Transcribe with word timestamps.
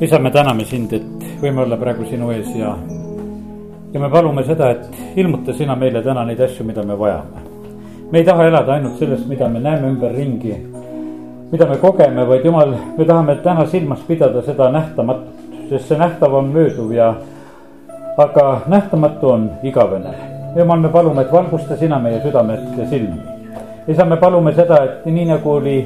isa, 0.00 0.18
me 0.18 0.30
täname 0.30 0.64
sind, 0.64 0.92
et 0.96 1.24
võime 1.42 1.60
olla 1.66 1.76
praegu 1.76 2.06
sinu 2.08 2.30
ees 2.32 2.48
ja, 2.56 2.72
ja 3.92 4.00
me 4.00 4.08
palume 4.08 4.44
seda, 4.48 4.70
et 4.72 5.18
ilmuta 5.20 5.52
sina 5.56 5.76
meile 5.76 6.00
täna 6.02 6.24
neid 6.24 6.40
asju, 6.40 6.64
mida 6.64 6.82
me 6.88 6.96
vajame. 6.96 7.42
me 8.10 8.18
ei 8.18 8.24
taha 8.24 8.46
elada 8.48 8.72
ainult 8.74 8.98
sellest, 8.98 9.26
mida 9.28 9.48
me 9.48 9.60
näeme 9.60 9.90
ümberringi, 9.92 10.56
mida 11.52 11.66
me 11.66 11.76
kogeme, 11.76 12.24
vaid 12.26 12.44
jumal, 12.44 12.74
me 12.96 13.04
tahame 13.04 13.36
täna 13.44 13.66
silmas 13.66 14.00
pidada 14.08 14.42
seda 14.42 14.70
nähtamatut, 14.72 15.36
sest 15.68 15.92
see 15.92 16.00
nähtav 16.00 16.34
on 16.34 16.48
mööduv 16.54 16.96
ja 16.96 17.12
aga 18.18 18.60
nähtamatu 18.66 19.28
on 19.28 19.50
igavene. 19.62 20.16
jumal, 20.56 20.80
me 20.80 20.88
palume, 20.88 21.22
et 21.22 21.32
valgusta 21.32 21.76
sina 21.76 21.98
meie 21.98 22.22
südamet 22.24 22.78
ja 22.78 22.88
silmi. 22.88 23.20
isa, 23.88 24.04
me 24.04 24.16
palume 24.16 24.54
seda, 24.54 24.84
et 24.84 25.06
nii 25.06 25.28
nagu 25.28 25.56
oli 25.60 25.78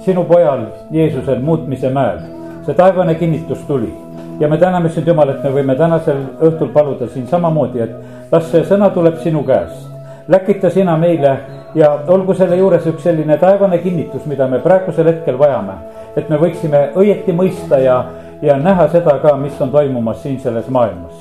sinu 0.00 0.24
pojal 0.24 0.64
Jeesusel 0.90 1.40
muutmise 1.44 1.90
mäel 1.90 2.39
see 2.66 2.74
taevane 2.74 3.14
kinnitus 3.14 3.58
tuli 3.68 3.92
ja 4.40 4.48
me 4.48 4.58
täname 4.58 4.88
sind, 4.88 5.06
Jumal, 5.06 5.28
et 5.28 5.42
me 5.44 5.52
võime 5.52 5.76
tänasel 5.76 6.20
õhtul 6.40 6.72
paluda 6.72 7.08
siin 7.12 7.26
samamoodi, 7.28 7.82
et 7.84 8.32
las 8.32 8.48
see 8.50 8.64
sõna 8.64 8.88
tuleb 8.94 9.20
sinu 9.20 9.44
käest. 9.44 9.88
läkita 10.28 10.70
sina 10.70 10.96
meile 10.96 11.38
ja 11.74 11.90
olgu 12.08 12.34
selle 12.34 12.56
juures 12.56 12.86
üks 12.86 13.02
selline 13.02 13.36
taevane 13.38 13.78
kinnitus, 13.78 14.26
mida 14.26 14.46
me 14.46 14.58
praegusel 14.58 15.06
hetkel 15.06 15.38
vajame. 15.38 15.72
et 16.16 16.28
me 16.28 16.36
võiksime 16.36 16.90
õieti 16.96 17.32
mõista 17.32 17.78
ja, 17.78 18.04
ja 18.42 18.56
näha 18.56 18.88
seda 18.88 19.18
ka, 19.18 19.36
mis 19.36 19.60
on 19.60 19.70
toimumas 19.70 20.22
siin 20.22 20.40
selles 20.40 20.68
maailmas. 20.68 21.14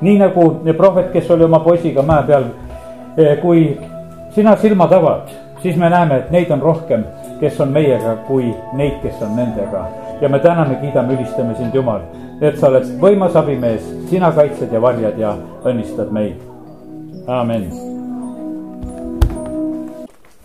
nii 0.00 0.18
nagu 0.18 0.60
prohvet, 0.76 1.12
kes 1.12 1.30
oli 1.30 1.44
oma 1.44 1.60
poisiga 1.60 2.02
mäe 2.02 2.22
peal, 2.26 2.44
eh, 3.16 3.38
kui 3.40 3.80
sina 4.30 4.56
silmad 4.56 4.92
avad, 4.92 5.30
siis 5.62 5.76
me 5.76 5.90
näeme, 5.90 6.16
et 6.16 6.30
neid 6.30 6.50
on 6.50 6.62
rohkem, 6.62 7.04
kes 7.40 7.60
on 7.60 7.68
meiega, 7.68 8.16
kui 8.26 8.54
neid, 8.72 8.98
kes 9.02 9.22
on 9.22 9.36
nendega 9.36 10.03
ja 10.20 10.28
me 10.28 10.38
täname, 10.38 10.74
kiidame, 10.80 11.14
ülistame 11.14 11.54
sind, 11.54 11.74
Jumal, 11.74 12.02
et 12.40 12.58
sa 12.58 12.68
oled 12.70 12.86
võimas 13.00 13.36
abimees, 13.38 13.84
sina 14.10 14.30
kaitsed 14.34 14.72
ja 14.72 14.80
varjad 14.82 15.18
ja 15.18 15.34
õnnistad 15.64 16.12
meid. 16.14 16.40
amin. 17.26 17.68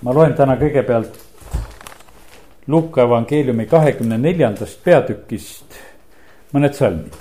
ma 0.02 0.14
loen 0.14 0.34
täna 0.34 0.56
kõigepealt 0.58 1.26
Luuka 2.68 3.02
evangeeliumi 3.04 3.66
kahekümne 3.66 4.18
neljandast 4.18 4.84
peatükist 4.84 5.80
mõned 6.54 6.74
salmid. 6.74 7.16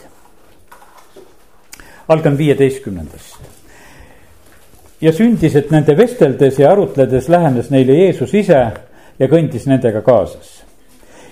algan 2.09 2.39
viieteistkümnendast. 2.39 3.37
ja 5.01 5.13
sündis, 5.13 5.55
et 5.55 5.71
nende 5.71 5.97
vesteldes 5.97 6.59
ja 6.59 6.73
arutledes 6.73 7.29
lähenes 7.29 7.71
neile 7.71 7.93
Jeesus 7.93 8.35
ise 8.35 8.63
ja 9.19 9.29
kõndis 9.29 9.67
nendega 9.67 10.03
kaasas 10.03 10.58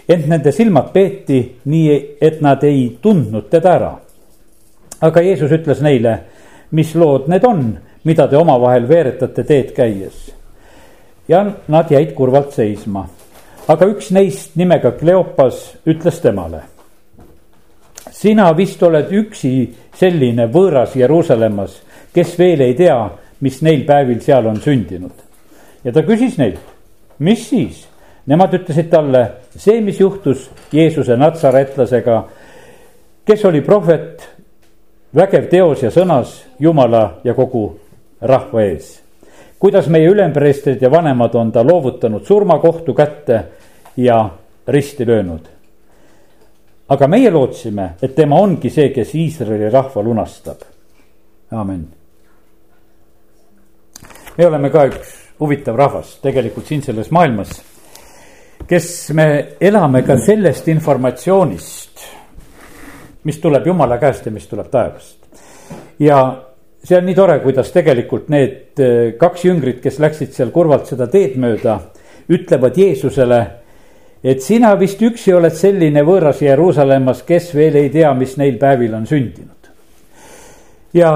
ent 0.09 0.27
nende 0.31 0.53
silmad 0.55 0.93
peeti 0.95 1.41
nii, 1.67 1.97
et 2.21 2.41
nad 2.45 2.63
ei 2.65 2.97
tundnud 3.03 3.51
teda 3.51 3.73
ära. 3.75 3.93
aga 5.01 5.21
Jeesus 5.23 5.53
ütles 5.53 5.83
neile, 5.85 6.19
mis 6.71 6.95
lood 6.95 7.29
need 7.29 7.45
on, 7.45 7.77
mida 8.05 8.29
te 8.29 8.37
omavahel 8.39 8.89
veeretate 8.89 9.45
teed 9.45 9.73
käies. 9.77 10.31
ja 11.29 11.45
nad 11.69 11.91
jäid 11.91 12.15
kurvalt 12.15 12.53
seisma. 12.55 13.09
aga 13.69 13.87
üks 13.87 14.11
neist 14.11 14.57
nimega 14.57 14.93
Kleopas 14.93 15.77
ütles 15.87 16.21
temale. 16.23 16.63
sina 18.11 18.53
vist 18.57 18.83
oled 18.83 19.11
üksi 19.11 19.75
selline 19.95 20.47
võõras 20.47 20.97
Jeruusalemmas, 20.97 21.83
kes 22.15 22.39
veel 22.39 22.61
ei 22.61 22.75
tea, 22.75 23.11
mis 23.41 23.61
neil 23.63 23.85
päevil 23.85 24.21
seal 24.21 24.47
on 24.47 24.61
sündinud. 24.61 25.19
ja 25.85 25.93
ta 25.93 26.03
küsis 26.03 26.39
neilt, 26.39 26.63
mis 27.19 27.49
siis 27.49 27.87
Nemad 28.27 28.55
ütlesid 28.59 28.89
talle, 28.91 29.23
see, 29.55 29.81
mis 29.81 30.01
juhtus 30.01 30.49
Jeesuse 30.75 31.15
natsaretlasega, 31.17 32.17
kes 33.27 33.45
oli 33.47 33.61
prohvet, 33.63 34.25
vägev 35.15 35.47
teos 35.51 35.85
ja 35.85 35.93
sõnas 35.95 36.41
Jumala 36.59 37.21
ja 37.25 37.35
kogu 37.35 37.69
rahva 38.21 38.63
ees. 38.67 39.03
kuidas 39.59 39.87
meie 39.89 40.09
ülempreestrid 40.11 40.83
ja 40.83 40.91
vanemad 40.91 41.35
on 41.35 41.53
ta 41.53 41.63
loovutanud 41.65 42.25
surmakohtu 42.27 42.95
kätte 42.95 43.45
ja 43.97 44.31
risti 44.69 45.07
löönud. 45.07 45.47
aga 46.89 47.07
meie 47.07 47.31
lootsime, 47.31 47.91
et 48.03 48.15
tema 48.15 48.37
ongi 48.37 48.71
see, 48.71 48.91
kes 48.91 49.15
Iisraeli 49.15 49.71
rahva 49.71 50.03
lunastab. 50.03 50.67
amin. 51.51 51.89
me 54.39 54.47
oleme 54.47 54.71
ka 54.71 54.85
üks 54.87 55.15
huvitav 55.41 55.77
rahvas 55.77 56.19
tegelikult 56.23 56.67
siin 56.67 56.83
selles 56.83 57.11
maailmas 57.11 57.76
kes 58.69 59.11
me 59.15 59.27
elame 59.61 60.03
ka 60.07 60.17
sellest 60.19 60.69
informatsioonist, 60.69 62.07
mis 63.27 63.39
tuleb 63.43 63.67
Jumala 63.67 63.99
käest 64.03 64.27
ja 64.27 64.33
mis 64.35 64.47
tuleb 64.51 64.71
taevast. 64.71 65.19
ja 65.99 66.19
see 66.85 66.99
on 66.99 67.07
nii 67.07 67.15
tore, 67.15 67.39
kuidas 67.43 67.73
tegelikult 67.75 68.29
need 68.31 68.83
eh, 68.83 69.15
kaks 69.19 69.47
jüngrit, 69.49 69.81
kes 69.83 69.99
läksid 70.03 70.35
seal 70.35 70.53
kurvalt 70.55 70.87
seda 70.87 71.09
teed 71.11 71.39
mööda, 71.41 71.79
ütlevad 72.31 72.79
Jeesusele, 72.79 73.41
et 74.23 74.43
sina 74.43 74.75
vist 74.79 75.03
üksi 75.03 75.35
oled 75.35 75.55
selline 75.55 76.03
võõras 76.07 76.43
Jeruusalemmas, 76.43 77.23
kes 77.27 77.53
veel 77.55 77.79
ei 77.83 77.91
tea, 77.95 78.13
mis 78.15 78.37
neil 78.39 78.59
päevil 78.59 78.95
on 78.95 79.07
sündinud. 79.07 79.71
ja 80.95 81.11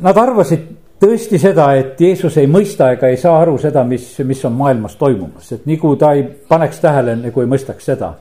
nad 0.00 0.18
arvasid 0.18 0.83
tõesti 1.04 1.38
seda, 1.40 1.68
et 1.76 2.00
Jeesus 2.00 2.38
ei 2.40 2.48
mõista 2.50 2.88
ega 2.94 3.10
ei 3.12 3.18
saa 3.20 3.36
aru 3.42 3.58
seda, 3.60 3.84
mis, 3.88 4.06
mis 4.24 4.44
on 4.48 4.54
maailmas 4.56 4.96
toimumas, 5.00 5.50
et 5.52 5.66
nii 5.68 5.76
kui 5.80 5.98
ta 6.00 6.14
ei 6.16 6.24
paneks 6.24 6.80
tähele, 6.80 7.18
nagu 7.20 7.42
ei 7.42 7.50
mõistaks 7.50 7.90
seda. 7.92 8.14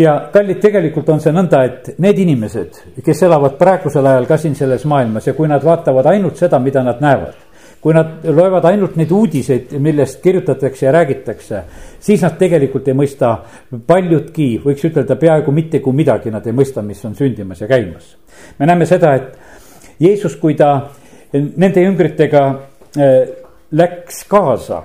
ja 0.00 0.14
kallid, 0.32 0.60
tegelikult 0.62 1.08
on 1.12 1.20
see 1.20 1.32
nõnda, 1.34 1.60
et 1.66 1.90
need 2.00 2.18
inimesed, 2.24 2.80
kes 3.04 3.22
elavad 3.26 3.58
praegusel 3.60 4.06
ajal 4.06 4.26
ka 4.26 4.38
siin 4.40 4.54
selles 4.56 4.86
maailmas 4.88 5.26
ja 5.26 5.34
kui 5.36 5.48
nad 5.48 5.64
vaatavad 5.64 6.06
ainult 6.06 6.40
seda, 6.40 6.58
mida 6.58 6.82
nad 6.82 7.02
näevad 7.04 7.46
kui 7.80 7.94
nad 7.96 8.24
loevad 8.28 8.64
ainult 8.68 8.96
neid 9.00 9.12
uudiseid, 9.16 9.70
millest 9.80 10.18
kirjutatakse 10.20 10.84
ja 10.84 10.92
räägitakse, 10.92 11.62
siis 12.00 12.20
nad 12.20 12.36
tegelikult 12.36 12.88
ei 12.92 12.96
mõista 12.96 13.30
paljudki, 13.88 14.50
võiks 14.64 14.84
ütelda 14.84 15.16
peaaegu 15.16 15.52
mitte 15.56 15.80
kui 15.80 15.96
midagi, 15.96 16.28
nad 16.32 16.44
ei 16.44 16.52
mõista, 16.56 16.84
mis 16.84 17.00
on 17.08 17.16
sündimas 17.16 17.60
ja 17.64 17.68
käimas. 17.68 18.16
me 18.58 18.68
näeme 18.68 18.86
seda, 18.86 19.14
et 19.14 19.38
Jeesus, 20.00 20.36
kui 20.36 20.54
ta 20.54 20.90
nende 21.32 21.82
jüngritega 21.82 22.46
äh, 22.98 23.28
läks 23.70 24.24
kaasa 24.28 24.82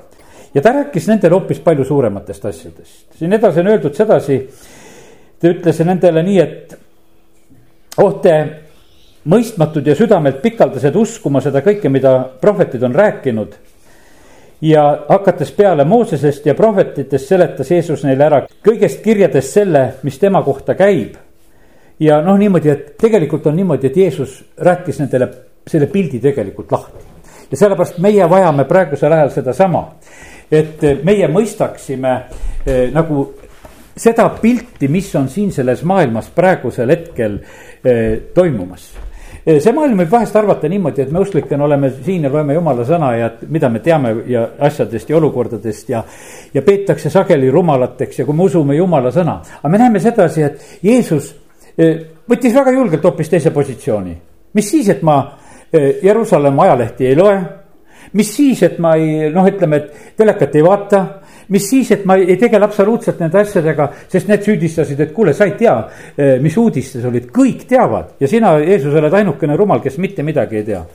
ja 0.55 0.61
ta 0.61 0.71
rääkis 0.73 1.07
nendele 1.07 1.35
hoopis 1.35 1.59
palju 1.59 1.85
suurematest 1.85 2.45
asjadest. 2.45 3.05
siin 3.19 3.33
edasi 3.33 3.59
on 3.59 3.67
öeldud 3.67 3.95
sedasi, 3.95 4.37
ta 5.39 5.51
ütles 5.51 5.79
nendele 5.83 6.23
nii, 6.23 6.39
et 6.39 6.77
oh 7.97 8.19
te 8.21 8.35
mõistmatud 9.25 9.87
ja 9.87 9.95
südamelt 9.95 10.41
pikaldased 10.41 10.95
uskuma 10.95 11.41
seda 11.41 11.63
kõike, 11.65 11.89
mida 11.89 12.17
prohvetid 12.41 12.83
on 12.83 12.95
rääkinud. 12.95 13.53
ja 14.61 15.05
hakates 15.09 15.51
peale 15.51 15.83
Moosesest 15.83 16.45
ja 16.45 16.55
prohvetitest 16.55 17.27
seletas 17.27 17.71
Jeesus 17.71 18.03
neile 18.03 18.23
ära 18.23 18.41
kõigest 18.63 19.01
kirjadest 19.03 19.53
selle, 19.53 19.93
mis 20.03 20.19
tema 20.19 20.43
kohta 20.43 20.75
käib. 20.75 21.15
ja 21.99 22.21
noh, 22.21 22.37
niimoodi, 22.37 22.69
et 22.69 22.97
tegelikult 22.97 23.47
on 23.47 23.55
niimoodi, 23.55 23.87
et 23.87 23.97
Jeesus 23.97 24.43
rääkis 24.57 24.99
nendele 24.99 25.27
selle 25.67 25.87
pildi 25.87 26.19
tegelikult 26.19 26.71
lahti. 26.71 27.05
ja 27.51 27.57
sellepärast 27.57 27.97
meie 28.01 28.29
vajame 28.29 28.65
praegusel 28.65 29.13
ajal 29.13 29.31
sedasama, 29.33 29.81
et 30.51 30.81
meie 31.05 31.27
mõistaksime 31.29 32.13
eh, 32.65 32.87
nagu 32.93 33.25
seda 33.97 34.27
pilti, 34.41 34.87
mis 34.91 35.11
on 35.15 35.29
siin 35.29 35.51
selles 35.53 35.83
maailmas 35.87 36.29
praegusel 36.35 36.89
hetkel 36.89 37.37
eh, 37.37 38.31
toimumas 38.33 38.87
eh, 39.45 39.59
see 39.61 39.73
maailm 39.73 40.03
võib 40.03 40.11
vahest 40.11 40.35
arvata 40.37 40.69
niimoodi, 40.69 41.05
et 41.05 41.13
me 41.13 41.21
usklikena 41.21 41.65
oleme 41.65 41.91
siin 41.95 42.27
ja 42.27 42.33
loeme 42.33 42.57
jumala 42.57 42.85
sõna 42.85 43.13
ja 43.17 43.31
mida 43.47 43.69
me 43.69 43.81
teame 43.85 44.15
ja 44.29 44.45
asjadest 44.67 45.09
ja 45.09 45.17
olukordadest 45.17 45.89
ja. 45.89 46.03
ja 46.53 46.65
peetakse 46.65 47.09
sageli 47.13 47.49
rumalateks 47.53 48.21
ja 48.21 48.27
kui 48.27 48.37
me 48.37 48.45
usume 48.49 48.77
jumala 48.77 49.13
sõna, 49.13 49.39
aga 49.61 49.73
me 49.73 49.81
näeme 49.81 50.03
sedasi, 50.03 50.45
et 50.45 50.85
Jeesus 50.85 51.33
võttis 51.75 52.53
väga 52.55 52.71
julgelt 52.71 53.03
hoopis 53.03 53.29
teise 53.29 53.51
positsiooni. 53.51 54.13
mis 54.55 54.69
siis, 54.71 54.89
et 54.89 55.01
ma 55.03 55.17
Eh, 55.25 55.44
Jeruusalemma 56.03 56.63
ajalehti 56.63 57.07
ei 57.07 57.15
loe. 57.15 57.37
mis 58.13 58.35
siis, 58.35 58.61
et 58.63 58.77
ma 58.79 58.93
ei, 58.95 59.29
noh, 59.33 59.47
ütleme, 59.49 59.75
et 59.75 60.17
telekat 60.17 60.55
ei 60.55 60.63
vaata? 60.63 61.05
Mis 61.49 61.67
siis, 61.69 61.91
et 61.93 62.05
ma 62.09 62.15
ei 62.17 62.37
tegele 62.41 62.65
absoluutselt 62.65 63.19
nende 63.21 63.37
asjadega, 63.41 63.89
sest 64.09 64.29
need 64.31 64.45
süüdistasid, 64.45 65.01
et 65.03 65.11
kuule, 65.13 65.33
sa 65.33 65.45
ei 65.45 65.53
tea, 65.59 65.75
eh, 66.17 66.31
mis 66.41 66.55
uudistes 66.57 67.05
olid, 67.05 67.27
kõik 67.33 67.67
teavad. 67.69 68.15
Ja 68.19 68.29
sina, 68.29 68.55
Jeesus, 68.63 68.95
oled 68.95 69.13
ainukene 69.13 69.57
rumal, 69.57 69.83
kes 69.83 69.99
mitte 70.01 70.25
midagi 70.25 70.61
ei 70.61 70.65
tea. 70.71 70.85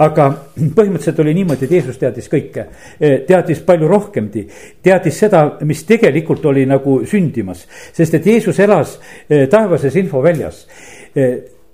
aga 0.00 0.30
põhimõtteliselt 0.76 1.18
oli 1.20 1.34
niimoodi, 1.36 1.66
et 1.66 1.72
Jeesus 1.76 1.98
teadis 2.00 2.30
kõike, 2.32 2.62
eh, 2.96 3.18
teadis 3.28 3.58
palju 3.66 3.88
rohkemgi, 3.88 4.46
teadis 4.82 5.18
seda, 5.26 5.42
mis 5.68 5.82
tegelikult 5.84 6.46
oli 6.48 6.64
nagu 6.64 7.02
sündimas, 7.04 7.66
sest 7.92 8.16
et 8.16 8.26
Jeesus 8.26 8.58
elas 8.64 8.96
taevases 9.28 9.96
infoväljas. 10.00 10.62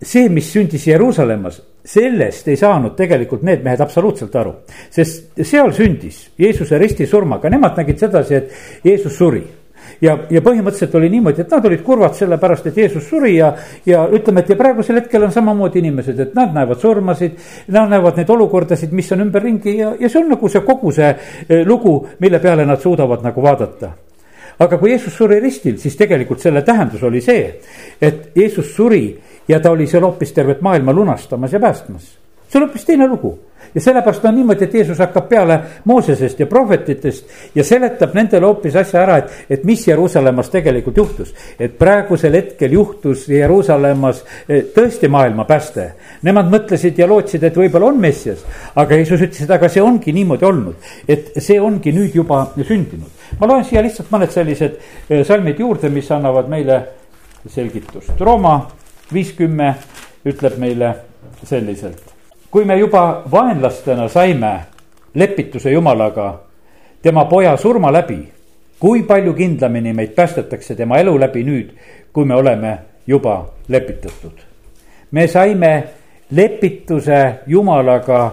See, 0.03 0.29
mis 0.29 0.49
sündis 0.53 0.89
Jeruusalemmas, 0.89 1.61
sellest 1.87 2.49
ei 2.51 2.57
saanud 2.59 2.97
tegelikult 2.99 3.45
need 3.47 3.63
mehed 3.65 3.81
absoluutselt 3.81 4.35
aru. 4.37 4.55
sest 4.91 5.39
seal 5.43 5.71
sündis 5.73 6.27
Jeesuse 6.39 6.79
ristisurmaga, 6.79 7.51
nemad 7.51 7.79
nägid 7.79 8.03
sedasi, 8.03 8.35
et 8.35 8.85
Jeesus 8.85 9.17
suri. 9.17 9.45
ja, 10.01 10.17
ja 10.31 10.41
põhimõtteliselt 10.43 10.95
oli 10.99 11.09
niimoodi, 11.13 11.45
et 11.45 11.53
nad 11.55 11.65
olid 11.65 11.83
kurvad 11.87 12.17
sellepärast, 12.19 12.67
et 12.67 12.81
Jeesus 12.83 13.07
suri 13.09 13.37
ja, 13.37 13.53
ja 13.87 14.03
ütleme, 14.13 14.43
et 14.43 14.51
ja 14.51 14.57
praegusel 14.57 14.99
hetkel 15.01 15.23
on 15.23 15.33
samamoodi 15.33 15.79
inimesed, 15.79 16.19
et 16.21 16.35
nad 16.35 16.55
näevad 16.55 16.83
surmasid. 16.83 17.39
Nad 17.73 17.93
näevad 17.95 18.19
neid 18.19 18.31
olukordasid, 18.31 18.93
mis 18.93 19.13
on 19.15 19.23
ümberringi 19.29 19.79
ja, 19.79 19.95
ja 20.01 20.11
see 20.11 20.25
on 20.25 20.35
nagu 20.35 20.51
see 20.51 20.65
kogu 20.67 20.91
see 20.93 21.13
eh, 21.13 21.63
lugu, 21.67 22.01
mille 22.19 22.43
peale 22.43 22.67
nad 22.67 22.83
suudavad 22.83 23.23
nagu 23.25 23.43
vaadata 23.43 23.95
aga 24.59 24.79
kui 24.81 24.91
Jeesus 24.91 25.13
suri 25.13 25.37
ristil, 25.41 25.77
siis 25.77 25.97
tegelikult 25.99 26.41
selle 26.41 26.63
tähendus 26.65 27.03
oli 27.05 27.21
see, 27.21 27.43
et 28.01 28.31
Jeesus 28.37 28.71
suri 28.73 29.11
ja 29.49 29.61
ta 29.61 29.71
oli 29.71 29.87
seal 29.87 30.05
hoopis 30.05 30.33
tervet 30.33 30.61
maailma 30.61 30.93
lunastamas 30.93 31.53
ja 31.53 31.61
päästmas. 31.61 32.19
see 32.49 32.61
on 32.61 32.69
hoopis 32.69 32.85
teine 32.85 33.09
lugu 33.09 33.39
ja 33.75 33.81
sellepärast 33.81 34.25
on 34.25 34.35
niimoodi, 34.35 34.65
et 34.65 34.75
Jeesus 34.75 34.99
hakkab 34.99 35.29
peale 35.29 35.59
Moosesest 35.85 36.41
ja 36.41 36.47
prohvetitest 36.47 37.27
ja 37.55 37.65
seletab 37.65 38.15
nendele 38.15 38.47
hoopis 38.47 38.77
asja 38.77 39.03
ära, 39.03 39.19
et, 39.21 39.35
et 39.51 39.65
mis 39.69 39.83
Jeruusalemmas 39.89 40.49
tegelikult 40.51 40.97
juhtus. 40.97 41.35
et 41.61 41.79
praegusel 41.79 42.33
hetkel 42.33 42.73
juhtus 42.73 43.27
Jeruusalemmas 43.29 44.25
eh, 44.49 44.65
tõesti 44.75 45.09
maailma 45.13 45.45
pääste. 45.45 45.91
Nemad 46.23 46.49
mõtlesid 46.53 46.99
ja 46.99 47.09
lootsid, 47.09 47.45
et 47.45 47.57
võib-olla 47.57 47.91
on 47.91 48.01
Messias, 48.01 48.45
aga 48.75 48.97
Jeesus 48.97 49.21
ütles, 49.21 49.43
et 49.45 49.53
aga 49.59 49.69
see 49.69 49.83
ongi 49.83 50.13
niimoodi 50.13 50.49
olnud, 50.49 50.89
et 51.09 51.37
see 51.37 51.61
ongi 51.61 51.93
nüüd 51.93 52.17
juba 52.17 52.47
sündinud. 52.57 53.13
ma 53.41 53.47
loen 53.47 53.65
siia 53.65 53.83
lihtsalt 53.85 54.09
mõned 54.11 54.33
sellised 54.33 54.81
eh, 55.11 55.25
salmid 55.25 55.61
juurde, 55.61 55.93
mis 55.93 56.11
annavad 56.11 56.49
meile 56.49 56.81
selgitust. 57.47 58.17
Rooma 58.21 58.57
viiskümmend 59.13 60.27
ütleb 60.27 60.59
meile 60.59 60.95
selliselt 61.45 62.17
kui 62.57 62.65
me 62.65 62.79
juba 62.79 63.23
vaenlastena 63.31 64.09
saime 64.09 64.61
lepituse 65.15 65.71
Jumalaga 65.71 66.41
tema 67.03 67.25
poja 67.25 67.57
surma 67.57 67.93
läbi, 67.93 68.17
kui 68.81 69.03
palju 69.03 69.35
kindlamini 69.35 69.93
meid 69.93 70.15
päästetakse 70.17 70.75
tema 70.75 70.97
elu 70.97 71.19
läbi 71.21 71.43
nüüd, 71.45 71.75
kui 72.13 72.25
me 72.25 72.35
oleme 72.35 72.79
juba 73.07 73.47
lepitatud. 73.69 74.41
me 75.11 75.27
saime 75.29 75.85
lepituse 76.31 77.35
Jumalaga 77.47 78.33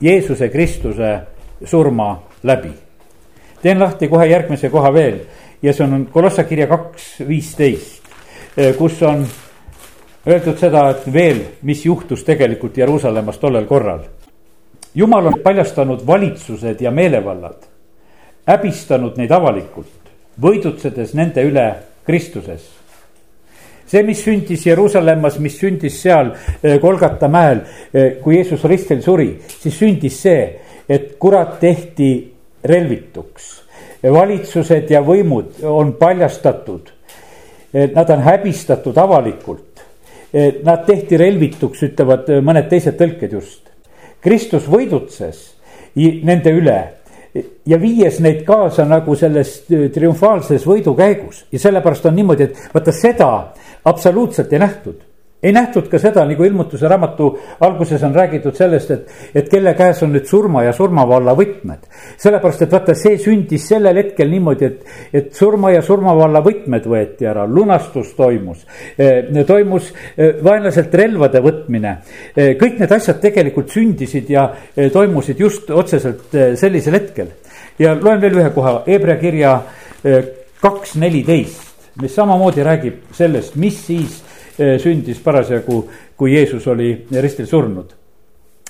Jeesuse 0.00 0.48
Kristuse 0.48 1.18
surma 1.64 2.22
läbi. 2.42 2.72
teen 3.62 3.80
lahti 3.80 4.08
kohe 4.08 4.26
järgmise 4.26 4.68
koha 4.68 4.92
veel 4.92 5.20
ja 5.62 5.72
see 5.72 5.84
on 5.84 6.08
Kolossa 6.12 6.44
kirja 6.44 6.66
kaks 6.66 7.22
viisteist, 7.28 8.02
kus 8.78 9.02
on 9.02 9.26
öeldud 10.28 10.58
seda, 10.60 10.88
et 10.92 11.06
veel, 11.12 11.40
mis 11.64 11.84
juhtus 11.86 12.24
tegelikult 12.26 12.76
Jeruusalemmas 12.76 13.38
tollel 13.38 13.66
korral. 13.66 14.00
jumal 14.94 15.26
on 15.26 15.40
paljastanud 15.42 16.06
valitsused 16.06 16.80
ja 16.80 16.90
meelevallad, 16.90 17.66
häbistanud 18.46 19.16
neid 19.16 19.30
avalikult, 19.30 20.10
võidutsedes 20.40 21.14
nende 21.14 21.44
üle 21.44 21.68
Kristuses. 22.06 22.68
see, 23.86 24.02
mis 24.02 24.20
sündis 24.24 24.66
Jeruusalemmas, 24.66 25.38
mis 25.38 25.58
sündis 25.58 26.02
seal 26.02 26.34
Kolgata 26.80 27.26
eh, 27.26 27.30
mäel, 27.30 27.60
eh, 27.94 28.16
kui 28.22 28.36
Jeesus 28.36 28.64
ristil 28.64 29.02
suri, 29.02 29.38
siis 29.60 29.78
sündis 29.78 30.20
see, 30.22 30.58
et 30.88 31.16
kurat 31.18 31.60
tehti 31.60 32.34
relvituks. 32.64 33.62
valitsused 34.02 34.90
ja 34.90 35.00
võimud 35.02 35.64
on 35.64 35.92
paljastatud. 35.92 36.92
Nad 37.94 38.10
on 38.10 38.20
häbistatud 38.22 38.96
avalikult 38.96 39.67
Nad 40.64 40.84
tehti 40.84 41.16
relvituks, 41.16 41.82
ütlevad 41.88 42.28
äh, 42.28 42.42
mõned 42.44 42.68
teised 42.68 42.98
tõlked 42.98 43.32
just. 43.32 43.62
Kristus 44.20 44.66
võidutses 44.68 45.44
nende 45.96 46.52
üle 46.52 46.78
ja 47.66 47.78
viies 47.80 48.18
neid 48.24 48.42
kaasa 48.46 48.84
nagu 48.88 49.16
selles 49.18 49.54
äh, 49.70 49.88
triumfaalses 49.94 50.66
võidukäigus 50.68 51.44
ja 51.52 51.62
sellepärast 51.62 52.08
on 52.10 52.16
niimoodi, 52.18 52.48
et 52.48 52.74
vaata 52.74 52.94
seda 52.94 53.30
absoluutselt 53.88 54.52
ei 54.52 54.62
nähtud 54.62 55.07
ei 55.42 55.52
nähtud 55.54 55.86
ka 55.90 56.00
seda, 56.02 56.24
nagu 56.26 56.42
ilmutuse 56.44 56.88
raamatu 56.90 57.28
alguses 57.62 58.02
on 58.02 58.14
räägitud 58.14 58.56
sellest, 58.58 58.90
et, 58.90 59.12
et 59.38 59.50
kelle 59.50 59.74
käes 59.78 60.00
on 60.02 60.10
nüüd 60.16 60.26
surma 60.26 60.64
ja 60.66 60.72
surmavalla 60.74 61.34
võtmed. 61.38 61.86
sellepärast, 62.18 62.64
et 62.66 62.74
vaata, 62.74 62.96
see 62.98 63.18
sündis 63.22 63.68
sellel 63.70 64.00
hetkel 64.02 64.30
niimoodi, 64.32 64.66
et, 64.66 64.82
et 65.14 65.30
surma 65.38 65.70
ja 65.70 65.82
surmavalla 65.86 66.42
võtmed 66.42 66.90
võeti 66.90 67.28
ära, 67.30 67.46
lunastus 67.46 68.10
toimus. 68.18 68.66
Eh, 68.98 69.30
toimus 69.46 69.92
eh, 70.16 70.42
vaenlaselt 70.42 70.94
relvade 70.98 71.42
võtmine. 71.44 71.96
Eh, 72.34 72.54
kõik 72.58 72.82
need 72.82 72.98
asjad 72.98 73.22
tegelikult 73.22 73.70
sündisid 73.70 74.30
ja 74.34 74.48
toimusid 74.74 75.38
just 75.38 75.70
otseselt 75.70 76.34
sellisel 76.58 76.98
hetkel. 76.98 77.30
ja 77.78 77.94
loen 77.94 78.20
veel 78.20 78.40
ühe 78.40 78.50
koha, 78.50 78.82
Hebra 78.86 79.14
kirja 79.20 79.52
kaks 80.60 80.96
neliteist, 80.98 81.92
mis 82.02 82.14
samamoodi 82.14 82.64
räägib 82.66 83.12
sellest, 83.14 83.54
mis 83.56 83.78
siis 83.86 84.24
sündis 84.58 85.20
parasjagu, 85.22 85.84
kui 86.16 86.34
Jeesus 86.34 86.66
oli 86.66 86.90
ristil 87.22 87.46
surnud. 87.46 87.94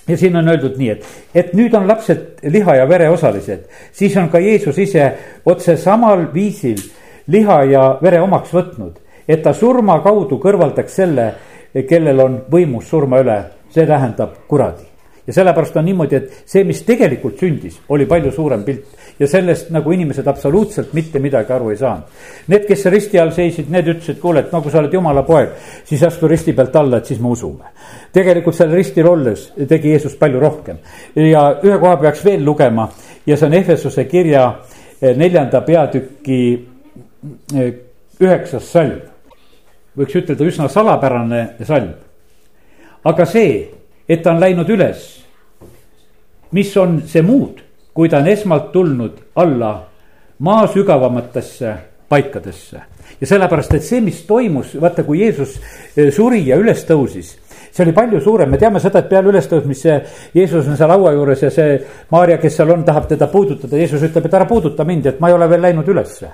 Ja 0.09 0.17
siin 0.17 0.37
on 0.37 0.49
öeldud 0.49 0.79
nii, 0.81 0.89
et, 0.95 1.05
et 1.35 1.53
nüüd 1.57 1.75
on 1.77 1.89
lapsed 1.89 2.41
liha 2.49 2.79
ja 2.79 2.87
vere 2.89 3.11
osalised, 3.13 3.67
siis 3.93 4.17
on 4.17 4.31
ka 4.33 4.41
Jeesus 4.41 4.79
ise 4.81 5.11
otse 5.45 5.77
samal 5.77 6.31
viisil 6.33 6.81
liha 7.29 7.63
ja 7.69 7.87
vere 8.03 8.21
omaks 8.25 8.55
võtnud, 8.57 8.97
et 9.29 9.45
ta 9.45 9.53
surma 9.53 10.01
kaudu 10.05 10.41
kõrvaldaks 10.41 11.01
selle, 11.03 11.31
kellel 11.89 12.25
on 12.25 12.43
võimus 12.51 12.89
surma 12.89 13.21
üle, 13.21 13.43
see 13.69 13.85
tähendab 13.87 14.47
kuradi 14.49 14.88
ja 15.29 15.33
sellepärast 15.33 15.77
on 15.77 15.85
niimoodi, 15.85 16.17
et 16.17 16.43
see, 16.49 16.65
mis 16.65 16.81
tegelikult 16.89 17.37
sündis, 17.41 17.77
oli 17.93 18.07
palju 18.09 18.33
suurem 18.33 18.63
pilt 18.65 19.21
ja 19.21 19.27
sellest 19.29 19.69
nagu 19.75 19.93
inimesed 19.93 20.27
absoluutselt 20.27 20.95
mitte 20.97 21.21
midagi 21.21 21.53
aru 21.53 21.73
ei 21.73 21.77
saanud. 21.77 22.23
Need, 22.49 22.65
kes 22.69 22.87
risti 22.89 23.21
all 23.21 23.35
seisid, 23.37 23.69
need 23.71 23.91
ütlesid, 23.93 24.17
kuule, 24.23 24.47
et 24.47 24.55
no 24.55 24.63
kui 24.65 24.73
sa 24.73 24.81
oled 24.81 24.95
jumala 24.95 25.25
poeg, 25.29 25.53
siis 25.85 26.03
astu 26.07 26.31
risti 26.31 26.55
pealt 26.57 26.77
alla, 26.81 27.03
et 27.03 27.13
siis 27.13 27.21
me 27.21 27.29
usume. 27.35 27.75
tegelikult 28.13 28.57
seal 28.57 28.73
ristil 28.73 29.07
olles 29.07 29.43
tegi 29.69 29.91
Jeesus 29.93 30.15
palju 30.17 30.41
rohkem 30.41 30.79
ja 31.15 31.43
ühe 31.63 31.77
koha 31.79 31.97
peaks 32.01 32.25
veel 32.25 32.45
lugema 32.45 32.89
ja 33.27 33.37
see 33.37 33.47
on 33.47 33.55
Efesuse 33.55 34.05
kirja 34.09 34.47
eh, 35.03 35.17
neljanda 35.17 35.61
peatüki 35.61 36.41
eh, 37.55 37.75
üheksas 38.21 38.73
salm. 38.73 39.01
võiks 39.99 40.17
ütelda 40.17 40.45
üsna 40.45 40.69
salapärane 40.73 41.45
salm. 41.67 41.93
aga 43.05 43.25
see, 43.27 43.69
et 44.09 44.23
ta 44.23 44.33
on 44.33 44.41
läinud 44.41 44.69
üles 44.71 45.18
mis 46.53 46.77
on 46.77 47.03
see 47.07 47.23
muud, 47.23 47.63
kui 47.95 48.09
ta 48.09 48.23
on 48.23 48.29
esmalt 48.29 48.73
tulnud 48.73 49.19
alla 49.37 49.73
maa 50.39 50.67
sügavamatesse 50.67 51.75
paikadesse. 52.09 52.81
ja 53.21 53.27
sellepärast, 53.27 53.75
et 53.75 53.85
see, 53.85 54.01
mis 54.01 54.23
toimus, 54.27 54.77
vaata, 54.81 55.03
kui 55.05 55.21
Jeesus 55.21 55.59
eh, 55.97 56.13
suri 56.15 56.45
ja 56.47 56.57
üles 56.57 56.85
tõusis 56.87 57.35
see 57.79 57.87
oli 57.87 57.95
palju 57.95 58.21
suurem, 58.21 58.51
me 58.51 58.59
teame 58.59 58.81
seda, 58.83 59.05
et 59.05 59.11
peale 59.11 59.31
ülestõusmist 59.31 59.85
see 59.87 59.97
Jeesus 60.35 60.67
on 60.67 60.77
seal 60.79 60.91
laua 60.91 61.13
juures 61.15 61.45
ja 61.47 61.51
see 61.55 61.77
Maarja, 62.11 62.39
kes 62.43 62.57
seal 62.59 62.73
on, 62.75 62.83
tahab 62.87 63.07
teda 63.11 63.29
puudutada, 63.31 63.79
Jeesus 63.79 64.03
ütleb, 64.09 64.27
et 64.27 64.35
ära 64.35 64.47
puuduta 64.49 64.87
mind, 64.89 65.07
et 65.13 65.21
ma 65.23 65.31
ei 65.31 65.37
ole 65.37 65.47
veel 65.51 65.63
läinud 65.69 65.89
ülesse. 65.89 66.33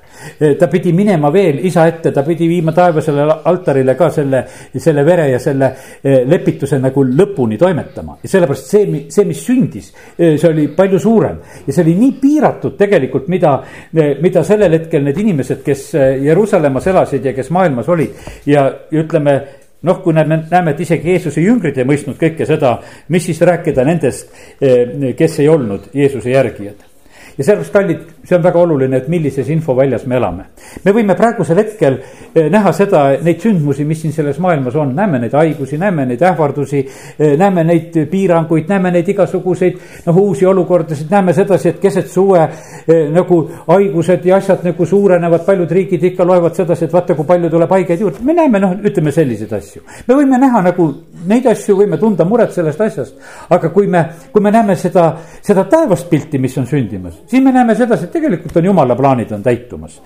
ta 0.59 0.69
pidi 0.73 0.93
minema 0.97 1.31
veel 1.33 1.61
isa 1.67 1.87
ette, 1.91 2.13
ta 2.15 2.23
pidi 2.25 2.49
viima 2.49 2.73
taevasele 2.73 3.27
altarile 3.51 3.97
ka 3.99 4.09
selle, 4.15 4.45
selle 4.73 5.05
vere 5.05 5.29
ja 5.31 5.41
selle 5.43 5.71
eh, 6.01 6.23
lepituse 6.29 6.79
nagu 6.81 7.05
lõpuni 7.05 7.59
toimetama. 7.61 8.19
Ja 8.23 8.31
sellepärast 8.31 8.71
see, 8.71 9.03
see, 9.13 9.27
mis 9.29 9.43
sündis, 9.45 9.91
eh, 10.17 10.39
see 10.41 10.49
oli 10.51 10.69
palju 10.77 11.01
suurem. 11.03 11.41
Ja 11.67 11.73
see 11.75 11.85
oli 11.85 11.97
nii 11.99 12.15
piiratud 12.23 12.79
tegelikult, 12.81 13.29
mida, 13.33 13.59
eh, 13.93 14.15
mida 14.23 14.45
sellel 14.47 14.79
hetkel 14.79 15.05
need 15.05 15.21
inimesed, 15.25 15.61
kes 15.67 15.91
Jeruusalemmas 16.25 16.89
elasid 16.93 17.29
ja 17.29 17.35
kes 17.37 17.53
maailmas 17.55 17.91
olid. 17.93 18.25
Ja 18.49 18.67
ütleme 18.95 19.63
noh, 19.85 20.00
kui 20.03 20.17
näeme, 20.17 20.41
näeme, 20.50 20.75
et 20.75 20.81
isegi 20.85 21.12
Jeesuse 21.14 21.45
jüngrid 21.45 21.79
ei 21.79 21.87
mõistnud 21.88 22.19
kõike 22.21 22.47
seda, 22.49 22.79
mis 23.12 23.29
siis 23.29 23.41
rääkida 23.45 23.85
nendest, 23.87 24.33
eh, 24.61 25.12
kes 25.19 25.38
ei 25.45 25.49
olnud 25.53 25.91
Jeesuse 25.95 26.33
järgijad. 26.33 26.91
Ja 27.38 27.45
sellepärast, 27.45 27.73
kallid, 27.75 28.03
see 28.25 28.37
on 28.37 28.43
väga 28.43 28.59
oluline, 28.59 28.97
et 28.97 29.09
millises 29.09 29.49
infoväljas 29.49 30.07
me 30.07 30.16
elame. 30.16 30.45
me 30.85 30.93
võime 30.93 31.16
praegusel 31.16 31.59
hetkel 31.61 31.99
eh, 32.35 32.49
näha 32.50 32.73
seda, 32.73 33.04
neid 33.23 33.40
sündmusi, 33.43 33.85
mis 33.85 34.00
siin 34.02 34.12
selles 34.12 34.38
maailmas 34.43 34.76
on, 34.81 34.95
näeme 34.97 35.21
neid 35.23 35.35
haigusi, 35.37 35.78
näeme 35.78 36.07
neid 36.07 36.23
ähvardusi. 36.23 36.85
Eh, 37.19 37.35
näeme 37.38 37.64
neid 37.64 37.97
piiranguid, 38.11 38.69
näeme 38.69 38.90
neid 38.95 39.09
igasuguseid 39.09 39.78
noh, 40.07 40.21
uusi 40.23 40.47
olukordasid, 40.47 41.11
näeme 41.11 41.33
sedasi, 41.37 41.75
et 41.75 41.81
keset 41.83 42.09
suve 42.11 42.43
eh, 42.43 43.11
nagu 43.12 43.40
haigused 43.69 44.25
ja 44.25 44.38
asjad 44.40 44.64
nagu 44.64 44.87
suurenevad, 44.87 45.45
paljud 45.47 45.71
riigid 45.71 46.04
ikka 46.11 46.26
loevad 46.26 46.57
sedasi, 46.57 46.88
et 46.88 46.93
vaata, 46.93 47.16
kui 47.19 47.28
palju 47.28 47.50
tuleb 47.52 47.76
haigeid 47.76 48.07
juurde, 48.07 48.25
me 48.25 48.37
näeme 48.37 48.62
noh, 48.62 48.76
ütleme 48.85 49.12
selliseid 49.12 49.52
asju. 49.52 49.85
me 50.09 50.19
võime 50.21 50.40
näha 50.40 50.64
nagu 50.71 50.88
neid 51.28 51.47
asju, 51.50 51.76
võime 51.78 51.99
tunda 52.00 52.25
muret 52.28 52.52
sellest 52.52 52.81
asjast, 52.81 53.21
aga 53.52 53.71
kui 53.75 53.87
me, 53.90 54.04
kui 54.33 54.43
me 54.45 54.52
näeme 54.54 54.76
seda, 54.81 55.11
seda 55.43 55.64
taevast 55.71 56.09
pilti, 56.11 56.38
mis 56.38 56.57
on 56.59 56.66
sündimas 56.69 57.25
siis 57.26 57.45
me 57.45 57.52
näeme 57.52 57.75
sedasi, 57.75 58.04
et 58.04 58.13
tegelikult 58.14 58.56
on 58.61 58.68
jumala 58.71 58.97
plaanid 58.97 59.33
on 59.35 59.42
täitumas. 59.42 60.00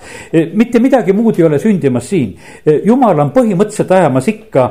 mitte 0.54 0.80
midagi 0.82 1.12
muud 1.12 1.38
ei 1.38 1.46
ole 1.46 1.58
sündimas 1.62 2.08
siin, 2.08 2.34
jumal 2.84 3.18
on 3.24 3.32
põhimõtteliselt 3.34 3.92
ajamas 3.96 4.28
ikka 4.32 4.64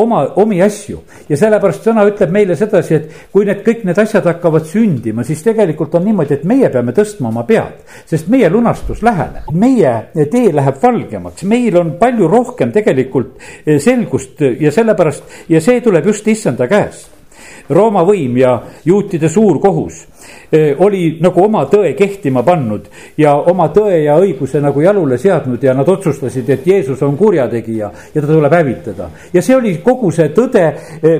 oma, 0.00 0.22
omi 0.40 0.60
asju 0.64 1.02
ja 1.28 1.36
sellepärast 1.36 1.88
sõna 1.88 2.04
ütleb 2.08 2.32
meile 2.32 2.56
sedasi, 2.56 2.94
et 2.94 3.18
kui 3.32 3.46
need 3.48 3.60
kõik 3.66 3.84
need 3.88 4.00
asjad 4.00 4.26
hakkavad 4.28 4.68
sündima, 4.68 5.24
siis 5.26 5.42
tegelikult 5.44 5.94
on 5.98 6.06
niimoodi, 6.08 6.38
et 6.38 6.46
meie 6.48 6.70
peame 6.72 6.94
tõstma 6.96 7.32
oma 7.32 7.44
pead, 7.48 7.82
sest 8.08 8.30
meie 8.32 8.50
lunastus 8.52 9.02
läheneb, 9.06 9.50
meie 9.52 9.94
tee 10.32 10.52
läheb 10.54 10.80
valgemaks, 10.82 11.44
meil 11.48 11.76
on 11.80 11.94
palju 12.00 12.30
rohkem 12.30 12.72
tegelikult 12.74 13.36
selgust 13.84 14.42
ja 14.60 14.72
sellepärast 14.74 15.48
ja 15.52 15.60
see 15.64 15.84
tuleb 15.84 16.08
just 16.12 16.28
issanda 16.28 16.68
käest. 16.70 17.17
Rooma 17.70 18.04
võim 18.06 18.36
ja 18.40 18.58
juutide 18.84 19.28
suur 19.28 19.60
kohus 19.60 20.06
oli 20.78 21.18
nagu 21.20 21.42
oma 21.44 21.64
tõe 21.68 21.92
kehtima 21.96 22.42
pannud 22.44 22.86
ja 23.20 23.34
oma 23.50 23.68
tõe 23.74 23.98
ja 24.06 24.16
õiguse 24.20 24.62
nagu 24.64 24.80
jalule 24.80 25.18
seadnud 25.20 25.62
ja 25.62 25.74
nad 25.76 25.88
otsustasid, 25.88 26.48
et 26.48 26.66
Jeesus 26.66 27.02
on 27.04 27.16
kurjategija 27.20 27.90
ja 28.14 28.20
ta 28.20 28.26
tuleb 28.26 28.52
hävitada. 28.52 29.10
ja 29.32 29.42
see 29.42 29.56
oli 29.56 29.74
kogu 29.84 30.10
see 30.10 30.30
tõde, 30.32 30.64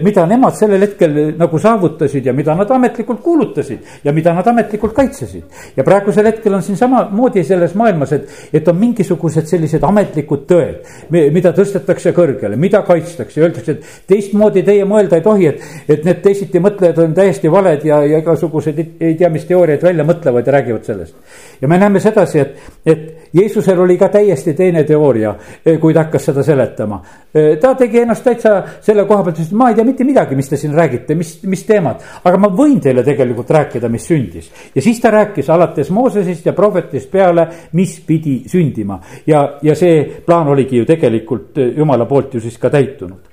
mida 0.02 0.24
nemad 0.26 0.56
sellel 0.56 0.80
hetkel 0.86 1.18
nagu 1.38 1.58
saavutasid 1.58 2.26
ja 2.26 2.32
mida 2.32 2.54
nad 2.54 2.70
ametlikult 2.70 3.20
kuulutasid 3.22 4.04
ja 4.04 4.12
mida 4.12 4.32
nad 4.34 4.46
ametlikult 4.46 4.94
kaitsesid. 4.96 5.44
ja 5.76 5.84
praegusel 5.84 6.26
hetkel 6.26 6.54
on 6.54 6.62
siin 6.62 6.76
samamoodi 6.76 7.44
selles 7.44 7.74
maailmas, 7.74 8.12
et, 8.12 8.28
et 8.52 8.68
on 8.68 8.76
mingisugused 8.76 9.46
sellised 9.46 9.84
ametlikud 9.84 10.46
tõed, 10.48 10.88
mida 11.10 11.52
tõstetakse 11.52 12.14
kõrgele, 12.16 12.56
mida 12.56 12.82
kaitstakse, 12.82 13.42
öeldakse, 13.44 13.76
et 13.76 14.08
teistmoodi 14.08 14.64
teie 14.64 14.88
mõelda 14.88 15.20
ei 15.20 15.24
tohi, 15.24 15.52
et, 15.52 15.62
et 15.88 16.04
need 16.08 16.24
teisiti 16.38 16.60
mõtlejad 16.62 16.98
on 17.02 17.14
täiesti 17.14 17.50
valed 17.50 17.84
ja, 17.86 17.98
ja 18.06 18.18
igasugused 18.22 18.78
ei 18.78 19.14
tea, 19.18 19.28
mis 19.32 19.46
teooriaid 19.48 19.82
välja 19.82 20.04
mõtlevad 20.06 20.46
ja 20.46 20.54
räägivad 20.54 20.84
sellest. 20.86 21.14
ja 21.60 21.68
me 21.68 21.78
näeme 21.78 22.00
sedasi, 22.00 22.38
et, 22.38 22.56
et 22.86 23.32
Jeesusel 23.34 23.80
oli 23.80 23.98
ka 23.98 24.08
täiesti 24.08 24.54
teine 24.54 24.84
teooria, 24.88 25.34
eh, 25.66 25.78
kui 25.80 25.92
ta 25.94 26.06
hakkas 26.06 26.30
seda 26.30 26.42
seletama. 26.42 27.00
Eh, 27.34 27.58
ta 27.60 27.74
tegi 27.76 28.00
ennast 28.00 28.24
täitsa 28.24 28.54
selle 28.80 29.04
koha 29.04 29.26
pealt, 29.26 29.40
et 29.42 29.52
ma 29.52 29.68
ei 29.68 29.76
tea 29.76 29.84
mitte 29.84 30.04
midagi, 30.04 30.36
mis 30.36 30.48
te 30.48 30.56
siin 30.56 30.74
räägite, 30.74 31.14
mis, 31.14 31.34
mis 31.44 31.64
teemad. 31.68 32.04
aga 32.24 32.38
ma 32.38 32.48
võin 32.48 32.80
teile 32.80 33.02
tegelikult 33.04 33.50
rääkida, 33.50 33.88
mis 33.88 34.06
sündis. 34.06 34.50
ja 34.74 34.82
siis 34.82 35.00
ta 35.00 35.10
rääkis 35.10 35.50
alates 35.50 35.90
Moosesest 35.90 36.46
ja 36.46 36.52
prohvetist 36.52 37.10
peale, 37.10 37.48
mis 37.72 37.98
pidi 38.06 38.42
sündima. 38.48 39.00
ja, 39.26 39.58
ja 39.62 39.74
see 39.74 40.04
plaan 40.26 40.48
oligi 40.48 40.76
ju 40.76 40.84
tegelikult 40.84 41.58
eh, 41.58 41.74
jumala 41.76 42.06
poolt 42.06 42.34
ju 42.34 42.40
siis 42.40 42.58
ka 42.58 42.70
täitunud 42.70 43.27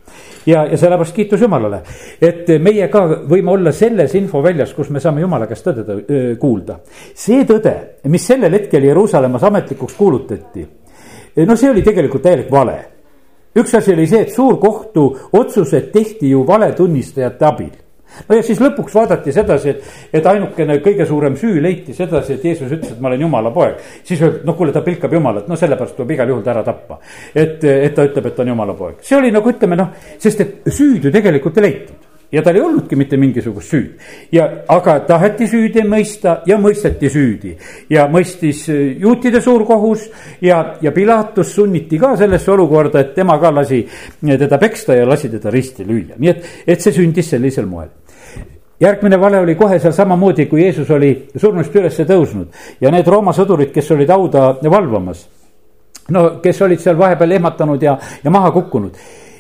ja, 0.46 0.66
ja 0.66 0.78
sellepärast 0.78 1.16
kiitus 1.16 1.42
Jumalale, 1.42 1.82
et 2.22 2.50
meie 2.62 2.88
ka 2.92 3.06
võime 3.30 3.54
olla 3.56 3.74
selles 3.75 4.16
infoväljas, 4.16 4.74
kus 4.78 4.90
me 4.94 5.02
saame 5.04 5.24
Jumala 5.25 5.48
käest 5.50 5.68
tõde 5.68 6.00
kuulda. 6.42 6.80
see 7.14 7.46
tõde, 7.46 7.75
mis 8.10 8.25
sellel 8.25 8.60
hetkel 8.60 8.84
Jeruusalemmas 8.90 9.44
ametlikuks 9.44 9.96
kuulutati, 9.98 10.68
no 11.46 11.56
see 11.56 11.72
oli 11.72 11.84
tegelikult 11.86 12.24
täielik 12.24 12.52
vale. 12.52 12.78
üks 13.56 13.74
asi 13.78 13.94
oli 13.94 14.08
see, 14.08 14.22
et 14.22 14.36
suurkohtu 14.36 15.08
otsused 15.34 15.92
tehti 15.92 16.30
ju 16.30 16.46
valetunnistajate 16.48 17.46
abil 17.46 17.74
no 18.30 18.40
ja 18.40 18.46
siis 18.46 18.62
lõpuks 18.64 18.96
vaadati 18.96 19.34
sedasi, 19.36 19.76
et, 19.76 19.92
et 20.20 20.32
ainukene 20.32 20.80
kõige 20.86 21.08
suurem 21.10 21.38
süü 21.40 21.62
leiti 21.64 21.94
sedasi, 21.98 22.38
et 22.38 22.48
Jeesus 22.50 22.72
ütles, 22.72 22.96
et 22.96 23.04
ma 23.04 23.12
olen 23.12 23.28
jumala 23.28 23.52
poeg. 23.56 23.78
siis 24.04 24.22
öeldi, 24.22 24.44
noh, 24.48 24.58
kuule, 24.58 24.74
ta 24.76 24.84
pilkab 24.86 25.14
jumalat, 25.14 25.48
no 25.52 25.60
sellepärast 25.60 25.98
tuleb 25.98 26.16
igal 26.18 26.34
juhul 26.34 26.44
ta 26.44 26.56
ära 26.56 26.64
tappa. 26.64 27.00
et, 27.34 27.64
et 27.64 27.96
ta 27.96 28.08
ütleb, 28.08 28.32
et 28.32 28.36
ta 28.36 28.44
on 28.44 28.56
jumala 28.56 28.74
poeg, 28.74 29.00
see 29.06 29.18
oli 29.20 29.32
nagu 29.36 29.52
ütleme 29.52 29.80
noh, 29.80 29.94
sest 30.20 30.44
et 30.46 30.70
süüd 30.72 31.08
ju 31.08 31.14
tegelikult 31.14 31.62
ei 31.62 31.70
leitud 31.70 32.12
ja 32.32 32.42
tal 32.44 32.56
ei 32.56 32.62
olnudki 32.62 32.96
mitte 32.96 33.18
mingisugust 33.18 33.70
süüd. 33.70 33.92
ja, 34.32 34.48
aga 34.68 35.00
taheti 35.08 35.48
süüdi 35.48 35.84
mõista 35.88 36.40
ja 36.46 36.58
mõisteti 36.62 37.10
süüdi 37.12 37.56
ja 37.90 38.08
mõistis 38.12 38.66
äh, 38.70 38.98
juutide 39.02 39.42
suurkohus 39.42 40.10
ja, 40.42 40.76
ja 40.82 40.92
Pilatus 40.92 41.54
sunniti 41.56 42.00
ka 42.00 42.16
sellesse 42.18 42.52
olukorda, 42.52 43.00
et 43.00 43.14
tema 43.16 43.38
ka 43.40 43.54
lasi 43.54 43.86
teda 44.22 44.58
peksta 44.58 44.96
ja 44.96 45.08
lasi 45.08 45.30
teda 45.30 45.54
risti 45.54 45.86
lüüa, 45.88 46.18
nii 46.18 46.34
et, 46.34 46.50
et 46.68 46.82
see 46.82 46.96
sündis 46.96 47.30
sellisel 47.30 47.70
moel 47.70 47.94
järgmine 48.79 49.20
vale 49.20 49.39
oli 49.39 49.55
kohe 49.55 49.79
seal 49.79 49.94
samamoodi, 49.94 50.46
kui 50.46 50.63
Jeesus 50.63 50.89
oli 50.91 51.12
surnust 51.36 51.75
üles 51.75 52.00
tõusnud 52.08 52.82
ja 52.82 52.91
need 52.91 53.08
Rooma 53.08 53.34
sõdurid, 53.34 53.72
kes 53.74 53.91
olid 53.91 54.10
hauda 54.10 54.55
valvamas. 54.63 55.27
no 56.10 56.39
kes 56.41 56.62
olid 56.62 56.79
seal 56.79 56.98
vahepeal 56.98 57.32
ehmatanud 57.32 57.82
ja, 57.82 57.98
ja 58.24 58.32
maha 58.32 58.51
kukkunud. 58.51 58.98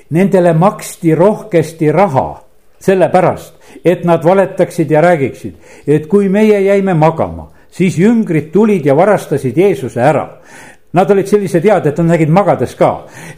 Nendele 0.09 0.53
maksti 0.53 1.15
rohkesti 1.15 1.91
raha 1.91 2.45
sellepärast, 2.79 3.53
et 3.85 4.03
nad 4.05 4.23
valetaksid 4.23 4.91
ja 4.91 5.01
räägiksid, 5.01 5.53
et 5.87 6.07
kui 6.07 6.29
meie 6.29 6.59
jäime 6.61 6.93
magama, 6.93 7.49
siis 7.71 7.97
jüngrid 7.99 8.51
tulid 8.53 8.85
ja 8.85 8.95
varastasid 8.95 9.57
Jeesuse 9.57 10.01
ära. 10.01 10.27
Nad 10.95 11.11
olid 11.11 11.27
sellised 11.27 11.65
head, 11.67 11.87
et 11.89 11.97
nad 11.99 12.13
nägid 12.13 12.29
magades 12.31 12.75
ka, 12.79 12.89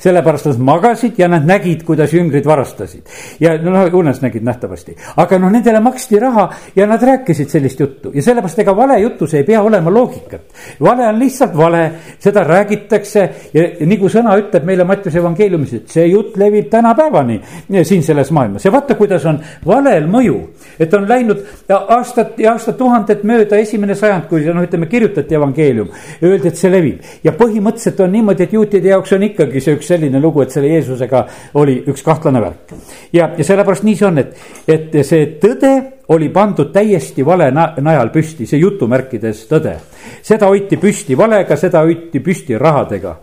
sellepärast 0.03 0.45
nad 0.51 0.59
magasid 0.67 1.17
ja 1.17 1.27
nad 1.31 1.45
nägid, 1.47 1.81
kuidas 1.87 2.13
jüngrid 2.13 2.45
varastasid. 2.45 3.01
ja 3.39 3.55
noh, 3.57 3.87
unes 3.97 4.21
nägid 4.21 4.43
nähtavasti, 4.45 4.93
aga 5.17 5.39
noh, 5.41 5.49
nendele 5.51 5.79
maksti 5.81 6.19
raha 6.21 6.49
ja 6.75 6.85
nad 6.87 7.01
rääkisid 7.03 7.49
sellist 7.49 7.79
juttu. 7.79 8.11
Ja 8.13 8.21
sellepärast 8.21 8.59
ega 8.61 8.75
valejutus 8.77 9.33
ei 9.33 9.43
pea 9.43 9.61
olema 9.61 9.89
loogikat. 9.93 10.41
vale 10.81 11.07
on 11.07 11.19
lihtsalt 11.19 11.57
vale, 11.57 11.81
seda 12.19 12.43
räägitakse 12.43 13.23
ja, 13.53 13.63
ja 13.79 13.87
nagu 13.89 14.09
sõna 14.09 14.37
ütleb 14.37 14.67
meile 14.67 14.85
Mattiuse 14.87 15.17
evangeeliumis, 15.17 15.73
et 15.73 15.89
see 15.97 16.05
jutt 16.11 16.37
levib 16.37 16.69
tänapäevani 16.69 17.39
siin 17.83 18.03
selles 18.03 18.31
maailmas. 18.31 18.65
Ja 18.65 18.71
vaata, 18.71 18.95
kuidas 18.95 19.25
on 19.25 19.41
valel 19.65 20.05
mõju. 20.07 20.37
et 20.79 20.93
on 20.93 21.09
läinud 21.09 21.41
aastad 21.69 22.37
ja 22.37 22.51
aastatuhanded 22.53 23.25
mööda 23.25 23.57
esimene 23.57 23.95
sajand, 23.95 24.29
kui 24.29 24.45
noh, 24.45 24.61
ütleme 24.61 24.85
kirjutati 24.85 25.35
evangeelium, 25.35 25.89
öeldi, 26.21 26.47
et 26.47 26.57
see 26.61 26.71
levib. 26.71 27.01
Ja 27.23 27.31
põhimõtteliselt 27.31 27.46
on 28.03 28.11
niimoodi, 28.11 28.43
et 28.43 28.53
juutide 28.53 28.89
jaoks 28.89 29.13
on 29.17 29.23
ikkagi 29.23 29.61
see 29.63 29.77
üks 29.77 29.91
selline 29.93 30.21
lugu, 30.21 30.41
et 30.41 30.53
selle 30.53 30.71
Jeesusega 30.71 31.25
oli 31.59 31.79
üks 31.87 32.03
kahtlane 32.05 32.41
värk. 32.41 32.73
ja, 33.13 33.31
ja 33.37 33.43
sellepärast 33.43 33.83
nii 33.87 33.95
see 33.95 34.07
on, 34.07 34.17
et, 34.23 34.33
et 34.67 34.97
see 35.07 35.25
tõde 35.41 35.73
oli 36.13 36.29
pandud 36.29 36.71
täiesti 36.73 37.25
vale 37.25 37.51
najal 37.51 38.11
püsti, 38.13 38.47
see 38.47 38.59
jutumärkides 38.59 39.45
tõde. 39.49 39.77
seda 40.21 40.47
hoiti 40.47 40.77
püsti 40.77 41.17
valega, 41.17 41.55
seda 41.55 41.83
hoiti 41.83 42.19
püsti 42.23 42.57
rahadega 42.57 43.17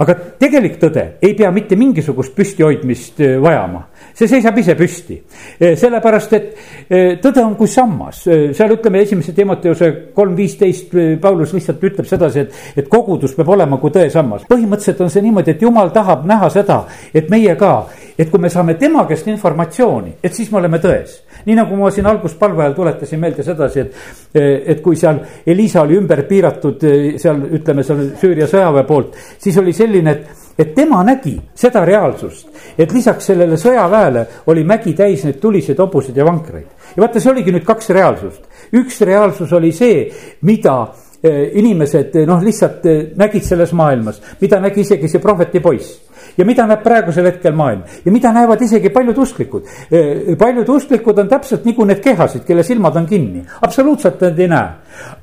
aga 0.00 0.14
tegelik 0.40 0.78
tõde 0.80 1.04
ei 1.20 1.34
pea 1.36 1.50
mitte 1.52 1.76
mingisugust 1.78 2.32
püstihoidmist 2.36 3.20
äh, 3.24 3.36
vajama, 3.42 3.82
see 4.16 4.28
seisab 4.30 4.56
ise 4.60 4.76
püsti. 4.78 5.18
Äh, 5.60 5.74
sellepärast, 5.80 6.36
et 6.38 6.46
äh, 6.88 7.18
tõde 7.22 7.44
on 7.44 7.56
kui 7.58 7.68
sammas, 7.70 8.22
seal 8.24 8.76
ütleme 8.76 9.02
esimese 9.04 9.34
Timoteuse 9.36 9.90
kolm 10.16 10.36
viisteist, 10.38 10.94
Paulus 11.20 11.52
lihtsalt 11.56 11.84
ütleb 11.90 12.08
sedasi, 12.08 12.46
et, 12.46 12.60
et 12.80 12.88
kogudus 12.90 13.34
peab 13.36 13.52
olema 13.56 13.80
kui 13.82 13.92
tõesammas. 13.94 14.46
põhimõtteliselt 14.48 15.04
on 15.04 15.12
see 15.12 15.24
niimoodi, 15.26 15.54
et 15.54 15.64
jumal 15.66 15.92
tahab 15.94 16.24
näha 16.28 16.48
seda, 16.52 16.82
et 17.14 17.28
meie 17.32 17.56
ka, 17.60 17.74
et 18.16 18.30
kui 18.30 18.40
me 18.40 18.50
saame 18.52 18.78
tema 18.80 19.04
käest 19.08 19.28
informatsiooni, 19.28 20.16
et 20.22 20.34
siis 20.34 20.50
me 20.52 20.62
oleme 20.62 20.80
tões 20.80 21.20
nii 21.46 21.56
nagu 21.56 21.76
ma 21.76 21.90
siin 21.90 22.06
alguspalve 22.10 22.64
ajal 22.64 22.76
tuletasin 22.76 23.20
meelde 23.20 23.46
sedasi, 23.46 23.80
et, 23.80 24.36
et 24.74 24.82
kui 24.84 24.96
seal 24.96 25.22
Elisa 25.46 25.82
oli 25.82 25.98
ümber 25.98 26.24
piiratud 26.28 26.84
seal 27.20 27.42
ütleme 27.60 27.84
seal 27.86 28.06
Süüria 28.20 28.48
sõjaväe 28.50 28.86
poolt, 28.88 29.16
siis 29.38 29.58
oli 29.60 29.72
selline, 29.76 30.10
et 30.10 30.40
et 30.60 30.74
tema 30.74 31.00
nägi 31.06 31.36
seda 31.56 31.82
reaalsust, 31.86 32.48
et 32.78 32.92
lisaks 32.92 33.30
sellele 33.30 33.56
sõjaväele 33.60 34.26
oli 34.52 34.64
mägi 34.68 34.92
täis 34.96 35.24
neid 35.24 35.38
tuliseid 35.40 35.78
hobuseid 35.80 36.16
ja 36.16 36.26
vankreid. 36.26 36.66
ja 36.96 37.02
vaata, 37.02 37.20
see 37.20 37.32
oligi 37.32 37.54
nüüd 37.54 37.64
kaks 37.64 37.90
reaalsust. 37.96 38.42
üks 38.76 39.00
reaalsus 39.06 39.52
oli 39.56 39.72
see, 39.72 40.10
mida 40.42 40.76
eh, 41.22 41.56
inimesed 41.62 42.20
noh, 42.28 42.42
lihtsalt 42.44 42.86
eh, 42.86 43.00
nägid 43.16 43.46
selles 43.46 43.72
maailmas, 43.72 44.20
mida 44.40 44.60
nägi 44.60 44.84
isegi 44.84 45.08
see 45.08 45.22
prohveti 45.22 45.60
poiss 45.60 46.09
ja 46.36 46.44
mida 46.44 46.66
näeb 46.66 46.82
praegusel 46.82 47.26
hetkel 47.30 47.56
maailm 47.56 47.82
ja 48.04 48.12
mida 48.12 48.32
näevad 48.32 48.62
isegi 48.62 48.90
paljud 48.90 49.18
usklikud. 49.18 49.66
Eh, 49.90 50.36
paljud 50.38 50.68
usklikud 50.68 51.18
on 51.18 51.28
täpselt 51.28 51.64
nagu 51.64 51.84
need 51.84 52.02
kehasid, 52.04 52.44
kelle 52.44 52.62
silmad 52.62 52.96
on 52.96 53.06
kinni, 53.06 53.44
absoluutselt 53.62 54.20
nad 54.20 54.38
ei 54.38 54.48
näe. 54.48 54.70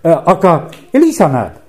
Eh, 0.03 0.17
aga 0.25 0.59
Elisa 0.93 1.27
näeb 1.31 1.66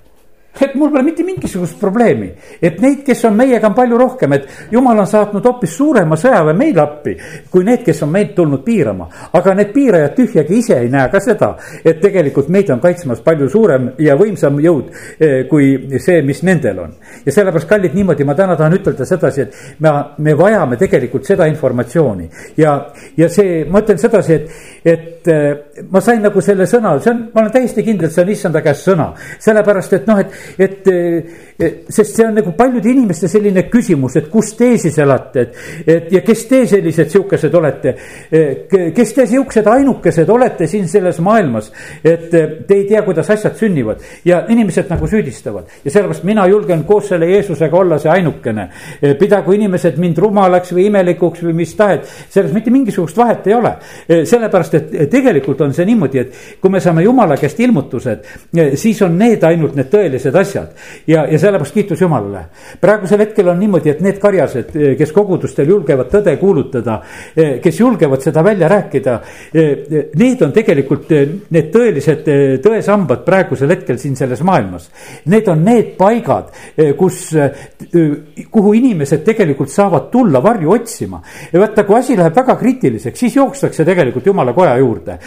et 0.60 0.74
mul 0.74 0.90
pole 0.90 1.02
mitte 1.02 1.24
mingisugust 1.24 1.78
probleemi, 1.80 2.30
et 2.62 2.80
neid, 2.82 3.02
kes 3.06 3.24
on 3.28 3.36
meiega, 3.38 3.68
on 3.68 3.76
palju 3.76 3.98
rohkem, 3.98 4.34
et 4.36 4.48
jumal 4.72 4.98
on 4.98 5.08
saatnud 5.08 5.44
hoopis 5.46 5.76
suurema 5.78 6.16
sõjaväe 6.18 6.56
meile 6.56 6.82
appi. 6.82 7.16
kui 7.50 7.64
need, 7.64 7.82
kes 7.84 8.02
on 8.02 8.10
meid 8.12 8.34
tulnud 8.36 8.64
piirama, 8.64 9.08
aga 9.32 9.54
need 9.54 9.72
piirajad 9.72 10.14
tühjagi 10.16 10.58
ise 10.58 10.78
ei 10.78 10.90
näe 10.92 11.08
ka 11.12 11.20
seda, 11.20 11.54
et 11.84 12.00
tegelikult 12.02 12.48
meid 12.48 12.70
on 12.70 12.80
kaitsmas 12.80 13.20
palju 13.24 13.48
suurem 13.48 13.90
ja 13.98 14.16
võimsam 14.18 14.58
jõud 14.62 14.90
eh, 15.18 15.44
kui 15.50 15.98
see, 15.98 16.22
mis 16.22 16.42
nendel 16.42 16.82
on. 16.84 16.94
ja 17.24 17.32
sellepärast, 17.32 17.68
kallid, 17.68 17.94
niimoodi 17.94 18.26
ma 18.26 18.34
täna 18.38 18.56
tahan 18.56 18.78
ütelda 18.78 19.06
sedasi, 19.06 19.46
et 19.46 19.80
me, 19.84 19.92
me 20.18 20.34
vajame 20.38 20.76
tegelikult 20.80 21.26
seda 21.26 21.46
informatsiooni 21.50 22.28
ja, 22.58 22.74
ja 23.16 23.28
see, 23.32 23.64
ma 23.70 23.82
ütlen 23.84 24.00
sedasi, 24.00 24.34
et, 24.34 24.50
et 24.84 25.32
eh, 25.32 25.84
ma 25.90 26.02
sain 26.04 26.22
nagu 26.22 26.42
selle 26.44 26.66
sõna, 26.68 26.96
see 27.02 27.12
on, 27.14 27.24
ma 27.34 27.44
olen 27.44 27.54
täiesti 27.54 27.84
kindel, 27.86 28.08
et 28.08 28.16
see 28.16 28.24
on 28.24 28.32
issanda 28.34 28.62
käest 28.64 28.88
sõna, 28.88 29.10
sellepärast 29.44 29.98
et 29.98 30.08
noh, 30.10 30.20
et 30.22 30.47
et, 30.58 30.88
et 31.58 31.88
sest 31.88 32.16
see 32.16 32.26
on 32.26 32.36
nagu 32.38 32.52
paljude 32.56 32.90
inimeste 32.90 33.28
selline 33.30 33.64
küsimus, 33.70 34.16
et 34.20 34.28
kus 34.32 34.54
te 34.58 34.70
siis 34.80 34.98
elate, 35.02 35.46
et, 35.46 35.58
et 35.86 36.12
ja 36.18 36.22
kes 36.26 36.44
te 36.50 36.62
sellised 36.70 37.10
sihukesed 37.12 37.54
olete. 37.54 37.94
kes 38.94 39.14
te 39.14 39.26
sihukesed 39.26 39.66
ainukesed 39.66 40.28
olete 40.30 40.66
siin 40.70 40.88
selles 40.88 41.18
maailmas, 41.24 41.70
et 42.04 42.28
te 42.30 42.74
ei 42.74 42.86
tea, 42.88 43.02
kuidas 43.06 43.30
asjad 43.30 43.56
sünnivad 43.58 44.02
ja 44.24 44.42
inimesed 44.48 44.90
nagu 44.90 45.08
süüdistavad 45.08 45.68
ja 45.84 45.90
sellepärast 45.90 46.24
mina 46.28 46.46
julgen 46.48 46.84
koos 46.88 47.08
selle 47.08 47.28
Jeesusega 47.30 47.76
olla 47.76 47.98
see 47.98 48.10
ainukene. 48.12 48.68
pidagu 49.18 49.52
inimesed 49.52 49.98
mind 49.98 50.18
rumalaks 50.18 50.72
või 50.72 50.88
imelikuks 50.88 51.42
või 51.46 51.54
mis 51.62 51.74
tahes, 51.76 52.08
selles 52.30 52.52
mitte 52.54 52.70
mingisugust 52.70 53.16
vahet 53.16 53.46
ei 53.46 53.54
ole. 53.54 53.74
sellepärast, 54.24 54.74
et 54.74 55.10
tegelikult 55.10 55.60
on 55.60 55.74
see 55.74 55.86
niimoodi, 55.88 56.18
et 56.18 56.60
kui 56.60 56.70
me 56.70 56.80
saame 56.80 57.02
jumala 57.02 57.36
käest 57.40 57.60
ilmutused, 57.60 58.24
siis 58.74 59.02
on 59.02 59.18
need 59.18 59.44
ainult 59.44 59.76
need 59.78 59.90
tõelised 59.92 60.37
asjad 60.38 60.72
ja, 61.06 61.24
ja 61.26 61.38
sellepärast 61.38 61.74
kiitus 61.74 62.00
Jumalale. 62.00 62.44
praegusel 62.80 63.22
hetkel 63.24 63.48
on 63.48 63.58
niimoodi, 63.60 63.90
et 63.90 64.00
need 64.04 64.18
karjased, 64.22 64.72
kes 64.98 65.12
kogudustel 65.12 65.68
julgevad 65.68 66.10
tõde 66.12 66.36
kuulutada, 66.40 67.00
kes 67.62 67.80
julgevad 67.80 68.22
seda 68.24 68.44
välja 68.44 68.68
rääkida, 68.68 69.18
need 70.18 70.42
on 70.44 70.52
tegelikult 70.54 71.10
need 71.54 71.70
tõelised 71.74 72.28
tõesambad 72.64 73.24
praegusel 73.26 73.72
hetkel 73.72 73.98
siin 74.00 74.16
selles 74.18 74.42
maailmas. 74.46 74.88
Need 75.28 75.48
on 75.50 75.64
need 75.64 75.94
paigad, 75.98 76.52
kus, 76.98 77.30
kuhu 78.50 78.74
inimesed 78.78 79.24
tegelikult 79.26 79.72
saavad 79.72 80.08
tulla 80.12 80.42
varju 80.44 80.72
otsima. 80.74 81.22
vaata, 81.52 81.84
kui 81.84 81.98
asi 81.98 82.16
läheb 82.16 82.36
väga 82.36 82.56
kriitiliseks, 82.60 83.18
siis 83.18 83.36
jookstakse 83.36 83.84
tegelikult 83.84 84.26
jumala 84.26 84.52
koja 84.52 84.76
juurde. 84.78 85.18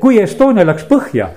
kui 0.00 0.18
Estonia 0.22 0.64
läks 0.66 0.86
põhja, 0.88 1.28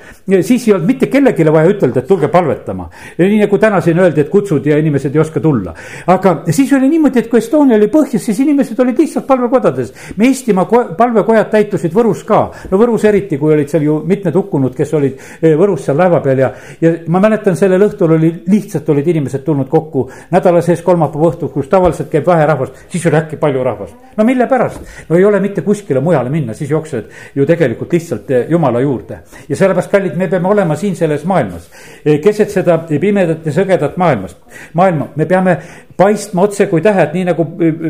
siis 0.42 0.68
ei 0.68 0.74
olnud 0.74 0.88
mitte 0.88 1.10
kellelegi 1.12 1.46
vaja 1.52 1.72
ütelda, 1.72 2.02
et 2.02 2.08
tulge 2.08 2.28
palvetama. 2.32 2.90
Nii 3.18 3.40
nagu 3.44 3.58
täna 3.58 3.82
siin 3.82 4.00
öeldi, 4.00 4.22
et 4.22 4.30
kutsud 4.30 4.66
ja 4.66 4.78
inimesed 4.78 5.16
ei 5.16 5.22
oska 5.22 5.40
tulla. 5.40 5.74
aga 6.08 6.36
siis 6.50 6.74
oli 6.74 6.90
niimoodi, 6.90 7.20
et 7.20 7.30
kui 7.32 7.40
Estonia 7.40 7.78
oli 7.78 7.88
põhjas, 7.92 8.24
siis 8.30 8.40
inimesed 8.44 8.80
olid 8.80 9.00
lihtsalt 9.00 9.28
palvekodades. 9.28 9.94
me 10.18 10.28
Eestimaa 10.28 10.66
palvekojad 10.98 11.50
täitusid 11.52 11.94
Võrus 11.94 12.24
ka, 12.28 12.42
no 12.72 12.78
Võrus 12.78 13.06
eriti, 13.08 13.38
kui 13.38 13.54
olid 13.54 13.70
seal 13.70 13.84
ju 13.84 14.02
mitmed 14.06 14.36
hukkunud, 14.36 14.76
kes 14.76 14.94
olid 14.94 15.20
eh, 15.42 15.56
Võrus 15.58 15.86
seal 15.86 15.98
laeva 15.98 16.22
peal 16.24 16.44
ja, 16.44 16.52
ja 16.82 16.94
ma 17.08 17.22
mäletan, 17.24 17.56
sellel 17.60 17.88
õhtul 17.88 18.16
oli, 18.18 18.32
lihtsalt 18.48 18.90
olid 18.94 19.08
inimesed 19.08 19.44
tulnud 19.46 19.70
kokku 19.70 20.08
nädala 20.32 20.62
sees 20.66 20.82
kolmapäeva 20.86 21.32
õhtul, 21.32 21.52
kus 21.54 21.70
tavaliselt 21.72 22.10
käib 22.12 22.28
vähe 22.28 22.46
rahvast, 22.46 22.86
siis 22.92 23.06
oli 23.10 23.20
äkki 23.20 23.40
palju 23.42 23.64
rahvast. 23.64 23.96
no 24.18 24.24
mille 24.28 24.48
pärast? 24.48 24.82
no 25.10 25.16
ei 25.16 25.26
ole 25.26 25.40
mitte 25.44 25.62
kuskile 25.62 26.02
mujale 26.04 26.30
minna, 26.34 26.54
siis 26.58 26.72
jooksed 26.72 27.12
ju 27.36 27.46
tegelikult 27.46 27.94
lihtsalt 27.94 28.32
eh, 28.32 28.46
jumala 28.50 28.82
juurde. 28.82 29.22
ja 29.50 29.56
sellepärast, 29.56 29.92
kallid, 29.92 30.16
me 30.18 30.28
peame 30.28 30.50
olema 30.50 30.76
siin 30.76 30.96
selles 30.96 31.26
maailmas, 31.26 31.70
eh, 32.06 32.20
keset 32.22 32.52
seda 32.52 32.80
pimedat 33.02 33.46
ja 33.46 33.54
sõgedat 33.56 33.98
maailmast, 34.00 34.40
maailma, 34.78 35.10
me 35.16 35.28
peame 35.30 35.58
paistma 35.98 36.44
otse 36.46 36.68
kui 36.70 36.82
tähed, 36.82 37.14
nii 37.16 37.26
nagu 37.32 37.46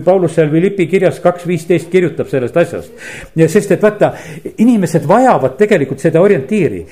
Paulus 0.05 0.37
seal 0.37 0.47
Philippi 0.51 0.87
kirjas 0.87 1.19
kaks 1.19 1.43
viisteist 1.47 1.89
kirjutab 1.91 2.29
sellest 2.31 2.57
asjast. 2.57 2.91
sest 3.35 3.71
et 3.75 3.83
vaata, 3.83 4.13
inimesed 4.57 5.07
vajavad 5.07 5.57
tegelikult 5.59 5.99
seda 5.99 6.21
orientiiri. 6.21 6.85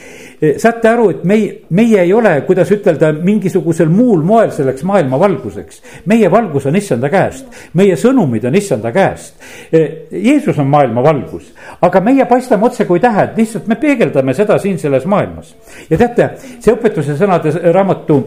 saate 0.57 0.89
aru, 0.89 1.09
et 1.09 1.23
meie, 1.23 1.53
meie 1.69 2.01
ei 2.01 2.13
ole, 2.13 2.35
kuidas 2.47 2.71
ütelda, 2.71 3.13
mingisugusel 3.15 3.89
muul 3.89 4.23
moel 4.23 4.51
selleks 4.51 4.83
maailma 4.83 5.19
valguseks. 5.19 5.81
meie 6.05 6.31
valgus 6.31 6.65
on 6.65 6.75
issanda 6.75 7.09
käest, 7.09 7.45
meie 7.73 7.95
sõnumid 7.95 8.47
on 8.47 8.55
issanda 8.55 8.91
käest. 8.91 9.35
Jeesus 10.11 10.59
on 10.59 10.67
maailma 10.67 11.03
valgus, 11.03 11.53
aga 11.81 12.01
meie 12.01 12.25
paistame 12.25 12.65
otse 12.65 12.85
kui 12.85 12.99
tähed, 12.99 13.37
lihtsalt 13.37 13.67
me 13.67 13.75
peegeldame 13.75 14.33
seda 14.33 14.59
siin 14.59 14.79
selles 14.79 15.05
maailmas. 15.05 15.55
ja 15.89 15.97
teate, 15.97 16.31
see 16.59 16.75
õpetuse 16.75 17.15
sõnade 17.15 17.55
raamatu 17.71 18.23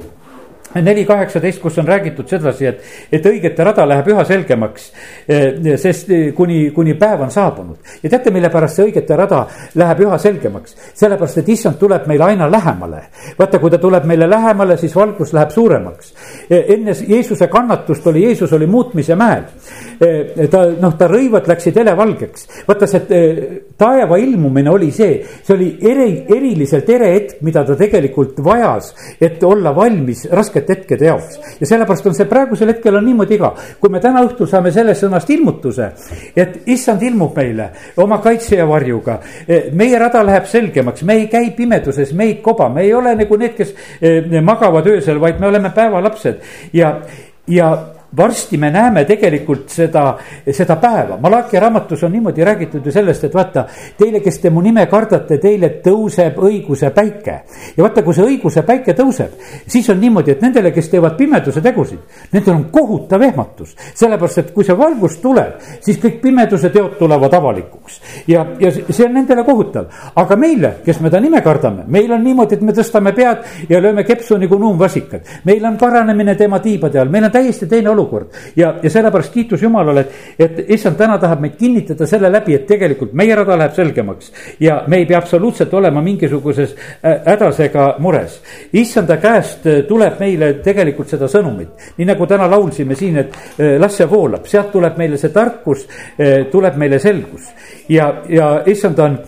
neli 0.75 1.05
kaheksateist, 1.05 1.61
kus 1.63 1.79
on 1.79 1.89
räägitud 1.89 2.29
sedasi, 2.29 2.67
et, 2.67 2.83
et 3.13 3.27
õigete 3.27 3.65
rada 3.65 3.87
läheb 3.89 4.11
üha 4.13 4.25
selgemaks. 4.29 4.91
Eh, 5.29 5.77
sest 5.81 6.11
eh, 6.13 6.31
kuni, 6.37 6.71
kuni 6.77 6.95
päev 6.99 7.25
on 7.25 7.33
saabunud 7.33 7.95
ja 8.03 8.11
teate, 8.11 8.33
mille 8.35 8.51
pärast 8.53 8.79
see 8.79 8.89
õigete 8.91 9.17
rada 9.17 9.45
läheb 9.79 10.05
üha 10.07 10.19
selgemaks? 10.21 10.77
sellepärast, 10.99 11.41
et 11.43 11.49
issand 11.55 11.79
tuleb 11.81 12.07
meile 12.11 12.25
aina 12.25 12.51
lähemale. 12.51 13.03
vaata, 13.39 13.59
kui 13.59 13.71
ta 13.71 13.79
tuleb 13.79 14.05
meile 14.09 14.29
lähemale, 14.31 14.77
siis 14.77 14.97
valgus 14.97 15.33
läheb 15.33 15.51
suuremaks. 15.55 16.15
Eh, 16.51 16.65
enne 16.77 16.97
Jeesuse 17.09 17.49
kannatust 17.49 18.07
oli, 18.07 18.25
Jeesus 18.29 18.53
oli 18.53 18.67
muutmise 18.67 19.17
mäel. 19.17 19.45
Ta 19.99 20.63
noh, 20.79 20.95
ta 20.99 21.09
rõivad 21.11 21.49
läksid 21.51 21.79
helevalgeks. 21.81 22.47
vaata 22.69 22.87
see 22.87 23.21
taeva 23.79 24.19
ilmumine 24.19 24.71
oli 24.71 24.91
see, 24.95 25.19
see 25.43 25.55
oli 25.55 25.69
eri, 25.91 26.09
eriliselt 26.35 26.89
ere 26.91 27.11
hetk, 27.15 27.41
mida 27.47 27.65
ta 27.67 27.77
tegelikult 27.79 28.39
vajas, 28.45 28.93
et 29.21 29.43
olla 29.45 29.75
valmis 29.77 30.27
raskete 30.31 30.77
hetkede 30.77 31.11
jaoks. 31.11 31.41
ja 31.61 31.67
sellepärast 31.67 32.07
on 32.07 32.17
see 32.19 32.29
praegusel 32.31 32.73
hetkel 32.73 32.99
on 32.99 33.07
niimoodi 33.09 33.39
ka, 33.41 33.53
kui 33.81 33.93
me 33.93 34.01
täna 34.05 34.23
õhtul 34.27 34.51
saame 34.51 34.73
sellest 34.75 35.07
sõnast 35.07 35.31
ilmutuse, 35.35 35.91
et 36.37 36.63
issand 36.71 37.03
ilmub 37.03 37.37
meile 37.39 37.71
oma 37.99 38.21
kaitse 38.23 38.59
ja 38.59 38.67
varjuga. 38.69 39.19
E, 39.47 39.61
meie 39.77 39.99
rada 39.99 40.23
läheb 40.27 40.47
selgemaks, 40.51 41.03
me 41.07 41.19
ei 41.23 41.29
käi 41.31 41.53
pimeduses, 41.57 42.13
me 42.15 42.31
ei 42.31 42.39
koba, 42.43 42.69
me 42.73 42.87
ei 42.87 42.95
ole 42.95 43.15
nagu 43.19 43.39
need, 43.41 43.55
kes 43.59 43.75
magavad 44.43 44.87
öösel, 44.87 45.21
vaid 45.21 45.41
me 45.41 45.51
oleme 45.51 45.71
päevalapsed 45.75 46.43
ja, 46.73 46.95
ja 47.49 47.71
varsti 48.17 48.57
me 48.57 48.71
näeme 48.71 49.05
tegelikult 49.05 49.69
seda, 49.69 50.17
seda 50.51 50.77
päeva. 50.77 51.19
Malachi 51.21 51.61
raamatus 51.61 52.05
on 52.05 52.13
niimoodi 52.13 52.45
räägitud 52.45 52.87
ju 52.87 52.93
sellest, 52.93 53.25
et 53.25 53.35
vaata, 53.35 53.67
teile, 53.99 54.21
kes 54.25 54.39
te 54.41 54.51
mu 54.51 54.63
nime 54.65 54.87
kardate, 54.89 55.39
teile 55.39 55.71
tõuseb 55.85 56.39
õiguse 56.41 56.91
päike. 56.95 57.35
ja 57.77 57.85
vaata, 57.85 58.03
kui 58.03 58.15
see 58.15 58.25
õiguse 58.25 58.63
päike 58.67 58.95
tõuseb, 58.97 59.35
siis 59.67 59.89
on 59.91 60.01
niimoodi, 60.01 60.31
et 60.31 60.43
nendele, 60.43 60.73
kes 60.73 60.89
teevad 60.89 61.17
pimeduse 61.17 61.61
tegusid, 61.61 61.99
nendel 62.33 62.55
on 62.55 62.65
kohutav 62.73 63.23
ehmatus. 63.23 63.77
sellepärast, 63.95 64.39
et 64.39 64.51
kui 64.55 64.65
see 64.65 64.79
valgus 64.79 65.19
tuleb, 65.19 65.61
siis 65.81 66.01
kõik 66.01 66.21
pimeduse 66.23 66.71
teod 66.71 66.97
tulevad 66.99 67.35
avalikuks. 67.35 68.01
ja, 68.27 68.47
ja 68.61 68.73
see 68.73 69.07
on 69.07 69.15
nendele 69.15 69.45
kohutav. 69.45 69.87
aga 70.15 70.37
meile, 70.37 70.75
kes 70.85 71.01
me 71.01 71.11
ta 71.11 71.21
nime 71.21 71.43
kardame, 71.43 71.85
meil 71.87 72.13
on 72.13 72.25
niimoodi, 72.25 72.55
et 72.55 72.63
me 72.63 72.73
tõstame 72.73 73.13
pead 73.13 73.69
ja 73.69 73.81
lööme 73.81 74.05
kepsu 74.05 74.39
nagu 74.39 74.59
nuumvasikad. 74.59 75.21
meil 75.45 75.65
on 75.65 75.77
paranemine 75.77 76.35
tema 76.35 76.59
tiibade 76.59 77.01
all, 77.01 77.09
meil 77.09 77.25
on 77.25 77.31
täiesti 77.31 77.67
teine 77.67 77.91
olukord 77.91 77.98
olukord. 77.99 78.35
ja, 78.57 78.75
ja 78.83 78.91
sellepärast 78.91 79.33
kiitus 79.35 79.63
Jumalale, 79.63 80.01
et, 80.01 80.59
et 80.61 80.71
issand 80.77 80.97
täna 80.97 81.19
tahab 81.19 81.43
meid 81.43 81.57
kinnitada 81.59 82.07
selle 82.07 82.31
läbi, 82.33 82.55
et 82.55 82.67
tegelikult 82.67 83.13
meie 83.19 83.35
rada 83.37 83.57
läheb 83.59 83.75
selgemaks. 83.75 84.33
ja 84.61 84.83
me 84.87 85.03
ei 85.03 85.07
pea 85.07 85.19
absoluutselt 85.19 85.75
olema 85.75 86.03
mingisuguses 86.03 86.75
äh, 86.75 87.21
hädas 87.27 87.61
ega 87.67 87.89
mures. 87.99 88.41
issanda 88.73 89.17
käest 89.17 89.67
äh, 89.67 89.83
tuleb 89.89 90.21
meile 90.21 90.53
tegelikult 90.65 91.09
seda 91.09 91.29
sõnumit. 91.29 91.91
nii 91.99 92.09
nagu 92.09 92.27
täna 92.27 92.49
laulsime 92.51 92.95
siin, 92.95 93.19
et 93.25 93.37
äh, 93.59 93.77
las 93.81 93.99
see 93.99 94.09
voolab, 94.11 94.47
sealt 94.47 94.73
tuleb 94.73 94.99
meile 94.99 95.19
see 95.19 95.35
tarkus, 95.35 95.87
tuleb 96.53 96.77
meile 96.77 96.99
selgus. 96.99 97.53
ja, 97.89 98.13
ja 98.29 98.51
issand 98.67 98.99
on 98.99 99.19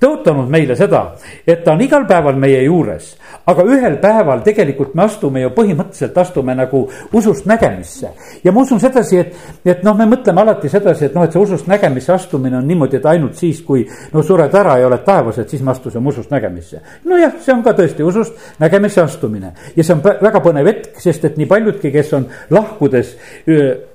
tõotanud 0.00 0.48
meile 0.50 0.76
seda, 0.76 1.14
et 1.46 1.64
ta 1.64 1.72
on 1.72 1.82
igal 1.82 2.06
päeval 2.06 2.36
meie 2.36 2.62
juures 2.64 3.16
aga 3.48 3.64
ühel 3.64 3.96
päeval 4.02 4.42
tegelikult 4.44 4.94
me 4.96 5.04
astume 5.06 5.40
ju 5.40 5.50
põhimõtteliselt 5.56 6.16
astume 6.20 6.54
nagu 6.56 6.82
usust 7.16 7.46
nägemisse. 7.48 8.10
ja 8.44 8.52
ma 8.52 8.60
usun 8.60 8.80
sedasi, 8.80 9.18
et, 9.18 9.36
et 9.64 9.84
noh, 9.84 9.96
me 9.96 10.04
mõtleme 10.10 10.42
alati 10.42 10.68
sedasi, 10.68 11.06
et 11.08 11.14
noh, 11.16 11.24
et 11.24 11.32
see 11.32 11.40
usust 11.40 11.68
nägemisse 11.70 12.12
astumine 12.12 12.58
on 12.58 12.66
niimoodi, 12.68 12.98
et 12.98 13.06
ainult 13.06 13.38
siis, 13.40 13.62
kui 13.64 13.86
no 14.12 14.22
sured 14.22 14.54
ära 14.54 14.76
ja 14.78 14.88
oled 14.88 15.04
taevas, 15.04 15.38
et 15.40 15.48
siis 15.48 15.62
me 15.64 15.72
astusime 15.72 16.12
usust 16.12 16.30
nägemisse. 16.30 16.82
nojah, 17.04 17.38
see 17.44 17.54
on 17.54 17.62
ka 17.64 17.72
tõesti 17.78 18.04
usust 18.04 18.36
nägemisse 18.60 19.00
astumine 19.02 19.52
ja 19.76 19.84
see 19.84 19.96
on 19.96 20.04
väga 20.04 20.44
põnev 20.44 20.68
hetk, 20.68 21.00
sest 21.00 21.24
et 21.24 21.40
nii 21.40 21.48
paljudki, 21.48 21.92
kes 21.92 22.12
on 22.18 22.28
lahkudes 22.52 23.16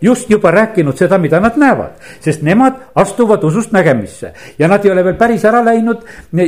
just 0.01 0.29
juba 0.29 0.51
rääkinud 0.51 0.97
seda, 0.97 1.21
mida 1.21 1.39
nad 1.43 1.59
näevad, 1.61 2.01
sest 2.25 2.41
nemad 2.41 2.81
astuvad 2.95 3.43
usust 3.45 3.71
nägemisse 3.71 4.33
ja 4.57 4.67
nad 4.67 4.85
ei 4.85 4.91
ole 4.91 5.05
veel 5.05 5.19
päris 5.19 5.45
ära 5.45 5.61
läinud 5.65 5.92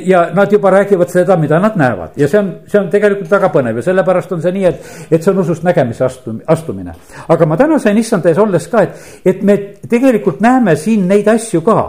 ja 0.06 0.30
nad 0.36 0.52
juba 0.52 0.72
räägivad 0.72 1.12
seda, 1.12 1.38
mida 1.38 1.60
nad 1.60 1.78
näevad 1.80 2.18
ja 2.20 2.28
see 2.28 2.40
on, 2.40 2.52
see 2.68 2.80
on 2.80 2.90
tegelikult 2.94 3.32
väga 3.32 3.52
põnev 3.54 3.82
ja 3.82 3.86
sellepärast 3.90 4.32
on 4.36 4.42
see 4.44 4.54
nii, 4.56 4.66
et, 4.70 4.92
et 5.12 5.24
see 5.24 5.32
on 5.34 5.42
usust 5.44 5.66
nägemise 5.68 6.06
astum-, 6.06 6.42
astumine. 6.48 6.96
aga 7.28 7.46
ma 7.46 7.58
täna 7.58 7.80
sain 7.80 7.98
issanda 7.98 8.30
ees 8.30 8.42
olles 8.42 8.68
ka, 8.72 8.86
et, 8.86 9.06
et 9.26 9.44
me 9.44 9.58
tegelikult 9.90 10.42
näeme 10.44 10.76
siin 10.80 11.08
neid 11.08 11.28
asju 11.32 11.62
ka, 11.66 11.80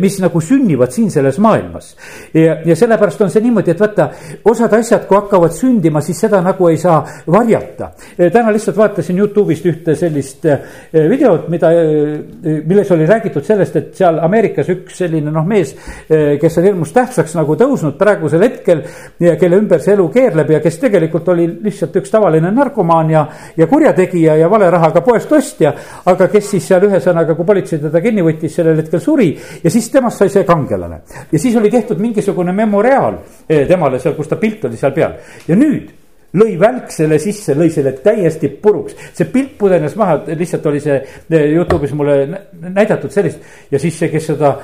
mis 0.00 0.18
nagu 0.22 0.40
sünnivad 0.40 0.92
siin 0.94 1.10
selles 1.10 1.38
maailmas. 1.38 1.94
ja, 2.34 2.58
ja 2.64 2.76
sellepärast 2.76 3.22
on 3.24 3.30
see 3.30 3.42
niimoodi, 3.44 3.74
et 3.74 3.80
vaata, 3.80 4.08
osad 4.50 4.72
asjad, 4.78 5.06
kui 5.08 5.18
hakkavad 5.18 5.54
sündima, 5.54 6.02
siis 6.04 6.20
seda 6.26 6.40
nagu 6.44 6.68
ei 6.68 6.78
saa 6.80 7.00
varjata. 7.30 7.90
täna 8.32 8.52
lihtsalt 8.52 8.76
vaatasin 8.76 9.18
Youtube'ist 9.18 9.66
ühte 9.70 9.94
sellist 9.98 10.44
eh, 10.46 11.08
videot, 11.10 11.48
mida, 11.52 11.70
eh, 11.72 12.60
milles 12.66 12.90
oli 12.94 13.06
räägitud 13.06 13.44
sellest, 13.46 13.76
et 13.76 13.94
seal 13.98 14.18
Ameerikas 14.24 14.70
üks 14.74 14.98
selline 15.04 15.32
noh, 15.34 15.46
mees, 15.48 15.74
eh, 16.08 16.36
kes 16.40 16.58
on 16.60 16.68
hirmus 16.68 16.83
tähtsaks 16.92 17.34
nagu 17.38 17.56
tõusnud 17.56 17.96
praegusel 17.98 18.42
hetkel 18.44 18.82
ja 19.20 19.36
kelle 19.40 19.58
ümber 19.62 19.80
see 19.80 19.94
elu 19.94 20.08
keerleb 20.12 20.50
ja 20.50 20.60
kes 20.64 20.78
tegelikult 20.82 21.28
oli 21.32 21.46
lihtsalt 21.64 21.96
üks 22.00 22.12
tavaline 22.12 22.50
narkomaan 22.52 23.10
ja, 23.10 23.24
ja 23.56 23.66
kurjategija 23.70 24.36
ja 24.36 24.50
valerahaga 24.50 25.00
poest 25.06 25.32
ostja. 25.32 25.74
aga 26.04 26.28
kes 26.28 26.50
siis 26.50 26.68
seal 26.68 26.84
ühesõnaga, 26.88 27.34
kui 27.34 27.46
politsei 27.46 27.78
teda 27.82 28.00
kinni 28.04 28.22
võttis, 28.26 28.54
sellel 28.54 28.82
hetkel 28.82 29.00
suri 29.00 29.32
ja 29.64 29.70
siis 29.70 29.90
temast 29.90 30.18
sai 30.18 30.28
see 30.28 30.44
kangelane. 30.44 31.02
ja 31.32 31.38
siis 31.38 31.56
oli 31.56 31.70
tehtud 31.70 32.00
mingisugune 32.00 32.52
memoriaal 32.52 33.20
eh, 33.48 33.66
temale 33.68 33.98
seal, 33.98 34.14
kus 34.14 34.28
ta 34.28 34.36
pilt 34.36 34.64
oli 34.64 34.76
seal 34.80 34.92
peal 34.92 35.20
ja 35.48 35.56
nüüd 35.56 36.03
lõi 36.34 36.54
välksele 36.58 37.18
sisse, 37.22 37.54
lõi 37.56 37.70
selle 37.72 37.92
täiesti 38.02 38.48
puruks. 38.62 38.96
see 39.14 39.28
pilt 39.30 39.54
pudenes 39.58 39.94
maha, 39.96 40.20
lihtsalt 40.26 40.66
oli 40.66 40.80
see 40.82 40.98
Youtube'is 41.30 41.94
mulle 41.94 42.16
näidatud 42.60 43.12
sellist. 43.14 43.38
ja 43.70 43.78
siis 43.78 43.98
see, 43.98 44.10
kes 44.10 44.26
seda, 44.32 44.54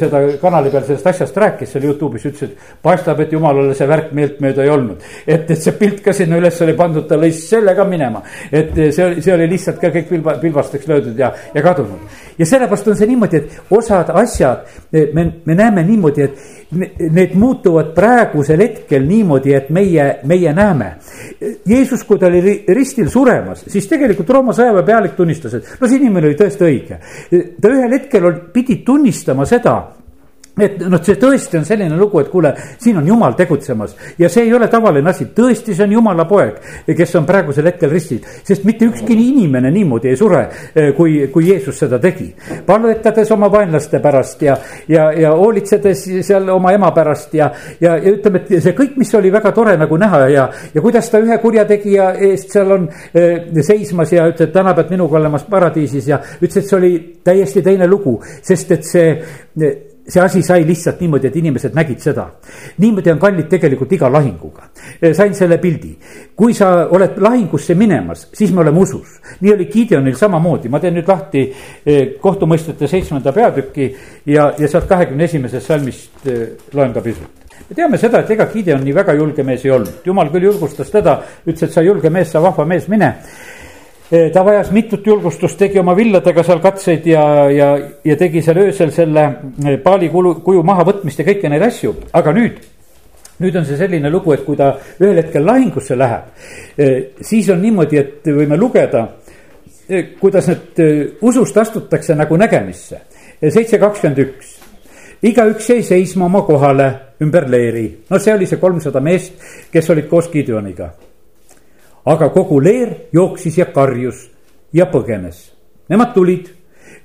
seda 0.00 0.22
kanali 0.42 0.70
peal 0.70 0.84
sellest 0.84 1.10
asjast 1.12 1.36
rääkis 1.36 1.72
seal 1.74 1.86
Youtube'is, 1.88 2.26
ütles, 2.28 2.50
et 2.50 2.82
paistab, 2.82 3.20
et 3.24 3.32
jumalale 3.32 3.74
see 3.76 3.88
värk 3.88 4.12
meeltmööda 4.16 4.64
ei 4.64 4.72
olnud. 4.74 5.08
et, 5.26 5.50
et 5.50 5.56
see 5.58 5.76
pilt 5.80 6.04
ka 6.04 6.12
sinna 6.16 6.40
üles 6.40 6.60
oli 6.66 6.76
pandud, 6.78 7.08
ta 7.08 7.18
lõi 7.20 7.32
selle 7.36 7.74
ka 7.76 7.88
minema. 7.88 8.22
et 8.52 8.74
see 8.76 9.04
oli, 9.06 9.22
see 9.24 9.34
oli 9.34 9.48
lihtsalt 9.54 9.80
ka 9.80 9.92
kõik 9.94 10.08
pilva, 10.12 10.36
pilbasteks 10.42 10.88
löödud 10.90 11.18
ja, 11.18 11.32
ja 11.54 11.64
kadunud. 11.64 12.20
ja 12.38 12.46
sellepärast 12.46 12.92
on 12.92 13.00
see 13.00 13.08
niimoodi, 13.10 13.40
et 13.40 13.76
osad 13.76 14.12
asjad 14.20 14.68
me, 14.92 15.30
me 15.44 15.54
näeme 15.54 15.84
niimoodi, 15.86 16.28
et 16.28 16.59
need 16.70 17.34
muutuvad 17.34 17.92
praegusel 17.94 18.62
hetkel 18.62 19.06
niimoodi, 19.06 19.54
et 19.54 19.70
meie, 19.74 20.06
meie 20.28 20.52
näeme. 20.54 20.90
Jeesus, 21.66 22.04
kui 22.06 22.18
ta 22.18 22.28
oli 22.30 22.64
ristil 22.68 23.10
suremas, 23.10 23.64
siis 23.70 23.88
tegelikult 23.90 24.30
Rooma 24.30 24.54
sõjaväe 24.56 24.86
pealik 24.86 25.16
tunnistas, 25.18 25.56
et 25.58 25.72
no 25.80 25.88
see 25.88 25.98
inimene 26.00 26.30
oli 26.30 26.38
tõesti 26.38 26.66
õige. 26.66 27.00
ta 27.60 27.72
ühel 27.72 27.96
hetkel 27.98 28.30
pidi 28.54 28.80
tunnistama 28.86 29.46
seda 29.48 29.80
et 30.58 30.80
noh, 30.82 31.00
see 31.04 31.16
tõesti 31.20 31.58
on 31.60 31.64
selline 31.66 31.96
lugu, 31.96 32.20
et 32.20 32.30
kuule, 32.30 32.52
siin 32.80 32.98
on 33.00 33.06
jumal 33.06 33.36
tegutsemas. 33.38 33.94
Ja 34.18 34.28
see 34.32 34.46
ei 34.48 34.54
ole 34.54 34.68
tavaline 34.72 35.10
asi, 35.10 35.28
tõesti, 35.36 35.74
see 35.76 35.86
on 35.86 35.94
jumala 35.94 36.26
poeg, 36.28 36.58
kes 36.86 37.14
on 37.20 37.26
praegusel 37.28 37.68
hetkel 37.70 37.92
ristil, 37.92 38.20
sest 38.46 38.64
mitte 38.68 38.88
ükski 38.88 39.14
inimene 39.14 39.70
niimoodi 39.74 40.10
ei 40.10 40.18
sure, 40.18 40.42
eh, 40.74 40.90
kui, 40.96 41.28
kui 41.32 41.48
Jeesus 41.48 41.78
seda 41.84 42.00
tegi. 42.02 42.32
palvetades 42.66 43.30
oma 43.30 43.50
vaenlaste 43.52 44.00
pärast 44.00 44.42
ja, 44.42 44.56
ja, 44.88 45.10
ja 45.12 45.32
hoolitsedes 45.36 46.04
seal 46.26 46.48
oma 46.52 46.72
ema 46.72 46.90
pärast 46.94 47.34
ja, 47.34 47.50
ja, 47.80 47.96
ja 47.96 48.14
ütleme, 48.14 48.42
et 48.42 48.62
see 48.62 48.74
kõik, 48.76 48.96
mis 49.00 49.14
oli 49.14 49.32
väga 49.32 49.52
tore 49.56 49.76
nagu 49.80 49.96
näha 49.96 50.22
ja, 50.30 50.48
ja 50.74 50.82
kuidas 50.82 51.10
ta 51.10 51.20
ühe 51.22 51.38
kurjategija 51.42 52.12
eest 52.30 52.56
seal 52.56 52.74
on 52.76 52.88
eh, 53.14 53.46
seismas 53.62 54.12
ja 54.12 54.26
ütleb, 54.30 54.52
täna 54.54 54.74
pead 54.74 54.90
minuga 54.94 55.18
olema 55.20 55.40
paradiisis 55.50 56.10
ja 56.10 56.20
ütles, 56.40 56.62
et 56.62 56.68
see 56.68 56.76
oli 56.78 56.92
täiesti 57.24 57.62
teine 57.62 57.88
lugu, 57.90 58.18
sest 58.42 58.76
et 58.76 58.84
see 58.86 59.14
see 60.06 60.20
asi 60.20 60.42
sai 60.42 60.64
lihtsalt 60.66 61.00
niimoodi, 61.00 61.26
et 61.26 61.36
inimesed 61.36 61.74
nägid 61.74 62.00
seda. 62.00 62.26
niimoodi 62.78 63.10
on 63.10 63.18
kallid 63.18 63.48
tegelikult 63.48 63.92
iga 63.92 64.10
lahinguga. 64.12 64.70
E, 65.00 65.12
sain 65.14 65.34
selle 65.34 65.58
pildi. 65.58 65.96
kui 66.36 66.54
sa 66.54 66.88
oled 66.90 67.18
lahingusse 67.18 67.74
minemas, 67.74 68.28
siis 68.32 68.52
me 68.52 68.60
oleme 68.60 68.78
usus. 68.78 69.20
nii 69.40 69.52
oli 69.52 69.66
Gideonil 69.66 70.16
samamoodi, 70.16 70.68
ma 70.68 70.80
teen 70.80 70.94
nüüd 70.94 71.08
lahti 71.08 71.44
e, 71.86 71.98
kohtumõistjate 72.20 72.88
seitsmenda 72.88 73.32
peatüki 73.32 73.94
ja, 74.26 74.52
ja 74.58 74.68
sealt 74.68 74.88
kahekümne 74.88 75.24
esimesest 75.24 75.66
salmist 75.66 76.26
e, 76.26 76.40
loen 76.72 76.92
ka 76.92 77.00
pisut 77.00 77.38
me 77.68 77.76
teame 77.76 77.98
seda, 77.98 78.22
et 78.24 78.30
ega 78.34 78.46
Gideon 78.50 78.82
nii 78.82 78.94
väga 78.96 79.14
julge 79.14 79.44
mees 79.46 79.64
ei 79.64 79.70
olnud, 79.70 80.00
jumal 80.04 80.30
küll 80.32 80.48
julgustas 80.48 80.90
teda, 80.90 81.20
ütles, 81.44 81.68
et 81.68 81.72
sa 81.72 81.84
julge 81.84 82.10
mees, 82.10 82.30
sa 82.32 82.42
vahva 82.42 82.64
mees, 82.66 82.88
mine 82.88 83.12
ta 84.10 84.42
vajas 84.44 84.72
mitut 84.74 85.06
julgustust, 85.06 85.58
tegi 85.58 85.78
oma 85.78 85.94
villadega 85.94 86.42
seal 86.42 86.60
katseid 86.62 87.06
ja, 87.06 87.22
ja, 87.54 87.70
ja 88.04 88.16
tegi 88.18 88.42
seal 88.42 88.58
öösel 88.64 88.90
selle 88.94 89.26
eh, 89.62 89.76
paali 89.82 90.08
kuju, 90.10 90.40
kuju 90.44 90.62
mahavõtmist 90.66 91.22
ja 91.22 91.26
kõiki 91.28 91.50
neid 91.52 91.62
asju, 91.68 91.94
aga 92.18 92.34
nüüd 92.34 92.58
nüüd 93.40 93.54
on 93.56 93.64
see 93.64 93.78
selline 93.78 94.10
lugu, 94.12 94.34
et 94.34 94.42
kui 94.44 94.58
ta 94.58 94.74
ühel 95.00 95.16
hetkel 95.22 95.46
lahingusse 95.46 95.96
läheb, 95.96 96.26
eh, 96.76 96.96
siis 97.24 97.48
on 97.54 97.62
niimoodi, 97.62 98.00
et 98.00 98.26
võime 98.34 98.58
lugeda, 98.58 99.06
kuidas 100.20 100.46
need 100.46 100.80
usust 101.26 101.56
astutakse 101.58 102.14
nagu 102.14 102.36
nägemisse. 102.38 103.00
seitse 103.40 103.78
kakskümmend 103.78 104.18
üks, 104.22 104.50
igaüks 105.22 105.70
jäi 105.70 105.82
seisma 105.82 106.26
oma 106.26 106.42
kohale 106.46 106.90
ümber 107.22 107.48
leeri, 107.50 107.86
no 108.10 108.18
see 108.18 108.34
oli 108.34 108.46
see 108.46 108.58
kolmsada 108.58 109.00
meest, 109.00 109.38
kes 109.72 109.90
olid 109.90 110.06
koos 110.10 110.30
Gideoniga 110.30 110.90
aga 112.04 112.30
kogu 112.32 112.60
leer 112.62 112.94
jooksis 113.12 113.58
ja 113.58 113.68
karjus 113.74 114.24
ja 114.72 114.86
põgenes. 114.90 115.42
Nemad 115.90 116.12
tulid, 116.14 116.48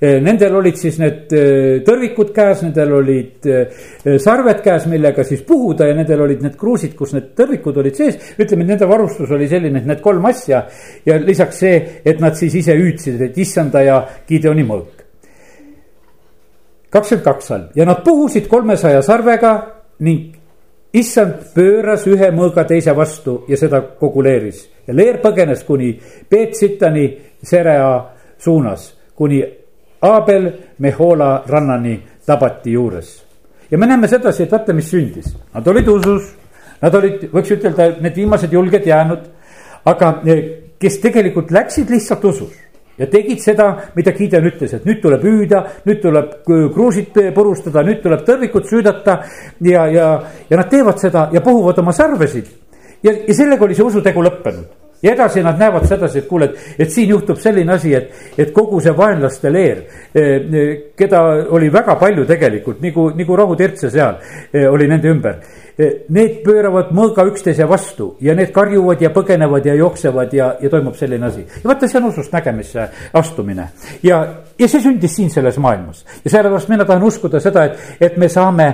eh, 0.00 0.20
nendel 0.22 0.54
olid 0.60 0.78
siis 0.78 0.98
need 1.02 1.32
eh, 1.34 1.82
tõrvikud 1.86 2.30
käes, 2.34 2.62
nendel 2.62 2.94
olid 3.00 3.48
eh, 3.50 3.86
sarved 4.22 4.62
käes, 4.64 4.86
millega 4.90 5.24
siis 5.26 5.42
puhuda 5.46 5.88
ja 5.90 5.96
nendel 5.98 6.22
olid 6.26 6.44
need 6.46 6.56
kruusid, 6.58 6.94
kus 6.96 7.16
need 7.16 7.32
tõrvikud 7.38 7.80
olid 7.82 7.98
sees. 7.98 8.18
ütleme, 8.38 8.64
et 8.64 8.74
nende 8.74 8.88
varustus 8.88 9.30
oli 9.34 9.48
selline, 9.50 9.82
et 9.82 9.90
need 9.90 10.04
kolm 10.04 10.24
asja 10.30 10.64
ja 11.06 11.18
lisaks 11.18 11.64
see, 11.64 11.82
et 12.04 12.22
nad 12.22 12.38
siis 12.38 12.54
ise 12.62 12.76
hüüdsid, 12.78 13.20
et 13.28 13.38
issanda 13.38 13.82
ja 13.82 14.00
Gideoni 14.28 14.64
mõõk. 14.64 15.04
kakskümmend 16.90 17.24
kaks 17.24 17.46
salm 17.46 17.68
ja 17.74 17.84
nad 17.84 18.04
puhusid 18.04 18.46
kolmesaja 18.48 19.02
sarvega 19.02 19.52
ning 20.00 20.35
issand 20.96 21.52
pööras 21.54 22.06
ühe 22.08 22.30
mõõga 22.34 22.64
teise 22.68 22.94
vastu 22.96 23.42
ja 23.48 23.58
seda 23.60 23.82
kogu 24.00 24.22
leeris 24.24 24.62
ja 24.86 24.94
leer 24.94 25.20
põgenes 25.22 25.64
kuni 25.66 25.92
Peetsitani 26.28 27.06
Serea 27.42 27.90
suunas, 28.38 28.88
kuni 29.14 29.42
Abel 30.06 30.50
Mehola 30.78 31.44
rannani 31.48 32.00
Tabati 32.26 32.72
juures. 32.72 33.22
ja 33.70 33.78
me 33.78 33.86
näeme 33.86 34.08
sedasi, 34.08 34.42
et 34.42 34.52
vaata, 34.52 34.72
mis 34.72 34.90
sündis, 34.90 35.34
nad 35.54 35.66
olid 35.66 35.88
usus, 35.88 36.30
nad 36.82 36.94
olid, 36.94 37.28
võiks 37.32 37.50
ütelda, 37.50 37.88
need 38.00 38.16
viimased 38.16 38.52
julged 38.52 38.86
jäänud, 38.86 39.24
aga 39.84 40.12
eh, 40.26 40.44
kes 40.78 40.98
tegelikult 41.02 41.50
läksid 41.50 41.90
lihtsalt 41.90 42.24
usus 42.24 42.54
ja 42.98 43.10
tegid 43.10 43.42
seda, 43.44 43.68
mida 43.96 44.14
Gideon 44.16 44.48
ütles, 44.50 44.72
et 44.76 44.86
nüüd 44.88 45.02
tuleb 45.02 45.24
hüüda, 45.26 45.62
nüüd 45.86 46.00
tuleb 46.02 46.32
kruusid 46.46 47.20
purustada, 47.34 47.84
nüüd 47.86 48.02
tuleb 48.04 48.24
tõrvikut 48.28 48.70
süüdata 48.70 49.20
ja, 49.64 49.86
ja, 49.92 50.08
ja 50.50 50.56
nad 50.56 50.70
teevad 50.72 51.02
seda 51.02 51.28
ja 51.32 51.44
puhuvad 51.44 51.78
oma 51.84 51.92
sarvesid. 51.92 52.48
ja, 53.02 53.12
ja 53.12 53.34
sellega 53.34 53.64
oli 53.64 53.74
see 53.76 53.84
usutegu 53.84 54.24
lõppenud 54.24 54.86
ja 55.02 55.12
edasi 55.12 55.42
nad 55.42 55.58
näevad 55.58 55.84
sedasi, 55.88 56.18
et 56.18 56.28
kuule, 56.28 56.44
et, 56.44 56.74
et 56.78 56.90
siin 56.90 57.10
juhtub 57.10 57.38
selline 57.40 57.72
asi, 57.72 57.92
et, 57.94 58.10
et 58.38 58.52
kogu 58.54 58.80
see 58.80 58.94
vaenlaste 58.96 59.52
leer, 59.52 59.82
eh, 60.14 60.30
eh, 60.40 60.72
keda 60.96 61.22
oli 61.54 61.68
väga 61.72 61.98
palju 62.00 62.24
tegelikult 62.26 62.80
nagu, 62.84 63.10
nagu 63.18 63.36
rohutirtse 63.36 63.90
seal 63.92 64.16
eh, 64.52 64.66
oli 64.70 64.88
nende 64.88 65.12
ümber 65.12 65.38
need 65.76 66.40
pööravad 66.44 66.92
mõõga 66.96 67.26
üksteise 67.28 67.66
vastu 67.68 68.14
ja 68.24 68.34
need 68.36 68.52
karjuvad 68.54 69.02
ja 69.02 69.10
põgenevad 69.12 69.66
ja 69.68 69.74
jooksevad 69.76 70.32
ja, 70.32 70.54
ja 70.60 70.70
toimub 70.72 70.96
selline 70.96 71.26
asi. 71.26 71.44
ja 71.44 71.68
vaata, 71.68 71.88
see 71.88 72.00
on 72.00 72.08
usust 72.08 72.32
nägemisse 72.32 72.86
astumine 73.12 73.68
ja, 74.02 74.22
ja 74.58 74.68
see 74.68 74.80
sündis 74.80 75.12
siin 75.18 75.28
selles 75.30 75.58
maailmas. 75.60 76.04
ja 76.24 76.30
sellepärast 76.30 76.70
mina 76.72 76.84
tahan 76.88 77.04
uskuda 77.04 77.40
seda, 77.44 77.66
et, 77.68 77.82
et 78.00 78.16
me 78.16 78.28
saame, 78.32 78.68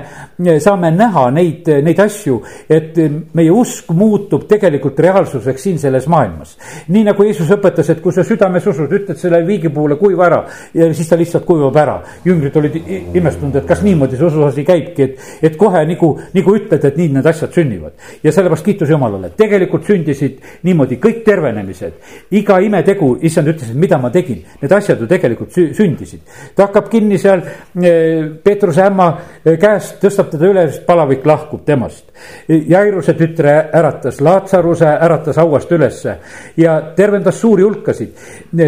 saame 0.62 0.92
näha 0.94 1.24
neid, 1.34 1.68
neid 1.82 2.02
asju, 2.04 2.38
et 2.70 2.98
meie 3.34 3.50
usk 3.50 3.90
muutub 3.96 4.46
tegelikult 4.50 5.00
reaalsuseks 5.02 5.66
siin 5.66 5.82
selles 5.82 6.06
maailmas. 6.06 6.54
nii 6.88 7.02
nagu 7.10 7.26
Jeesus 7.26 7.50
õpetas, 7.50 7.90
et 7.90 8.02
kui 8.04 8.14
sa 8.14 8.22
südames 8.26 8.66
usud, 8.70 8.92
ütled 8.92 9.18
selle 9.18 9.42
viigi 9.46 9.72
puhul 9.74 9.96
kuiva 9.98 10.28
ära 10.28 10.42
ja 10.74 10.86
siis 10.94 11.10
ta 11.10 11.18
lihtsalt 11.18 11.44
kuivab 11.48 11.76
ära. 11.82 11.98
jüngrid 12.24 12.56
olid 12.62 12.78
imestunud, 13.18 13.58
et 13.58 13.66
kas 13.66 13.82
niimoodi 13.82 14.16
see 14.16 14.30
usuasi 14.30 14.64
käibki, 14.70 15.02
et, 15.02 15.28
et 15.50 15.58
kohe 15.58 15.82
nagu, 15.88 16.14
nagu 16.34 16.56
ütled, 16.56 16.84
et 16.91 16.91
et 16.92 16.98
nii 17.00 17.08
need 17.16 17.26
asjad 17.26 17.52
sünnivad. 17.54 17.92
ja 18.22 18.32
sellepärast 18.32 18.64
kiitus 18.64 18.90
Jumalale, 18.90 19.32
tegelikult 19.36 19.86
sündisid 19.88 20.38
niimoodi 20.62 20.98
kõik 21.02 21.22
tervenemised. 21.24 21.92
iga 22.30 22.58
imetegu, 22.60 23.16
issand 23.22 23.48
ütles, 23.48 23.70
et 23.70 23.78
mida 23.78 23.98
ma 23.98 24.10
tegin, 24.10 24.42
need 24.60 24.72
asjad 24.72 25.00
ju 25.00 25.08
tegelikult 25.08 25.52
sündisid. 25.52 26.20
ta 26.56 26.68
hakkab 26.68 26.90
kinni 26.92 27.18
seal 27.18 27.42
eh, 27.42 28.28
Peetruse 28.44 28.84
ämma 28.86 29.08
eh, 29.44 29.58
käest, 29.58 29.98
tõstab 30.02 30.30
teda 30.34 30.50
üles, 30.52 30.80
palavik 30.86 31.26
lahkub 31.26 31.64
temast. 31.66 32.04
Jairuse 32.48 33.14
tütre 33.18 33.54
äratas, 33.74 34.20
Laatsaruse 34.20 34.86
äratas 34.86 35.36
hauast 35.40 35.72
ülesse 35.72 36.16
ja 36.56 36.80
tervendas 36.96 37.40
suuri 37.40 37.62
hulkasid. 37.62 38.12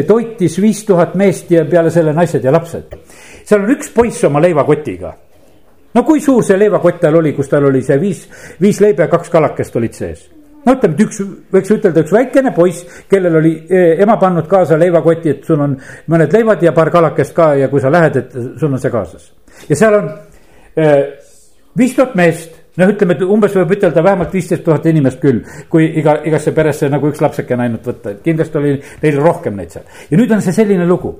toitis 0.07 0.61
viis 0.61 0.85
tuhat 0.85 1.15
meest 1.15 1.51
ja 1.51 1.65
peale 1.65 1.91
selle 1.91 2.13
naised 2.13 2.45
ja 2.45 2.53
lapsed. 2.53 2.97
seal 3.45 3.63
on 3.63 3.77
üks 3.77 3.93
poiss 3.95 4.25
oma 4.25 4.41
leivakotiga 4.41 5.15
no 5.95 6.05
kui 6.05 6.21
suur 6.21 6.45
see 6.45 6.59
leivakott 6.59 7.01
tal 7.03 7.19
oli, 7.21 7.35
kus 7.37 7.51
tal 7.51 7.69
oli 7.71 7.83
see 7.83 7.99
viis, 8.01 8.25
viis 8.61 8.81
leiba 8.83 9.07
ja 9.07 9.13
kaks 9.13 9.31
kalakest 9.33 9.77
olid 9.81 9.95
sees? 9.97 10.25
no 10.65 10.73
ütleme, 10.73 10.97
et 10.97 11.05
üks, 11.05 11.21
võiks 11.53 11.73
ütelda, 11.75 12.05
üks 12.05 12.15
väikene 12.15 12.55
poiss, 12.57 12.85
kellel 13.11 13.39
oli 13.41 13.55
eh, 13.69 14.01
ema 14.03 14.17
pannud 14.21 14.49
kaasa 14.51 14.79
leivakoti, 14.81 15.37
et 15.37 15.49
sul 15.49 15.61
on 15.61 15.77
mõned 16.11 16.33
leivad 16.33 16.63
ja 16.65 16.73
paar 16.77 16.91
kalakest 16.95 17.35
ka 17.37 17.53
ja 17.61 17.69
kui 17.73 17.83
sa 17.85 17.93
lähed, 17.93 18.21
et 18.21 18.37
sul 18.61 18.71
on 18.71 18.81
see 18.81 18.93
kaasas. 18.93 19.31
ja 19.69 19.79
seal 19.79 19.99
on 20.01 20.13
eh, 20.81 21.01
viis 21.77 21.97
tuhat 21.97 22.15
meest 22.19 22.61
noh, 22.81 22.91
ütleme, 22.91 23.15
et 23.15 23.27
umbes 23.37 23.55
võib 23.59 23.75
ütelda 23.77 24.03
vähemalt 24.05 24.33
viisteist 24.35 24.65
tuhat 24.67 24.87
inimest 24.91 25.21
küll, 25.23 25.43
kui 25.71 25.91
iga, 26.01 26.17
igasse 26.27 26.55
peresse 26.57 26.89
nagu 26.93 27.13
üks 27.13 27.23
lapsekene 27.23 27.69
ainult 27.69 27.91
võtta, 27.91 28.15
et 28.15 28.25
kindlasti 28.25 28.61
oli 28.61 28.79
neil 29.03 29.21
rohkem 29.21 29.61
neid 29.61 29.75
seal. 29.75 29.85
ja 30.11 30.21
nüüd 30.21 30.33
on 30.33 30.43
see 30.45 30.57
selline 30.57 30.89
lugu. 30.89 31.19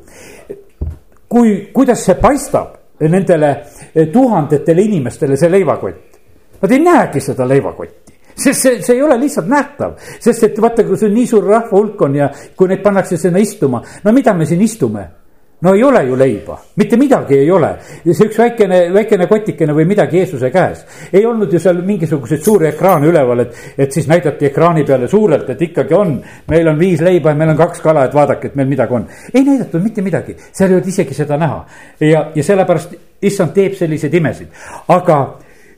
kui, 1.29 1.69
kuidas 1.75 2.05
see 2.07 2.17
paistab 2.21 2.81
nendele 3.09 3.51
eh, 3.93 4.09
tuhandetele 4.13 4.83
inimestele 4.83 5.37
see 5.37 5.51
leivakott. 5.51 6.21
Nad 6.61 6.73
ei 6.73 6.81
näegi 6.81 7.21
seda 7.21 7.47
leivakotti 7.49 8.13
sest 8.35 8.61
see, 8.61 8.83
see 8.83 8.97
ei 8.97 9.03
ole 9.03 9.17
lihtsalt 9.21 9.47
nähtav, 9.47 9.93
sest 10.21 10.43
et 10.49 10.57
vaata, 10.61 10.83
kui 10.87 10.99
see 10.99 11.13
nii 11.13 11.27
suur 11.31 11.45
rahva 11.47 11.71
hulk 11.71 12.01
on 12.03 12.17
ja 12.19 12.31
kui 12.57 12.67
neid 12.71 12.83
pannakse 12.83 13.19
sinna 13.21 13.39
istuma, 13.39 13.83
no 14.03 14.13
mida 14.13 14.35
me 14.35 14.47
siin 14.47 14.63
istume 14.65 15.05
no 15.65 15.75
ei 15.75 15.83
ole 15.83 16.05
ju 16.05 16.17
leiba, 16.17 16.59
mitte 16.77 16.97
midagi 16.97 17.39
ei 17.39 17.51
ole. 17.51 17.71
see 18.05 18.27
üks 18.29 18.39
väikene, 18.39 18.81
väikene 18.93 19.27
kotikene 19.27 19.73
või 19.73 19.87
midagi 19.89 20.21
Jeesuse 20.21 20.51
käes. 20.53 20.85
ei 21.13 21.25
olnud 21.27 21.53
ju 21.53 21.59
seal 21.59 21.81
mingisuguseid 21.83 22.45
suuri 22.45 22.69
ekraane 22.69 23.09
üleval, 23.09 23.41
et, 23.47 23.57
et 23.79 23.93
siis 23.93 24.09
näidati 24.11 24.51
ekraani 24.51 24.85
peale 24.85 25.09
suurelt, 25.09 25.49
et 25.51 25.63
ikkagi 25.63 25.97
on. 25.97 26.19
meil 26.53 26.69
on 26.69 26.79
viis 26.79 27.01
leiba 27.01 27.33
ja 27.33 27.41
meil 27.41 27.55
on 27.55 27.57
kaks 27.57 27.81
kala, 27.81 28.05
et 28.05 28.15
vaadake, 28.15 28.53
et 28.53 28.61
meil 28.61 28.69
midagi 28.69 28.95
on. 28.95 29.09
ei 29.33 29.45
näidatud 29.45 29.83
mitte 29.83 30.05
midagi, 30.05 30.37
seal 30.53 30.69
ei 30.69 30.77
olnud 30.77 30.93
isegi 30.93 31.15
seda 31.15 31.41
näha. 31.41 31.65
ja, 32.01 32.27
ja 32.35 32.45
sellepärast 32.45 32.95
issand 33.23 33.57
teeb 33.57 33.79
selliseid 33.79 34.15
imesid, 34.21 34.53
aga 34.93 35.21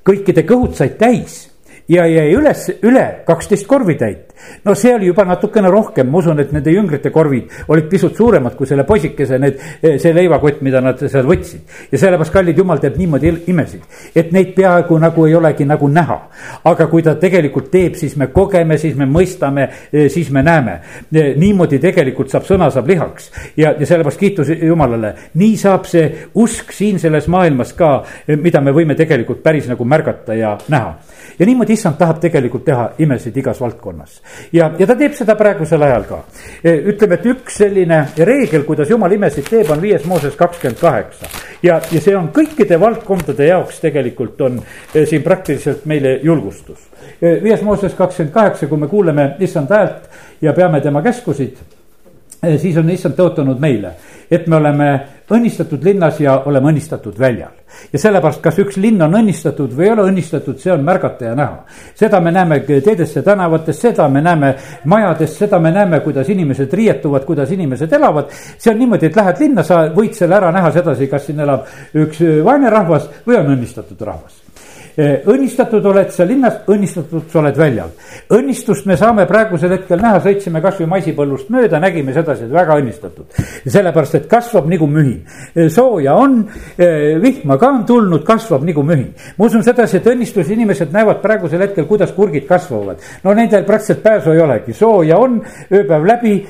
kõikide 0.06 0.42
kõhud 0.46 0.74
said 0.74 0.98
täis 0.98 1.44
ja 1.88 2.06
jäi 2.06 2.34
üles, 2.34 2.66
üle 2.82 3.04
kaksteist 3.26 3.66
korvitäit. 3.66 4.34
no 4.64 4.74
see 4.74 4.94
oli 4.94 5.06
juba 5.06 5.24
natukene 5.24 5.70
rohkem, 5.70 6.08
ma 6.10 6.18
usun, 6.18 6.40
et 6.42 6.50
nende 6.52 6.72
jüngrite 6.74 7.10
korvid 7.10 7.52
olid 7.72 7.86
pisut 7.90 8.16
suuremad 8.16 8.56
kui 8.58 8.66
selle 8.66 8.84
poisikese, 8.84 9.38
need, 9.40 9.60
see 10.02 10.12
leivakott, 10.14 10.60
mida 10.66 10.80
nad 10.82 11.00
seal 11.00 11.26
võtsid. 11.28 11.62
ja 11.92 11.98
sellepärast 11.98 12.34
kallid 12.34 12.58
jumal 12.58 12.82
teeb 12.82 12.98
niimoodi 12.98 13.32
imesid, 13.52 13.86
et 14.14 14.32
neid 14.34 14.52
peaaegu 14.56 14.98
nagu 14.98 15.26
ei 15.26 15.34
olegi 15.38 15.64
nagu 15.64 15.88
näha. 15.88 16.18
aga 16.64 16.86
kui 16.90 17.02
ta 17.06 17.14
tegelikult 17.20 17.70
teeb, 17.70 17.94
siis 17.94 18.16
me 18.16 18.28
kogeme, 18.34 18.78
siis 18.78 18.96
me 18.96 19.06
mõistame, 19.06 19.68
siis 20.12 20.30
me 20.30 20.42
näeme. 20.42 20.80
niimoodi 21.12 21.78
tegelikult 21.78 22.30
saab, 22.34 22.48
sõna 22.48 22.70
saab 22.70 22.90
lihaks 22.90 23.30
ja, 23.56 23.74
ja 23.78 23.86
sellepärast 23.86 24.20
kiitus 24.20 24.50
Jumalale, 24.56 25.14
nii 25.34 25.56
saab 25.56 25.86
see 25.86 26.10
usk 26.34 26.72
siin 26.74 26.98
selles 26.98 27.28
maailmas 27.30 27.72
ka, 27.78 28.00
mida 28.42 28.60
me 28.60 28.74
võime 28.74 28.98
tegelikult 28.98 29.42
päris 29.42 29.68
nagu 29.70 29.84
märgata 29.84 30.34
ja 30.34 30.56
näha 30.68 30.96
ja 31.38 31.46
niimoodi 31.46 31.72
issand 31.76 31.98
tahab 31.98 32.20
tegelikult 32.20 32.64
teha 32.64 32.88
imesid 32.98 33.36
igas 33.36 33.60
valdkonnas. 33.60 34.20
ja, 34.52 34.70
ja 34.78 34.86
ta 34.86 34.96
teeb 34.96 35.14
seda 35.14 35.36
praegusel 35.36 35.82
ajal 35.82 36.04
ka. 36.08 36.20
E, 36.64 36.74
ütleme, 36.92 37.18
et 37.18 37.26
üks 37.32 37.60
selline 37.62 38.00
reegel, 38.18 38.64
kuidas 38.68 38.90
jumal 38.90 39.12
imesid 39.12 39.48
teeb, 39.50 39.70
on 39.70 39.82
viies 39.82 40.04
Mooses 40.04 40.36
kakskümmend 40.36 40.80
kaheksa. 40.80 41.30
ja, 41.62 41.80
ja 41.92 42.00
see 42.00 42.16
on 42.16 42.30
kõikide 42.34 42.80
valdkondade 42.80 43.50
jaoks 43.50 43.80
tegelikult 43.84 44.40
on 44.40 44.60
e, 44.94 45.06
siin 45.06 45.22
praktiliselt 45.22 45.84
meile 45.86 46.18
julgustus. 46.22 46.78
E, 47.20 47.38
viies 47.42 47.62
Mooses 47.62 47.94
kakskümmend 47.94 48.34
kaheksa, 48.34 48.66
kui 48.66 48.78
me 48.78 48.88
kuuleme 48.88 49.34
issand 49.40 49.72
häält 49.72 50.08
ja 50.42 50.52
peame 50.52 50.80
tema 50.80 51.02
käskusid, 51.02 51.56
siis 52.60 52.76
on 52.76 52.90
issand 52.90 53.16
tõotanud 53.16 53.60
meile, 53.60 53.94
et 54.30 54.46
me 54.46 54.56
oleme 54.56 54.90
õnnistatud 55.30 55.82
linnas 55.84 56.20
ja 56.20 56.38
oleme 56.46 56.70
õnnistatud 56.70 57.18
väljal. 57.18 57.52
ja 57.92 57.98
sellepärast, 57.98 58.40
kas 58.40 58.58
üks 58.62 58.78
linn 58.80 59.02
on 59.02 59.14
õnnistatud 59.18 59.74
või 59.74 59.88
ei 59.88 59.92
ole 59.92 60.06
õnnistatud, 60.10 60.58
see 60.62 60.72
on 60.72 60.84
märgata 60.86 61.30
ja 61.30 61.34
näha. 61.34 61.58
seda 61.94 62.20
me 62.20 62.32
näeme 62.32 62.60
teedest 62.60 63.16
ja 63.16 63.22
tänavatest, 63.22 63.80
seda 63.88 64.08
me 64.08 64.22
näeme 64.22 64.54
majadest, 64.84 65.36
seda 65.42 65.58
me 65.58 65.72
näeme, 65.74 66.00
kuidas 66.00 66.28
inimesed 66.28 66.72
riietuvad, 66.72 67.24
kuidas 67.24 67.50
inimesed 67.50 67.92
elavad. 67.92 68.30
see 68.58 68.72
on 68.72 68.78
niimoodi, 68.78 69.06
et 69.06 69.16
lähed 69.16 69.40
linna, 69.40 69.62
sa 69.62 69.86
võid 69.94 70.14
selle 70.14 70.38
ära 70.38 70.52
näha 70.52 70.72
sedasi, 70.72 71.10
kas 71.10 71.26
siin 71.26 71.40
elab 71.40 71.66
üks 71.94 72.22
vaene 72.44 72.70
rahvas 72.70 73.10
või 73.26 73.40
on 73.42 73.56
õnnistatud 73.56 74.00
rahvas 74.06 74.45
õnnistatud 74.96 75.84
oled 75.90 76.10
sa 76.12 76.24
linnas, 76.24 76.62
õnnistatud 76.72 77.28
sa 77.28 77.40
oled 77.42 77.58
väljal. 77.58 77.90
õnnistust 78.32 78.86
me 78.88 78.96
saame 78.96 79.26
praegusel 79.28 79.74
hetkel 79.74 80.00
näha, 80.00 80.20
sõitsime 80.24 80.62
kasvõi 80.64 80.88
maisipõllust 80.94 81.50
mööda, 81.52 81.80
nägime 81.80 82.14
sedasi, 82.16 82.46
et 82.46 82.52
väga 82.52 82.78
õnnistatud. 82.80 83.26
sellepärast, 83.66 84.14
et 84.14 84.28
kasvab 84.28 84.68
nagu 84.70 84.86
mühin. 84.86 85.20
Eh, 85.54 85.68
sooja 85.68 86.14
on, 86.14 86.48
eh, 86.78 87.18
vihma 87.20 87.58
ka 87.58 87.68
on 87.68 87.84
tulnud, 87.84 88.24
kasvab 88.24 88.64
nagu 88.64 88.82
mühin. 88.82 89.12
ma 89.38 89.44
usun 89.44 89.62
sedasi, 89.62 89.96
et 89.96 90.06
õnnistus 90.06 90.50
inimesed 90.50 90.92
näevad 90.92 91.20
praegusel 91.20 91.60
hetkel, 91.60 91.84
kuidas 91.84 92.12
kurgid 92.12 92.46
kasvavad. 92.46 92.96
no 93.24 93.34
nendel 93.34 93.64
praktiliselt 93.64 94.02
pääsu 94.02 94.30
ei 94.30 94.40
olegi, 94.40 94.72
sooja 94.72 95.18
on, 95.18 95.42
ööpäev 95.70 96.06
läbi, 96.06 96.46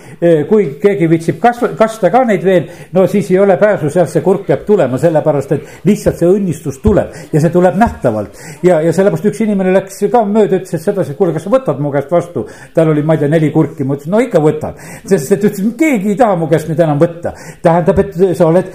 kui 0.48 0.78
keegi 0.80 1.08
viitsib 1.08 1.40
kasv-, 1.40 1.76
kasta 1.76 2.10
ka 2.10 2.24
neid 2.24 2.44
veel, 2.44 2.68
no 2.92 3.06
siis 3.06 3.30
ei 3.30 3.38
ole 3.38 3.56
pääsu, 3.56 3.90
sealt 3.90 4.08
see 4.08 4.22
kurk 4.22 4.46
peab 4.46 4.64
tulema, 4.64 4.98
sellepärast 4.98 5.52
et 5.52 5.62
lihtsalt 5.84 6.16
see 6.16 6.28
õnnistus 6.28 6.78
tuleb 6.82 7.12
ja 7.32 7.40
see 7.40 7.50
tuleb 7.50 7.76
nähtavalt 7.76 8.35
ja, 8.66 8.80
ja 8.84 8.92
sellepärast 8.94 9.28
üks 9.30 9.42
inimene 9.44 9.74
läks 9.74 10.00
ka 10.12 10.22
mööda, 10.28 10.60
ütles, 10.60 10.82
sedasi, 10.82 11.14
et 11.14 11.18
kuule, 11.18 11.34
kas 11.36 11.46
sa 11.46 11.52
võtad 11.52 11.82
mu 11.82 11.92
käest 11.94 12.12
vastu. 12.12 12.46
tal 12.74 12.92
oli, 12.92 13.04
ma 13.06 13.16
ei 13.16 13.22
tea, 13.24 13.30
neli 13.32 13.50
kurki, 13.54 13.84
ma 13.84 13.98
ütlesin, 13.98 14.14
no 14.14 14.22
ikka 14.24 14.42
võtan. 14.44 14.80
sest 15.04 15.36
et 15.36 15.46
ütles, 15.50 15.70
keegi 15.78 16.12
ei 16.14 16.18
taha 16.18 16.38
mu 16.40 16.50
käest 16.50 16.70
nüüd 16.70 16.82
enam 16.86 17.00
võtta. 17.02 17.34
tähendab, 17.62 18.02
et 18.04 18.18
sa 18.38 18.48
oled, 18.48 18.72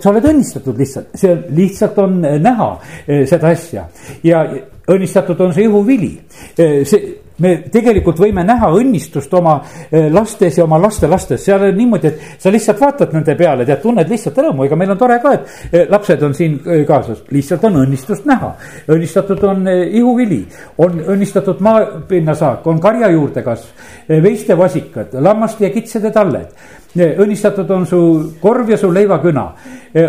sa 0.00 0.10
oled 0.12 0.30
õnnistatud 0.32 0.78
lihtsalt, 0.78 1.12
see 1.18 1.36
lihtsalt 1.56 1.98
on 2.04 2.18
näha 2.22 2.70
eh, 3.06 3.26
seda 3.28 3.52
asja 3.54 3.86
ja 4.24 4.46
õnnistatud 4.86 5.40
on 5.42 5.54
see 5.54 5.66
ihuvili. 5.66 6.12
Eh, 6.58 6.82
see 6.86 7.25
me 7.42 7.52
tegelikult 7.72 8.20
võime 8.20 8.44
näha 8.46 8.70
õnnistust 8.78 9.32
oma 9.36 9.56
eh, 9.90 10.08
lastes 10.12 10.58
ja 10.58 10.64
oma 10.64 10.78
lastelastes, 10.80 11.42
seal 11.44 11.66
on 11.68 11.76
niimoodi, 11.76 12.12
et 12.12 12.42
sa 12.42 12.52
lihtsalt 12.52 12.80
vaatad 12.80 13.12
nende 13.16 13.36
peale, 13.36 13.66
tead, 13.68 13.82
tunned 13.82 14.08
lihtsalt 14.10 14.40
rõõmu, 14.40 14.66
ega 14.66 14.78
meil 14.78 14.94
on 14.94 15.00
tore 15.00 15.18
ka, 15.22 15.34
et 15.36 15.72
eh, 15.72 15.84
lapsed 15.92 16.24
on 16.26 16.36
siin 16.36 16.56
eh, 16.64 16.84
kaasas, 16.88 17.24
lihtsalt 17.34 17.66
on 17.68 17.82
õnnistust 17.82 18.28
näha. 18.28 18.52
õnnistatud 18.92 19.44
on 19.44 19.68
ihuvili, 19.68 20.40
on 20.84 21.00
õnnistatud 21.16 21.60
maapinnasaak, 21.64 22.66
on 22.66 22.80
karja 22.80 23.10
juurdekasv, 23.12 23.84
veistevasikad, 24.22 25.18
lammaste 25.20 25.66
ja 25.66 25.70
kitsede 25.74 26.12
talled. 26.14 26.52
Õnnistatud 26.96 27.70
on 27.74 27.84
su 27.84 27.98
korv 28.40 28.70
ja 28.72 28.78
su 28.80 28.88
leivaküna. 28.92 29.44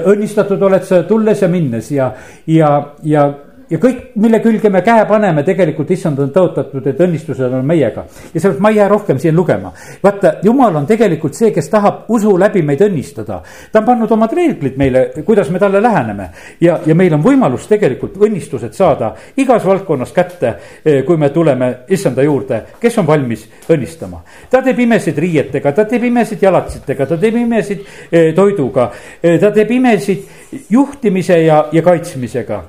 õnnistatud 0.07 0.61
oled 0.63 0.85
sa 0.87 1.01
tulles 1.03 1.41
ja 1.41 1.49
minnes 1.51 1.89
ja, 1.91 2.13
ja, 2.47 2.69
ja 3.03 3.25
ja 3.69 3.77
kõik, 3.82 3.99
mille 4.15 4.39
külge 4.39 4.69
me 4.71 4.82
käe 4.86 5.06
paneme, 5.08 5.43
tegelikult 5.43 5.91
issand 5.91 6.19
on 6.23 6.32
tõotatud, 6.34 6.86
et 6.88 7.01
õnnistused 7.03 7.53
on 7.53 7.65
meiega. 7.65 8.06
ja 8.34 8.39
sellepärast 8.39 8.62
ma 8.63 8.69
ei 8.69 8.77
jää 8.77 8.88
rohkem 8.88 9.19
siin 9.19 9.36
lugema. 9.36 9.73
vaata, 10.03 10.34
jumal 10.43 10.75
on 10.75 10.86
tegelikult 10.88 11.36
see, 11.36 11.51
kes 11.51 11.69
tahab 11.69 12.06
usu 12.08 12.38
läbi 12.39 12.62
meid 12.62 12.82
õnnistada. 12.82 13.41
ta 13.71 13.80
on 13.80 13.86
pannud 13.86 14.12
omad 14.12 14.34
reeglid 14.34 14.77
meile, 14.77 15.12
kuidas 15.25 15.49
me 15.49 15.60
talle 15.60 15.82
läheneme. 15.82 16.30
ja, 16.62 16.80
ja 16.86 16.95
meil 16.95 17.13
on 17.13 17.23
võimalus 17.23 17.67
tegelikult 17.67 18.17
õnnistused 18.17 18.73
saada 18.73 19.13
igas 19.38 19.65
valdkonnas 19.65 20.12
kätte, 20.12 20.53
eh, 20.86 21.03
kui 21.06 21.17
me 21.17 21.30
tuleme 21.30 21.73
issanda 21.89 22.23
juurde, 22.23 22.62
kes 22.80 22.97
on 22.97 23.08
valmis 23.08 23.47
õnnistama. 23.69 24.21
ta 24.49 24.62
teeb 24.62 24.80
imesid 24.80 25.17
riietega, 25.17 25.71
ta 25.71 25.86
teeb 25.86 26.03
imesid 26.03 26.41
jalatsitega, 26.41 27.06
ta 27.06 27.17
teeb 27.17 27.36
imesid 27.36 27.84
eh, 28.12 28.34
toiduga, 28.36 28.91
eh, 29.23 29.39
ta 29.39 29.51
teeb 29.51 29.71
imesid 29.71 30.23
juhtimise 30.69 31.43
ja, 31.43 31.65
ja 31.71 31.82
kaitsmisega. 31.82 32.63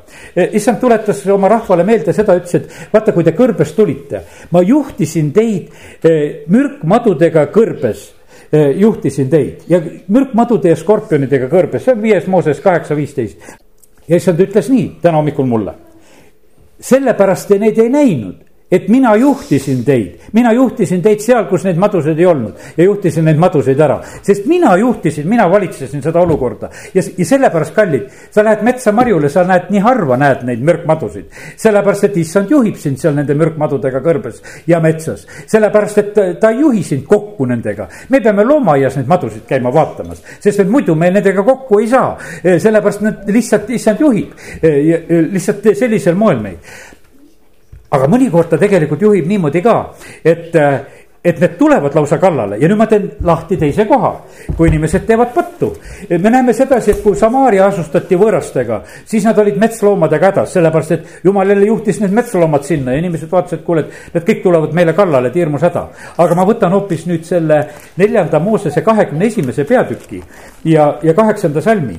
issand 0.53 0.79
tuletas 0.89 1.27
oma 1.27 1.49
rahvale 1.53 1.85
meelde 1.85 2.15
seda, 2.17 2.37
ütles, 2.39 2.55
et 2.57 2.93
vaata, 2.93 3.13
kui 3.13 3.27
te 3.27 3.35
kõrbes 3.37 3.75
tulite, 3.77 4.23
ma 4.55 4.63
juhtisin 4.65 5.33
teid 5.37 6.07
eh, 6.07 6.45
mürkmadudega 6.49 7.49
kõrbes 7.53 8.07
eh, 8.51 8.73
juhtisin 8.81 9.29
teid 9.33 9.69
ja 9.69 9.83
mürkmadude 10.09 10.73
ja 10.73 10.79
skorpionidega 10.81 11.51
kõrbes, 11.53 11.85
see 11.85 11.97
on 11.97 12.05
viies 12.05 12.29
Mooses 12.31 12.63
kaheksa, 12.65 12.97
viisteist. 12.97 13.45
ja 14.09 14.17
issand 14.17 14.41
ütles 14.41 14.71
nii 14.73 14.89
täna 15.03 15.21
hommikul 15.21 15.47
mulle. 15.47 15.75
sellepärast 16.81 17.49
te 17.49 17.59
neid 17.59 17.79
ei 17.79 17.93
näinud 17.93 18.48
et 18.71 18.89
mina 18.89 19.15
juhtisin 19.17 19.85
teid, 19.85 20.19
mina 20.33 20.53
juhtisin 20.53 21.01
teid 21.03 21.23
seal, 21.25 21.47
kus 21.49 21.65
neid 21.65 21.79
maduseid 21.81 22.19
ei 22.21 22.27
olnud. 22.29 22.65
Ja 22.77 22.85
juhtisin 22.85 23.25
neid 23.25 23.41
maduseid 23.41 23.81
ära, 23.81 23.99
sest 24.23 24.47
mina 24.47 24.75
juhtisin, 24.77 25.29
mina 25.29 25.47
valitsesin 25.51 26.03
seda 26.05 26.21
olukorda. 26.21 26.69
Ja, 26.95 27.03
ja 27.03 27.27
sellepärast, 27.27 27.73
kallid, 27.77 28.11
sa 28.31 28.45
lähed 28.45 28.65
metsa 28.67 28.93
marjule, 28.93 29.31
sa 29.33 29.47
näed 29.49 29.71
nii 29.73 29.83
harva 29.85 30.19
näed 30.21 30.45
neid 30.49 30.65
mürkmadusid. 30.69 31.31
sellepärast, 31.57 32.05
et 32.11 32.17
issand 32.21 32.51
juhib 32.53 32.77
sind 32.77 33.01
seal 33.01 33.17
nende 33.17 33.35
mürkmadudega 33.39 34.03
kõrbes 34.05 34.43
ja 34.67 34.83
metsas, 34.85 35.25
sellepärast 35.47 36.03
et 36.05 36.21
ta 36.41 36.53
ei 36.53 36.61
juhi 36.61 36.83
sind 36.85 37.07
kokku 37.09 37.47
nendega. 37.47 37.89
me 38.09 38.21
peame 38.21 38.45
loomaaias 38.45 38.97
neid 38.97 39.09
madusid 39.09 39.47
käima 39.49 39.73
vaatamas, 39.73 40.23
sest 40.41 40.61
et 40.61 40.69
muidu 40.69 40.95
me 40.95 41.11
nendega 41.11 41.43
kokku 41.43 41.81
ei 41.81 41.89
saa, 41.89 42.19
sellepärast 42.43 43.01
nad 43.01 43.33
lihtsalt 43.33 43.71
issand 43.71 44.01
juhib. 44.01 44.37
Lihtsalt 45.33 45.73
sellisel 45.79 46.15
moel 46.15 46.41
meid 46.43 46.59
aga 47.91 48.09
mõnikord 48.11 48.51
ta 48.53 48.59
tegelikult 48.61 49.03
juhib 49.03 49.29
niimoodi 49.29 49.63
ka, 49.65 49.77
et 50.25 50.57
et 51.29 51.41
need 51.41 51.57
tulevad 51.59 51.95
lausa 51.95 52.19
kallale 52.19 52.57
ja 52.61 52.69
nüüd 52.71 52.79
ma 52.81 52.87
teen 52.89 53.09
lahti 53.25 53.59
teise 53.61 53.85
koha, 53.89 54.13
kui 54.57 54.69
inimesed 54.71 55.05
teevad 55.07 55.33
pattu. 55.35 55.71
me 56.11 56.31
näeme 56.31 56.53
sedasi, 56.57 56.91
et 56.91 57.03
kui 57.03 57.17
Samaaria 57.17 57.67
asustati 57.67 58.17
võõrastega, 58.17 58.81
siis 59.05 59.27
nad 59.29 59.39
olid 59.39 59.59
metsloomadega 59.61 60.31
hädas, 60.33 60.53
sellepärast 60.57 60.95
et 60.97 61.25
jumal 61.25 61.49
jälle 61.53 61.67
juhtis 61.69 62.01
need 62.01 62.15
metsloomad 62.17 62.65
sinna 62.65 62.95
ja 62.95 63.03
inimesed 63.03 63.31
vaatasid, 63.33 63.63
kuule, 63.67 63.85
et 63.85 64.15
need 64.15 64.29
kõik 64.31 64.43
tulevad 64.47 64.77
meile 64.77 64.95
kallale, 64.97 65.29
et 65.29 65.37
hirmus 65.37 65.67
häda. 65.69 65.85
aga 66.25 66.39
ma 66.39 66.47
võtan 66.49 66.73
hoopis 66.73 67.07
nüüd 67.11 67.27
selle 67.29 67.61
neljanda 68.01 68.41
Moosese 68.41 68.83
kahekümne 68.87 69.27
esimese 69.27 69.65
peatüki 69.69 70.23
ja, 70.65 70.89
ja 71.03 71.15
kaheksanda 71.15 71.61
salmi. 71.61 71.99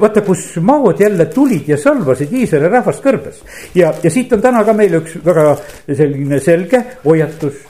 vaata, 0.00 0.22
kus 0.22 0.56
maod 0.60 1.00
jälle 1.00 1.26
tulid 1.34 1.68
ja 1.68 1.76
salvasid 1.76 2.32
Iisraeli 2.32 2.68
rahvast 2.68 3.02
kõrbes 3.04 3.42
ja, 3.74 3.92
ja 4.02 4.10
siit 4.10 4.32
on 4.32 4.44
täna 4.44 4.64
ka 4.64 4.76
meile 4.76 5.02
üks 5.02 5.18
väga 5.24 5.56
selline 5.88 6.40
selge 6.40 6.84
hoiatus 7.04 7.67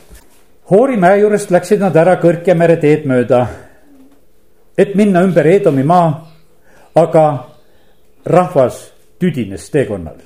Hoori 0.70 0.96
mäe 1.00 1.20
juurest 1.22 1.48
läksid 1.50 1.80
nad 1.80 1.94
ära 1.96 2.18
Kõrgemere 2.20 2.74
teed 2.76 3.06
mööda, 3.08 3.38
et 4.76 4.90
minna 5.00 5.22
ümber 5.24 5.46
Eedomi 5.48 5.80
maa, 5.80 6.10
aga 6.92 7.22
rahvas 8.28 8.82
tüdines 9.18 9.70
teekonnal. 9.70 10.18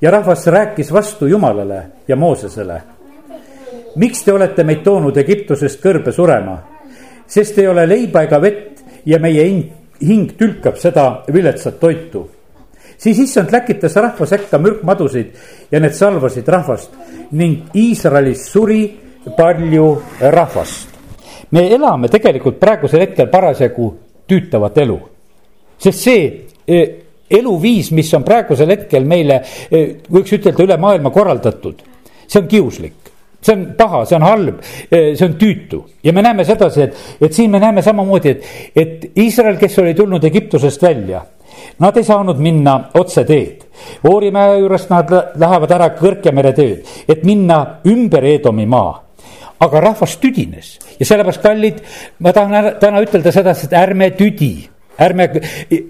ja 0.00 0.10
rahvas 0.10 0.46
rääkis 0.46 0.92
vastu 0.92 1.26
Jumalale 1.26 1.86
ja 2.08 2.16
Moosesele. 2.16 2.82
miks 3.96 4.22
te 4.24 4.32
olete 4.32 4.64
meid 4.64 4.82
toonud 4.82 5.16
Egiptusest 5.16 5.80
kõrbe 5.80 6.12
surema, 6.12 6.58
sest 7.26 7.58
ei 7.58 7.66
ole 7.66 7.86
leiba 7.88 8.22
ega 8.22 8.40
vett 8.40 8.84
ja 9.06 9.18
meie 9.18 9.44
hind 9.44 9.70
hing 10.00 10.36
tülkab 10.36 10.76
seda 10.76 11.24
viletsat 11.32 11.80
toitu. 11.80 12.30
siis 12.98 13.18
issand 13.18 13.50
läkitas 13.50 13.96
rahva 13.96 14.26
sekka 14.26 14.58
mürkmadusid 14.58 15.26
ja 15.70 15.80
need 15.80 15.94
salvasid 15.94 16.48
rahvast 16.48 16.90
ning 17.30 17.62
Iisraelis 17.74 18.44
suri 18.52 19.03
palju 19.36 20.02
rahvast. 20.20 20.88
me 21.50 21.68
elame 21.70 22.08
tegelikult 22.08 22.58
praegusel 22.60 23.04
hetkel 23.04 23.28
parasjagu 23.30 23.88
tüütavat 24.28 24.78
elu, 24.82 24.98
sest 25.78 26.00
see 26.00 26.22
e, 26.66 26.80
eluviis, 27.30 27.92
mis 27.94 28.10
on 28.16 28.24
praegusel 28.26 28.72
hetkel 28.74 29.06
meile, 29.06 29.40
e, 29.70 29.84
võiks 30.10 30.34
ütelda 30.34 30.64
üle 30.64 30.78
maailma 30.80 31.12
korraldatud, 31.14 31.84
see 32.26 32.40
on 32.40 32.48
kiuslik 32.50 33.12
see 33.44 33.52
on 33.52 33.64
paha, 33.76 34.04
see 34.08 34.16
on 34.16 34.24
halb, 34.24 34.60
see 34.88 35.24
on 35.26 35.34
tüütu 35.36 35.82
ja 36.02 36.14
me 36.16 36.22
näeme 36.24 36.46
sedasi, 36.48 36.86
et, 36.86 36.96
et 37.20 37.36
siin 37.36 37.52
me 37.52 37.60
näeme 37.60 37.82
samamoodi, 37.84 38.30
et, 38.32 38.46
et 38.74 39.18
Iisrael, 39.20 39.58
kes 39.60 39.78
oli 39.82 39.92
tulnud 39.94 40.24
Egiptusest 40.24 40.82
välja, 40.82 41.20
nad 41.78 41.96
ei 41.96 42.04
saanud 42.04 42.40
minna 42.40 42.78
otseteed. 42.94 43.64
Oorimäe 44.08 44.58
juurest 44.58 44.90
nad 44.90 45.12
lähevad 45.36 45.76
ära 45.76 45.90
Kõrgemere 45.98 46.54
teed, 46.56 46.88
et 47.08 47.24
minna 47.28 47.82
ümber 47.90 48.24
Eedomi 48.24 48.64
maa 48.66 49.03
aga 49.60 49.80
rahvas 49.80 50.16
tüdines 50.22 50.78
ja 50.98 51.06
sellepärast, 51.06 51.42
kallid, 51.42 51.82
ma 52.18 52.32
tahan 52.32 52.74
täna 52.80 53.02
ütelda 53.04 53.32
sedasi, 53.32 53.68
et 53.68 53.76
ärme 53.78 54.10
tüdi 54.18 54.54
ärme, 54.98 55.30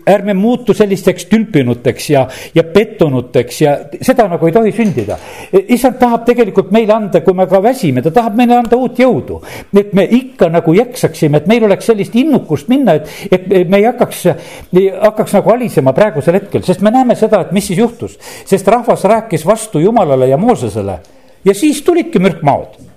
ärme 0.06 0.34
muutu 0.34 0.74
sellisteks 0.74 1.26
tülpinuteks 1.26 2.10
ja, 2.10 2.26
ja 2.54 2.64
pettunuteks 2.64 3.60
ja 3.60 3.74
seda 4.00 4.26
nagu 4.28 4.46
ei 4.46 4.52
tohi 4.52 4.72
sündida. 4.72 5.18
issand 5.52 5.98
tahab 6.00 6.24
tegelikult 6.26 6.70
meile 6.72 6.94
anda, 6.94 7.20
kui 7.24 7.34
me 7.36 7.46
ka 7.50 7.62
väsime, 7.62 8.02
ta 8.02 8.10
tahab 8.14 8.38
meile 8.38 8.56
anda 8.58 8.76
uut 8.76 8.98
jõudu. 8.98 9.40
et 9.76 9.92
me 9.92 10.06
ikka 10.10 10.48
nagu 10.48 10.74
jaksaksime, 10.74 11.42
et 11.42 11.46
meil 11.46 11.64
oleks 11.64 11.86
sellist 11.90 12.14
innukust 12.16 12.68
minna, 12.68 12.94
et, 12.94 13.10
et 13.30 13.68
me 13.68 13.82
ei 13.82 13.88
hakkaks, 13.90 14.24
hakkaks 15.02 15.36
nagu 15.38 15.52
alisema 15.52 15.92
praegusel 15.92 16.40
hetkel, 16.40 16.64
sest 16.64 16.80
me 16.80 16.90
näeme 16.94 17.16
seda, 17.18 17.42
et 17.44 17.52
mis 17.52 17.66
siis 17.66 17.78
juhtus. 17.78 18.18
sest 18.46 18.68
rahvas 18.68 19.04
rääkis 19.04 19.46
vastu 19.46 19.78
Jumalale 19.78 20.28
ja 20.28 20.36
Moosesele 20.36 20.98
ja 21.44 21.54
siis 21.54 21.82
tulidki 21.82 22.18
mürkmaod 22.18 22.93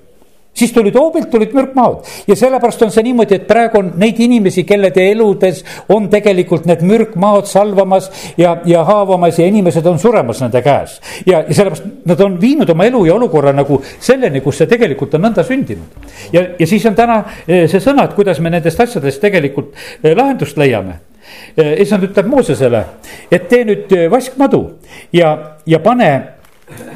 siis 0.57 0.73
tulid 0.73 0.95
hoobilt, 0.97 1.29
tulid 1.31 1.53
mürkmaad 1.53 2.07
ja 2.27 2.35
sellepärast 2.35 2.81
on 2.87 2.91
see 2.93 3.05
niimoodi, 3.05 3.37
et 3.37 3.47
praegu 3.49 3.79
on 3.81 3.91
neid 4.01 4.19
inimesi, 4.23 4.63
kellede 4.67 5.03
eludes 5.11 5.63
on 5.93 6.09
tegelikult 6.09 6.65
need 6.69 6.83
mürkmaad 6.87 7.49
salvamas 7.49 8.09
ja, 8.37 8.57
ja 8.65 8.83
haavamas 8.87 9.39
ja 9.39 9.47
inimesed 9.47 9.85
on 9.85 9.99
suremas 9.99 10.41
nende 10.41 10.61
käes. 10.65 10.99
ja, 11.25 11.43
ja 11.47 11.53
sellepärast 11.53 12.05
nad 12.05 12.21
on 12.25 12.39
viinud 12.41 12.69
oma 12.73 12.87
elu 12.89 13.05
ja 13.05 13.17
olukorra 13.17 13.53
nagu 13.53 13.81
selleni, 13.99 14.41
kus 14.41 14.63
see 14.63 14.69
tegelikult 14.71 15.13
on 15.17 15.27
nõnda 15.27 15.45
sündinud. 15.45 16.09
ja, 16.33 16.47
ja 16.59 16.67
siis 16.67 16.85
on 16.85 16.95
täna 16.95 17.21
eh, 17.47 17.67
see 17.69 17.83
sõna, 17.83 18.07
et 18.07 18.17
kuidas 18.17 18.41
me 18.41 18.53
nendest 18.53 18.81
asjadest 18.81 19.21
tegelikult 19.21 19.75
eh, 19.75 20.15
lahendust 20.15 20.57
leiame 20.57 20.99
eh, 21.57 21.75
issand 21.83 22.09
ütleb 22.09 22.31
Moosesele, 22.31 22.83
et 23.31 23.47
tee 23.49 23.65
nüüd 23.67 23.93
vaskmadu 24.11 24.63
ja, 25.13 25.35
ja 25.65 25.79
pane 25.83 26.36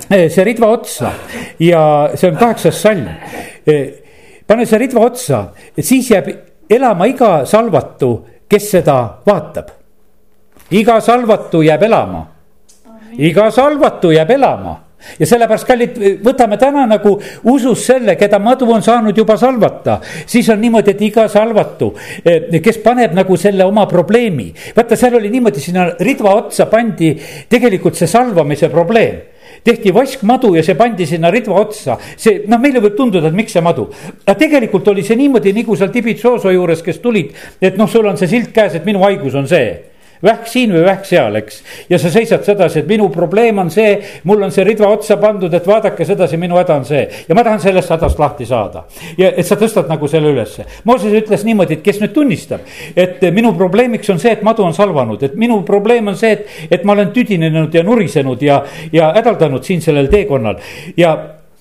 see 0.10 0.43
ridva 0.43 0.67
otsa 0.67 1.13
ja 1.60 1.81
see 2.15 2.31
on 2.31 2.39
kaheksas 2.39 2.81
salm 2.81 3.07
pane 4.51 4.65
see 4.67 4.79
ridva 4.81 5.05
otsa, 5.07 5.45
siis 5.79 6.12
jääb 6.12 6.27
elama 6.71 7.07
iga 7.07 7.31
salvatu, 7.47 8.12
kes 8.51 8.69
seda 8.75 8.97
vaatab. 9.27 9.71
iga 10.71 10.99
salvatu 11.01 11.63
jääb 11.63 11.84
elama. 11.88 12.25
iga 13.17 13.51
salvatu 13.51 14.12
jääb 14.12 14.31
elama 14.31 14.77
ja 15.19 15.25
sellepärast, 15.25 15.65
kallid, 15.65 15.95
võtame 16.21 16.60
täna 16.62 16.84
nagu 16.86 17.15
usus 17.49 17.86
selle, 17.88 18.15
keda 18.15 18.38
madu 18.39 18.67
on 18.71 18.84
saanud 18.84 19.17
juba 19.17 19.38
salvata. 19.38 19.99
siis 20.25 20.49
on 20.49 20.60
niimoodi, 20.62 20.91
et 20.91 21.01
iga 21.01 21.27
salvatu, 21.27 21.93
kes 22.63 22.84
paneb 22.84 23.15
nagu 23.15 23.38
selle 23.38 23.65
oma 23.65 23.86
probleemi. 23.88 24.51
vaata, 24.75 24.95
seal 24.95 25.15
oli 25.15 25.29
niimoodi, 25.29 25.60
sinna 25.63 25.93
ridva 25.99 26.36
otsa 26.36 26.65
pandi 26.65 27.15
tegelikult 27.49 27.95
see 27.95 28.07
salvamise 28.07 28.69
probleem 28.69 29.30
tehti 29.63 29.93
vaskmadu 29.93 30.56
ja 30.56 30.63
see 30.65 30.78
pandi 30.80 31.06
sinna 31.10 31.32
ridva 31.32 31.60
otsa. 31.62 31.97
see, 32.15 32.43
noh, 32.47 32.60
meile 32.62 32.82
võib 32.84 32.97
tunduda, 32.97 33.30
et 33.30 33.38
miks 33.38 33.54
see 33.54 33.63
madu. 33.63 33.89
aga 34.26 34.38
tegelikult 34.39 34.88
oli 34.93 35.04
see 35.06 35.19
niimoodi, 35.19 35.54
nagu 35.54 35.76
seal 35.78 35.91
Tibitsooso 35.93 36.52
juures, 36.52 36.82
kes 36.86 37.00
tulid, 37.04 37.36
et 37.62 37.78
noh, 37.78 37.89
sul 37.89 38.08
on 38.08 38.17
see 38.17 38.32
silt 38.32 38.52
käes, 38.56 38.76
et 38.76 38.86
minu 38.86 39.04
haigus 39.04 39.36
on 39.38 39.50
see 39.50 39.90
vähk 40.23 40.47
siin 40.47 40.73
või 40.73 40.84
vähk 40.86 41.05
seal, 41.07 41.36
eks. 41.41 41.62
ja 41.89 41.99
sa 41.99 42.12
seisad 42.13 42.45
sedasi, 42.45 42.81
et 42.81 42.89
minu 42.89 43.10
probleem 43.13 43.60
on 43.63 43.71
see, 43.73 43.95
mul 44.29 44.43
on 44.45 44.53
see 44.53 44.65
ridva 44.67 44.91
otsa 44.93 45.17
pandud, 45.21 45.53
et 45.53 45.67
vaadake 45.67 46.05
sedasi, 46.05 46.39
minu 46.41 46.60
häda 46.60 46.77
on 46.81 46.86
see. 46.86 47.03
ja 47.27 47.38
ma 47.38 47.43
tahan 47.47 47.60
sellest 47.63 47.93
hädast 47.95 48.19
lahti 48.19 48.45
saada. 48.45 48.86
ja 49.17 49.31
et 49.36 49.47
sa 49.47 49.57
tõstad 49.60 49.89
nagu 49.89 50.07
selle 50.12 50.31
ülesse. 50.34 50.65
Mooses 50.84 51.13
ütles 51.21 51.45
niimoodi, 51.47 51.79
et 51.79 51.86
kes 51.86 52.01
nüüd 52.03 52.13
tunnistab, 52.15 52.65
et 52.95 53.21
minu 53.34 53.53
probleemiks 53.57 54.10
on 54.13 54.19
see, 54.21 54.34
et 54.38 54.45
madu 54.45 54.65
on 54.65 54.73
salvanud, 54.77 55.23
et 55.23 55.36
minu 55.36 55.62
probleem 55.67 56.07
on 56.13 56.17
see, 56.17 56.31
et, 56.38 56.47
et 56.71 56.86
ma 56.86 56.95
olen 56.97 57.12
tüdinenud 57.15 57.73
ja 57.73 57.84
nurisenud 57.84 58.41
ja, 58.41 58.63
ja 58.93 59.12
hädaldanud 59.17 59.63
siin 59.65 59.81
sellel 59.81 60.10
teekonnal 60.12 60.60
ja 60.97 61.15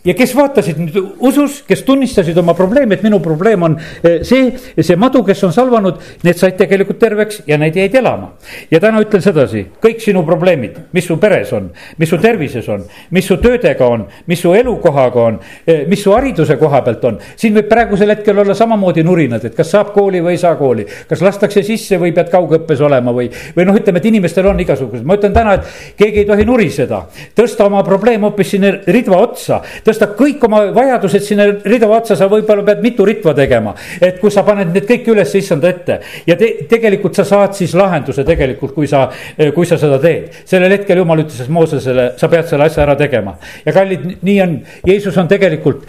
ja 0.05 0.15
kes 0.17 0.33
vaatasid 0.37 0.79
nüüd 0.81 0.97
usus, 1.27 1.61
kes 1.69 1.83
tunnistasid 1.85 2.37
oma 2.41 2.55
probleemi, 2.57 2.97
et 2.97 3.05
minu 3.05 3.21
probleem 3.23 3.67
on 3.67 3.77
eh, 3.77 4.21
see, 4.27 4.49
see 4.81 4.97
madu, 5.01 5.23
kes 5.27 5.43
on 5.45 5.53
salvanud, 5.53 5.99
need 6.25 6.39
said 6.41 6.57
tegelikult 6.61 7.01
terveks 7.01 7.43
ja 7.49 7.59
need 7.61 7.77
jäid 7.77 7.99
elama. 8.01 8.33
ja 8.71 8.81
täna 8.81 9.03
ütlen 9.05 9.23
sedasi, 9.25 9.67
kõik 9.83 10.01
sinu 10.05 10.23
probleemid, 10.27 10.79
mis 10.97 11.09
su 11.09 11.19
peres 11.21 11.53
on, 11.57 11.69
mis 12.01 12.09
su 12.09 12.19
tervises 12.21 12.69
on, 12.73 12.87
mis 13.13 13.29
su 13.29 13.37
töödega 13.43 13.89
on, 13.89 14.07
mis 14.31 14.41
su 14.41 14.55
elukohaga 14.57 15.27
on, 15.27 15.41
eh, 15.67 15.85
mis 15.91 16.03
su 16.03 16.15
hariduse 16.17 16.57
koha 16.61 16.81
pealt 16.87 17.05
on. 17.05 17.21
siin 17.37 17.57
võib 17.59 17.69
praegusel 17.69 18.15
hetkel 18.15 18.41
olla 18.41 18.57
samamoodi 18.57 19.05
nurinad, 19.05 19.45
et 19.45 19.57
kas 19.57 19.75
saab 19.77 19.93
kooli 19.97 20.25
või 20.25 20.39
ei 20.39 20.41
saa 20.41 20.57
kooli, 20.57 20.87
kas 21.09 21.21
lastakse 21.25 21.63
sisse 21.67 22.01
või 22.01 22.15
pead 22.17 22.33
kaugõppes 22.33 22.81
olema 22.81 23.13
või, 23.13 23.29
või 23.57 23.69
noh, 23.69 23.77
ütleme, 23.77 24.01
et 24.01 24.09
inimestel 24.09 24.49
on 24.49 24.65
igasugused, 24.65 25.05
ma 25.05 25.21
ütlen 25.21 25.37
täna, 25.37 25.59
et 25.61 26.01
keegi 26.01 26.25
ei 26.25 26.29
tohi 26.29 26.49
nuriseda, 26.49 27.05
tõsta 27.37 27.69
oma 27.69 27.85
probleem 27.85 28.25
hoopis 28.25 28.57
sinna 28.57 28.73
ridva 28.89 29.21
otsa 29.21 29.61
tõsta 29.91 30.11
kõik 30.19 30.45
oma 30.47 30.63
vajadused 30.75 31.27
sinna 31.27 31.47
ridva 31.65 31.99
otsa, 31.99 32.17
sa 32.19 32.29
võib-olla 32.31 32.65
pead 32.67 32.83
mitu 32.85 33.07
ritva 33.09 33.35
tegema. 33.37 33.75
et 34.01 34.21
kui 34.21 34.31
sa 34.31 34.45
paned 34.47 34.73
need 34.75 34.87
kõik 34.89 35.11
üles 35.15 35.35
issanda 35.39 35.71
ette 35.71 36.01
ja 36.27 36.37
te, 36.37 36.53
tegelikult 36.71 37.19
sa 37.19 37.25
saad 37.29 37.55
siis 37.59 37.75
lahenduse 37.75 38.25
tegelikult, 38.27 38.75
kui 38.75 38.89
sa, 38.91 39.09
kui 39.55 39.67
sa 39.67 39.79
seda 39.81 39.99
teed. 40.03 40.31
sellel 40.45 40.77
hetkel 40.77 41.03
jumal 41.03 41.25
ütles 41.25 41.49
Moosesele, 41.51 42.13
sa 42.21 42.29
pead 42.29 42.49
selle 42.49 42.69
asja 42.71 42.85
ära 42.87 42.97
tegema 42.99 43.37
ja 43.67 43.75
kallid, 43.77 44.07
nii 44.23 44.41
on, 44.45 44.59
Jeesus 44.87 45.17
on 45.21 45.29
tegelikult 45.31 45.87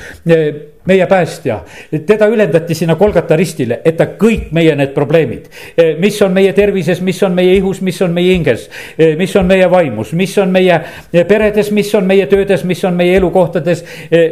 meie 0.86 1.06
päästja, 1.06 1.60
teda 2.06 2.28
ülendati 2.28 2.76
sinna 2.76 2.96
Kolgata 2.96 3.36
ristile, 3.38 3.82
et 3.86 3.98
ta 3.98 4.08
kõik 4.18 4.50
meie 4.52 4.74
need 4.76 4.96
probleemid, 4.96 5.46
eh, 5.78 5.92
mis 6.00 6.18
on 6.22 6.34
meie 6.34 6.54
tervises, 6.58 7.02
mis 7.02 7.22
on 7.24 7.36
meie 7.38 7.54
ihus, 7.56 7.82
mis 7.82 8.02
on 8.02 8.14
meie 8.14 8.34
hinges, 8.34 8.68
eh, 8.98 9.16
mis 9.18 9.36
on 9.36 9.46
meie 9.46 9.68
vaimus, 9.70 10.14
mis 10.14 10.38
on 10.42 10.50
meie 10.52 10.74
eh, 11.14 11.26
peredes, 11.28 11.72
mis 11.72 11.94
on 11.96 12.08
meie 12.08 12.26
töödes, 12.26 12.64
mis 12.66 12.84
on 12.84 12.98
meie 12.98 13.18
elukohtades, 13.18 13.84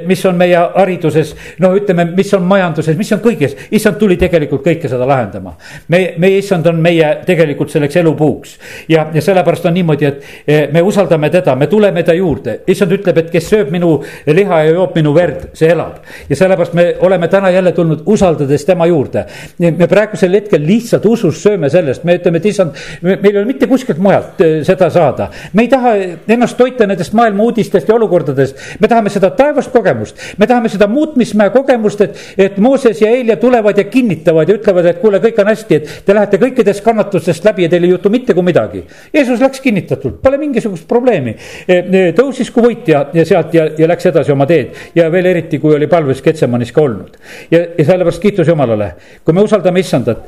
mis 0.06 0.26
on 0.26 0.38
meie 0.38 0.58
hariduses. 0.76 1.36
no 1.60 1.76
ütleme, 1.78 2.06
mis 2.16 2.34
on 2.34 2.44
majanduses, 2.44 2.98
mis 2.98 3.12
on 3.14 3.20
kõiges, 3.20 3.56
issand 3.72 4.00
tuli 4.00 4.18
tegelikult 4.18 4.66
kõike 4.66 4.90
seda 4.90 5.06
lahendama. 5.08 5.56
me, 5.88 6.14
meie 6.18 6.38
issand 6.38 6.66
on 6.68 6.82
meie 6.82 7.12
tegelikult 7.26 7.70
selleks 7.70 7.96
elupuuks. 7.96 8.58
Ja, 8.90 9.08
ja 9.14 9.22
sellepärast 9.22 9.66
on 9.66 9.74
niimoodi, 9.74 10.06
et 10.06 10.74
me 10.74 10.82
usaldame 10.82 11.30
teda, 11.30 11.56
me 11.56 11.68
tuleme 11.68 12.04
ta 12.04 12.14
juurde, 12.14 12.60
issand 12.68 12.92
ütleb, 12.92 13.18
et 13.18 13.32
kes 13.32 13.50
sööb 13.50 13.72
minu 13.72 14.00
liha 14.26 14.64
ja 14.64 14.74
joob 14.74 14.96
minu 14.96 15.14
verd, 15.14 15.50
see 15.54 15.70
elab. 15.70 16.02
Ja 16.30 16.39
sellepärast 16.40 16.74
me 16.78 16.86
oleme 17.06 17.28
täna 17.28 17.52
jälle 17.54 17.72
tulnud 17.76 18.04
usaldades 18.06 18.66
tema 18.66 18.86
juurde. 18.86 19.26
me 19.60 19.88
praegusel 19.88 20.34
hetkel 20.34 20.66
lihtsalt 20.66 21.06
usus 21.06 21.44
sööme 21.44 21.70
sellest, 21.70 22.04
me 22.04 22.16
ütleme, 22.20 22.40
et 22.40 22.46
issand, 22.46 22.78
meil 23.02 23.32
ei 23.32 23.38
ole 23.38 23.46
mitte 23.50 23.68
kuskilt 23.68 24.00
mujalt 24.00 24.42
äh, 24.42 24.60
seda 24.68 24.90
saada. 24.90 25.30
me 25.54 25.66
ei 25.66 25.72
taha 25.72 25.94
ennast 26.28 26.58
toita 26.58 26.88
nendest 26.88 27.14
maailma 27.14 27.44
uudistest 27.44 27.90
ja 27.90 27.96
olukordadest, 27.96 28.58
me 28.80 28.88
tahame 28.88 29.12
seda 29.14 29.32
taevast 29.36 29.72
kogemust, 29.74 30.20
me 30.38 30.48
tahame 30.48 30.70
seda 30.70 30.88
muutmismäe 30.88 31.50
kogemust, 31.56 32.02
et, 32.02 32.18
et 32.38 32.58
Mooses 32.58 33.02
ja 33.02 33.10
Helja 33.10 33.38
tulevad 33.38 33.78
ja 33.78 33.84
kinnitavad 33.84 34.50
ja 34.50 34.56
ütlevad, 34.60 34.90
et 34.90 35.02
kuule, 35.02 35.20
kõik 35.24 35.42
on 35.42 35.52
hästi, 35.52 35.80
et 35.80 36.06
te 36.06 36.16
lähete 36.16 36.40
kõikidest 36.42 36.84
kannatustest 36.86 37.46
läbi 37.46 37.66
ja 37.66 37.72
teil 37.74 37.88
ei 37.88 37.94
juhtu 37.94 38.12
mitte 38.14 38.36
kui 38.38 38.46
midagi. 38.46 38.84
Jeesus 39.14 39.42
läks 39.42 39.62
kinnitatult, 39.64 40.20
pole 40.24 40.40
mingisugust 40.42 40.88
probleemi. 40.88 41.36
E, 41.68 41.80
e, 41.80 42.04
tõusis 42.18 42.52
kui 42.54 42.66
võitja 42.70 43.06
ja 43.14 43.26
sealt 43.28 43.54
ja, 43.56 43.68
ja 43.78 43.90
läks 43.90 44.10
edasi 44.12 44.34
oma 44.34 44.48
teed 44.50 44.96
ja 44.96 45.10
veel 45.12 45.30
eriti, 45.32 45.60
kui 45.62 45.76
oli 45.76 45.88
palves 45.92 46.22
Getsemanis 46.30 46.72
ka 46.76 46.86
olnud. 46.86 47.18
ja, 47.52 47.66
ja 47.78 47.86
sellepärast 47.92 48.22
kiitus 48.24 48.48
Jumalale, 48.48 48.94
kui 49.26 49.36
me 49.36 49.44
usaldame 49.46 49.84
issandat, 49.84 50.26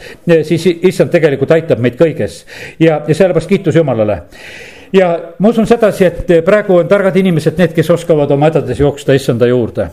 siis 0.47 0.67
issand 0.73 1.13
tegelikult 1.13 1.55
aitab 1.55 1.79
meid 1.79 1.97
kõiges. 1.99 2.43
Ja, 2.79 3.01
ja 3.07 3.15
sellepärast 3.15 3.49
kiitus 3.49 3.79
Jumalale. 3.79 4.21
Ja 4.93 5.13
ma 5.39 5.49
usun 5.53 5.67
sedasi, 5.67 6.05
et 6.05 6.31
praegu 6.45 6.81
on 6.81 6.87
targad 6.91 7.15
inimesed 7.15 7.59
need, 7.61 7.71
kes 7.75 7.93
oskavad 7.93 8.31
oma 8.35 8.49
hädades 8.49 8.81
jooksta 8.81 9.15
issanda 9.15 9.47
juurde 9.47 9.87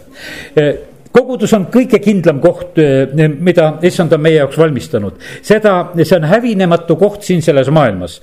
kogudus 1.13 1.53
on 1.57 1.67
kõige 1.73 2.01
kindlam 2.03 2.41
koht, 2.43 2.79
mida 3.17 3.69
issand 3.87 4.13
on 4.15 4.23
meie 4.23 4.39
jaoks 4.39 4.59
valmistanud. 4.61 5.19
seda, 5.43 5.75
see 6.03 6.17
on 6.17 6.27
hävinematu 6.31 6.97
koht 7.01 7.27
siin 7.27 7.43
selles 7.43 7.71
maailmas. 7.75 8.19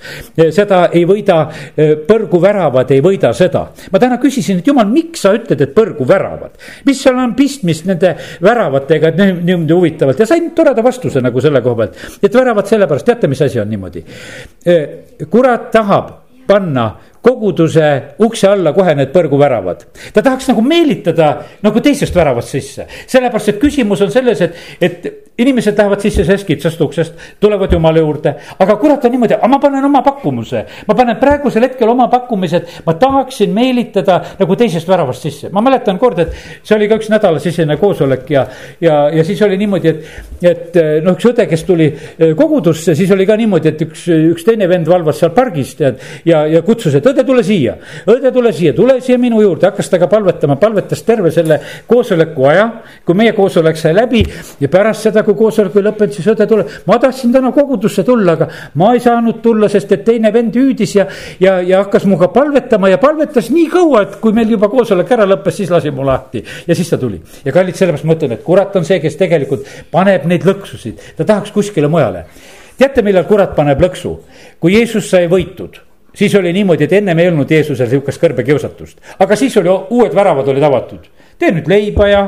seda 0.54 0.86
ei 0.92 1.04
võida, 1.08 1.38
põrguväravad 2.08 2.90
ei 2.94 3.02
võida 3.04 3.32
seda. 3.36 3.66
ma 3.92 4.02
täna 4.02 4.18
küsisin, 4.22 4.60
et 4.60 4.66
jumal, 4.66 4.88
miks 4.90 5.24
sa 5.26 5.34
ütled, 5.36 5.60
et 5.60 5.74
põrguväravad? 5.76 6.58
mis 6.86 7.02
seal 7.02 7.18
on 7.20 7.34
pistmist 7.38 7.86
nende 7.86 8.14
väravatega, 8.42 9.08
et 9.08 9.42
niimoodi 9.44 9.74
huvitavalt 9.74 10.20
ja 10.20 10.28
sain 10.28 10.50
toreda 10.56 10.84
vastuse 10.84 11.22
nagu 11.24 11.40
selle 11.40 11.62
koha 11.64 11.82
pealt. 11.82 12.04
et 12.22 12.34
väravad 12.34 12.68
sellepärast, 12.68 13.06
teate, 13.06 13.28
mis 13.28 13.42
asi 13.42 13.60
on 13.60 13.70
niimoodi? 13.70 14.04
kurat 15.30 15.70
tahab 15.72 16.25
panna 16.46 16.86
koguduse 17.22 18.16
ukse 18.22 18.48
alla 18.48 18.72
kohe 18.72 18.94
need 18.94 19.12
põrguväravad. 19.14 19.86
ta 20.14 20.22
tahaks 20.22 20.48
nagu 20.52 20.62
meelitada 20.62 21.30
nagu 21.62 21.80
teisest 21.82 22.14
väravast 22.14 22.54
sisse, 22.54 22.86
sellepärast 23.06 23.54
et 23.54 23.60
küsimus 23.60 24.02
on 24.06 24.12
selles, 24.14 24.40
et, 24.40 24.54
et 24.80 25.25
inimesed 25.38 25.78
lähevad 25.78 26.00
sisse 26.00 26.24
sellest 26.24 26.46
kitsast 26.46 26.80
uksest, 26.80 27.14
tulevad 27.40 27.72
jumala 27.72 28.00
juurde, 28.00 28.32
aga 28.58 28.76
kurat 28.80 29.04
on 29.04 29.12
niimoodi, 29.12 29.36
aga 29.36 29.48
ma 29.52 29.58
panen 29.60 29.84
oma 29.84 30.02
pakkumuse. 30.02 30.64
ma 30.88 30.94
panen 30.94 31.16
praegusel 31.20 31.66
hetkel 31.66 31.88
oma 31.88 32.08
pakkumised, 32.08 32.80
ma 32.86 32.94
tahaksin 32.94 33.52
meelitada 33.52 34.20
nagu 34.38 34.56
teisest 34.56 34.88
väravast 34.88 35.26
sisse. 35.28 35.50
ma 35.52 35.60
mäletan 35.60 35.98
kord, 35.98 36.18
et 36.24 36.32
see 36.62 36.76
oli 36.76 36.88
ka 36.88 36.96
üks 36.96 37.10
nädalasisene 37.12 37.76
koosolek 37.76 38.30
ja, 38.30 38.46
ja, 38.80 38.96
ja 39.12 39.24
siis 39.24 39.42
oli 39.42 39.58
niimoodi, 39.60 39.92
et, 39.92 40.40
et 40.42 40.80
noh, 41.04 41.18
üks 41.18 41.28
õde, 41.28 41.46
kes 41.50 41.66
tuli 41.68 41.90
eh, 41.90 42.32
kogudusse, 42.38 42.96
siis 42.96 43.12
oli 43.12 43.28
ka 43.28 43.36
niimoodi, 43.36 43.74
et 43.74 43.86
üks, 43.88 44.06
üks 44.32 44.48
teine 44.48 44.68
vend 44.72 44.88
valvas 44.88 45.20
seal 45.20 45.34
pargis 45.36 45.74
tead. 45.76 46.00
ja, 46.24 46.46
ja 46.48 46.64
kutsus, 46.64 46.96
et 46.96 47.12
õde, 47.12 47.26
tule 47.28 47.44
siia, 47.44 47.76
õde, 48.08 48.32
tule 48.32 48.54
siia, 48.56 48.72
tule 48.76 49.00
siia 49.04 49.20
minu 49.20 49.42
juurde, 49.44 49.68
hakkas 49.68 49.92
temaga 49.92 50.10
palvetama, 50.16 50.56
palvetas 50.56 51.02
terve 51.04 51.30
selle 51.34 51.60
koosoleku 51.86 52.48
aja. 52.48 52.66
kui 53.04 53.14
meie 53.14 53.32
koosolek 53.36 53.76
sai 53.76 53.94
läbi 53.94 54.24
ja 54.60 54.68
pärast 54.72 55.06
seda 55.06 55.25
kui 55.26 55.36
koosolek 55.38 55.76
oli 55.76 55.88
lõppenud, 55.88 56.14
siis 56.14 56.28
õde 56.32 56.46
tuleb. 56.48 56.72
ma 56.86 56.98
tahtsin 57.02 57.32
täna 57.34 57.52
kogudusse 57.52 58.04
tulla, 58.06 58.36
aga 58.38 58.48
ma 58.80 58.92
ei 58.94 59.02
saanud 59.04 59.40
tulla, 59.44 59.68
sest 59.72 59.92
et 59.92 60.04
teine 60.06 60.32
vend 60.32 60.56
hüüdis 60.56 60.96
ja, 60.96 61.06
ja, 61.42 61.58
ja 61.60 61.82
hakkas 61.84 62.06
minuga 62.08 62.28
palvetama 62.34 62.90
ja 62.92 62.98
palvetas 63.02 63.50
nii 63.54 63.66
kaua, 63.72 64.04
et 64.06 64.18
kui 64.22 64.36
meil 64.36 64.50
juba 64.54 64.70
koosolek 64.72 65.10
ära 65.16 65.26
lõppes, 65.28 65.60
siis 65.60 65.72
lasi 65.72 65.92
mu 65.94 66.06
lahti. 66.06 66.44
ja 66.66 66.74
siis 66.74 66.90
ta 66.90 66.98
tuli 67.00 67.20
ja 67.44 67.52
kallid, 67.52 67.76
sellepärast 67.78 68.06
ma 68.08 68.16
ütlen, 68.18 68.36
et 68.38 68.44
kurat 68.46 68.76
on 68.76 68.86
see, 68.88 69.00
kes 69.02 69.18
tegelikult 69.20 69.66
paneb 69.92 70.28
neid 70.30 70.46
lõksusid, 70.46 71.12
ta 71.16 71.24
tahaks 71.24 71.52
kuskile 71.54 71.90
mujale. 71.92 72.26
teate, 72.78 73.02
millal 73.02 73.26
kurat 73.28 73.54
paneb 73.56 73.82
lõksu? 73.82 74.16
kui 74.60 74.78
Jeesus 74.78 75.10
sai 75.10 75.28
võitud 75.32 75.82
siis 76.16 76.34
oli 76.34 76.52
niimoodi, 76.52 76.84
et 76.84 76.92
ennem 76.96 77.18
ei 77.18 77.28
olnud 77.28 77.50
Jeesusel 77.50 77.90
sihukest 77.90 78.22
kõrbekiusatust, 78.22 79.00
aga 79.20 79.36
siis 79.36 79.56
oli 79.60 79.68
uued 79.70 80.14
väravad 80.16 80.48
olid 80.48 80.64
avatud 80.64 81.10
tee 81.38 81.52
nüüd 81.52 81.66
leiba 81.68 82.06
ja, 82.08 82.20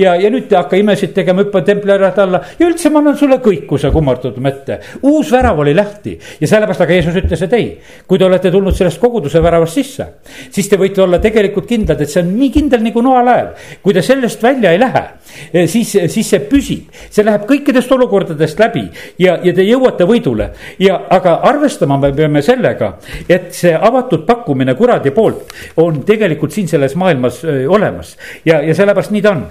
ja, 0.00 0.14
ja 0.16 0.30
nüüd 0.32 0.52
hakka 0.56 0.78
imesid 0.80 1.12
tegema, 1.16 1.42
hüppa 1.44 1.60
templi 1.66 1.92
äärelt 1.92 2.18
alla 2.22 2.40
ja 2.58 2.64
üldse 2.66 2.88
ma 2.92 3.02
annan 3.02 3.16
sulle 3.20 3.36
kõik, 3.44 3.66
kui 3.68 3.80
sa 3.80 3.90
kummardad 3.92 4.38
mette. 4.40 4.78
uus 5.02 5.32
värav 5.32 5.58
oli 5.60 5.74
lahti 5.76 6.14
ja 6.40 6.48
sellepärast 6.48 6.84
aga 6.84 6.96
Jeesus 6.96 7.18
ütles, 7.20 7.42
et 7.44 7.56
ei, 7.58 7.66
kui 8.08 8.18
te 8.18 8.24
olete 8.24 8.52
tulnud 8.54 8.76
sellest 8.76 9.00
koguduse 9.02 9.42
väravast 9.44 9.76
sisse, 9.76 10.06
siis 10.50 10.70
te 10.70 10.78
võite 10.80 11.02
olla 11.04 11.20
tegelikult 11.20 11.68
kindlad, 11.68 12.00
et 12.00 12.10
see 12.10 12.22
on 12.22 12.30
nii 12.38 12.50
kindel 12.54 12.80
nagu 12.86 13.02
noalaev. 13.04 13.68
kui 13.82 13.92
te 13.92 14.02
sellest 14.02 14.42
välja 14.42 14.72
ei 14.72 14.80
lähe, 14.80 15.04
eh, 15.52 15.68
siis, 15.68 15.92
siis 16.08 16.32
see 16.32 16.40
püsib, 16.48 16.88
see 17.10 17.24
läheb 17.24 17.44
kõikidest 17.50 17.92
olukordadest 17.92 18.64
läbi 18.64 18.86
ja, 19.18 19.36
ja 19.44 19.52
te 19.52 19.68
jõuate 19.68 20.08
võidule. 20.08 20.48
ja, 20.78 21.02
aga 21.10 21.36
arvestama 21.52 22.00
me 22.00 22.14
peame 22.16 22.42
sellega, 22.42 22.94
et 23.28 23.52
see 23.52 23.76
avatud 23.76 24.24
pakkumine 24.24 24.74
kuradi 24.74 25.12
poolt 25.12 25.52
on 25.84 26.00
tegelikult 26.06 26.52
siin 26.56 26.68
selles 26.70 26.96
maailmas 26.96 27.44
eh, 27.44 27.64
olemas 27.68 28.16
ja 28.44 28.53
ja, 28.54 28.62
ja 28.68 28.76
sellepärast 28.76 29.12
nii 29.14 29.22
ta 29.24 29.32
on. 29.34 29.42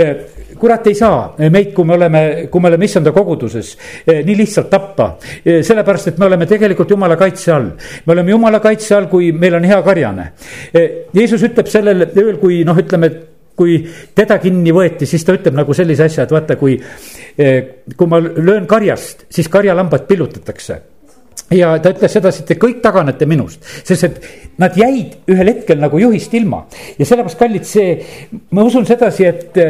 Eh, 0.00 0.10
kurat 0.60 0.86
ei 0.90 0.96
saa 0.98 1.48
meid, 1.52 1.72
kui 1.76 1.86
me 1.88 1.96
oleme, 1.96 2.22
kui 2.52 2.62
me 2.62 2.70
oleme 2.70 2.88
issanda 2.88 3.12
koguduses, 3.16 3.72
eh, 4.04 4.20
nii 4.26 4.36
lihtsalt 4.42 4.70
tappa. 4.72 5.10
Eh, 5.44 5.62
sellepärast, 5.66 6.12
et 6.12 6.20
me 6.20 6.28
oleme 6.28 6.48
tegelikult 6.50 6.90
jumala 6.90 7.16
kaitse 7.20 7.52
all. 7.52 7.70
me 8.06 8.12
oleme 8.12 8.30
jumala 8.30 8.60
kaitse 8.60 8.94
all, 8.94 9.08
kui 9.08 9.32
meil 9.32 9.54
on 9.54 9.64
hea 9.64 9.82
karjane. 9.82 10.30
Jeesus 11.14 11.42
ütleb 11.42 11.68
sellel 11.68 12.06
ööl, 12.10 12.36
kui 12.38 12.62
noh, 12.64 12.76
ütleme 12.78 13.10
kui 13.56 13.80
teda 14.16 14.38
kinni 14.40 14.72
võeti, 14.72 15.06
siis 15.06 15.24
ta 15.24 15.34
ütleb 15.36 15.54
nagu 15.54 15.74
sellise 15.76 16.06
asja, 16.06 16.24
et 16.24 16.30
vaata, 16.32 16.56
kui, 16.56 16.78
kui 17.36 18.08
ma 18.08 18.20
löön 18.20 18.66
karjast, 18.66 19.26
siis 19.28 19.50
karjalambad 19.52 20.06
pillutatakse 20.08 20.78
ja 21.54 21.72
ta 21.82 21.92
ütles 21.94 22.12
sedasi, 22.14 22.42
et 22.42 22.52
te 22.52 22.58
kõik 22.60 22.78
taganete 22.84 23.26
minust, 23.30 23.64
sest 23.86 24.06
et 24.06 24.20
nad 24.60 24.76
jäid 24.76 25.30
ühel 25.30 25.50
hetkel 25.52 25.80
nagu 25.82 25.98
juhist 25.98 26.34
ilma. 26.38 26.64
Ja 26.98 27.06
sellepärast, 27.06 27.38
kallid, 27.40 27.66
see, 27.66 27.96
ma 28.54 28.66
usun 28.66 28.86
sedasi, 28.88 29.26
et 29.26 29.60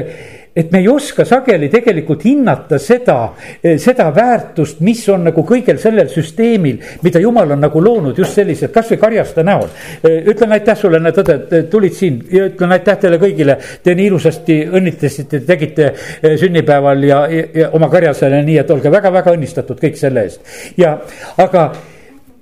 et 0.61 0.73
me 0.73 0.83
ei 0.83 0.89
oska 0.89 1.25
sageli 1.29 1.71
tegelikult 1.73 2.25
hinnata 2.29 2.79
seda, 2.83 3.19
seda 3.61 4.09
väärtust, 4.15 4.81
mis 4.85 5.03
on 5.13 5.25
nagu 5.31 5.45
kõigel 5.47 5.81
sellel 5.81 6.11
süsteemil, 6.13 6.81
mida 7.05 7.23
jumal 7.23 7.57
on 7.57 7.65
nagu 7.65 7.83
loonud 7.85 8.19
just 8.19 8.37
selliselt, 8.37 8.73
kasvõi 8.75 9.01
karjaste 9.01 9.45
näol. 9.47 9.69
ütlen 10.05 10.53
aitäh 10.57 10.79
sulle, 10.79 11.01
näed 11.01 11.21
õde, 11.23 11.39
et 11.49 11.71
tulid 11.73 11.97
siin 11.97 12.21
ja 12.33 12.47
ütlen 12.51 12.77
aitäh 12.77 12.99
teile 13.01 13.21
kõigile. 13.23 13.57
Te 13.83 13.95
nii 13.97 14.11
ilusasti 14.11 14.59
õnnitlesite, 14.69 15.43
tegite 15.47 15.93
eh, 15.93 16.37
sünnipäeval 16.41 17.07
ja, 17.07 17.23
ja, 17.31 17.47
ja 17.63 17.71
oma 17.77 17.89
karjasele 17.93 18.43
nii, 18.47 18.59
et 18.63 18.75
olge 18.75 18.93
väga-väga 18.93 19.35
õnnistatud 19.37 19.81
kõik 19.81 19.99
selle 20.01 20.27
eest 20.27 20.77
ja, 20.81 20.97
aga 21.41 21.71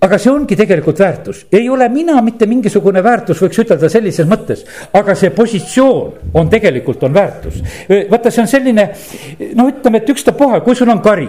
aga 0.00 0.18
see 0.18 0.30
ongi 0.30 0.56
tegelikult 0.58 1.00
väärtus, 1.02 1.44
ei 1.52 1.68
ole 1.68 1.88
mina 1.90 2.20
mitte 2.22 2.46
mingisugune 2.46 3.02
väärtus, 3.02 3.40
võiks 3.42 3.58
ütelda 3.64 3.90
sellises 3.90 4.28
mõttes, 4.30 4.64
aga 4.94 5.14
see 5.18 5.32
positsioon 5.34 6.34
on 6.38 6.50
tegelikult 6.50 7.02
on 7.08 7.14
väärtus. 7.14 7.62
vaata, 8.10 8.30
see 8.30 8.42
on 8.44 8.50
selline, 8.50 8.88
no 9.58 9.68
ütleme, 9.70 10.02
et 10.02 10.12
ükstapuha, 10.14 10.60
kui 10.66 10.78
sul 10.78 10.90
on 10.94 11.02
kari. 11.02 11.28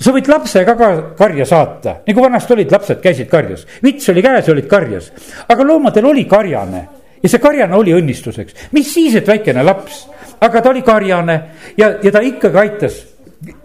Sa 0.00 0.12
võid 0.14 0.28
lapse 0.30 0.62
ka 0.64 0.74
karja 1.18 1.44
saata, 1.48 1.98
nagu 2.06 2.22
vanasti 2.24 2.54
olid, 2.54 2.72
lapsed 2.72 3.00
käisid 3.04 3.28
karjas, 3.28 3.66
vits 3.84 4.08
oli 4.08 4.22
käes, 4.24 4.48
olid 4.52 4.68
karjas. 4.68 5.10
aga 5.48 5.64
loomadel 5.64 6.06
oli 6.12 6.24
karjane. 6.28 6.84
Ja 7.24 7.28
see 7.28 7.40
karjane 7.40 7.76
oli 7.76 7.92
õnnistuseks, 7.96 8.68
mis 8.76 8.92
siis, 8.92 9.14
et 9.16 9.28
väikene 9.28 9.62
laps, 9.64 10.04
aga 10.44 10.60
ta 10.60 10.70
oli 10.70 10.82
karjane 10.84 11.36
ja, 11.76 11.94
ja 12.02 12.12
ta 12.12 12.20
ikkagi 12.20 12.58
aitas 12.60 13.00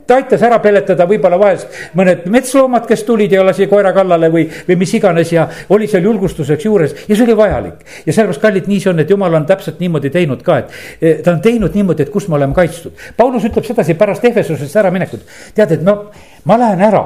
ta 0.08 0.18
aitas 0.18 0.42
ära 0.46 0.58
peletada 0.64 1.06
võib-olla 1.10 1.38
vahest 1.40 1.80
mõned 1.98 2.26
metsloomad, 2.32 2.86
kes 2.90 3.04
tulid 3.08 3.34
ja 3.34 3.44
lasi 3.46 3.68
koera 3.70 3.92
kallale 3.96 4.30
või, 4.34 4.46
või 4.68 4.80
mis 4.82 4.94
iganes 4.98 5.34
ja 5.34 5.46
oli 5.76 5.88
seal 5.88 6.08
julgustuseks 6.08 6.66
juures 6.66 6.96
ja 7.08 7.16
see 7.16 7.26
oli 7.28 7.38
vajalik. 7.38 7.86
ja 8.06 8.14
sellepärast, 8.14 8.42
kallid, 8.42 8.70
nii 8.72 8.80
see 8.84 8.94
on, 8.94 9.04
et 9.04 9.14
jumal 9.14 9.40
on 9.40 9.46
täpselt 9.50 9.80
niimoodi 9.84 10.10
teinud 10.14 10.44
ka, 10.46 10.60
et 10.64 11.02
eh, 11.02 11.22
ta 11.24 11.36
on 11.36 11.42
teinud 11.46 11.76
niimoodi, 11.76 12.08
et 12.08 12.14
kus 12.14 12.28
me 12.28 12.40
oleme 12.40 12.58
kaitstud. 12.58 12.98
Paulus 13.18 13.46
ütleb 13.50 13.68
sedasi 13.68 13.98
pärast 14.00 14.26
Efesusest 14.26 14.82
äraminekut, 14.82 15.26
tead, 15.56 15.78
et 15.78 15.86
no 15.86 16.00
ma 16.50 16.58
lähen 16.60 16.82
ära 16.90 17.06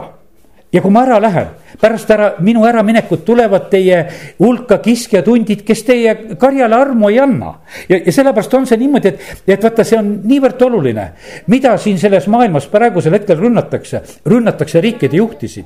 ja 0.74 0.82
kui 0.82 0.92
ma 0.92 1.04
ära 1.06 1.20
lähen, 1.22 1.52
pärast 1.82 2.12
ära, 2.12 2.32
minu 2.40 2.66
äraminekut 2.68 3.26
tulevad 3.26 3.70
teie 3.72 4.04
hulka 4.40 4.78
kiskjatundid, 4.84 5.64
kes 5.66 5.84
teie 5.88 6.16
karjale 6.40 6.76
armu 6.76 7.10
ei 7.10 7.20
anna. 7.20 7.54
ja, 7.90 8.00
ja 8.06 8.12
sellepärast 8.12 8.54
on 8.54 8.68
see 8.68 8.78
niimoodi, 8.82 9.14
et, 9.14 9.44
et 9.48 9.64
vaata, 9.64 9.86
see 9.88 9.98
on 10.00 10.12
niivõrd 10.28 10.62
oluline, 10.68 11.08
mida 11.52 11.76
siin 11.82 12.00
selles 12.02 12.28
maailmas 12.32 12.68
praegusel 12.72 13.18
hetkel 13.18 13.40
rünnatakse, 13.40 14.02
rünnatakse 14.30 14.82
riikide 14.82 15.18
juhtisid. 15.18 15.66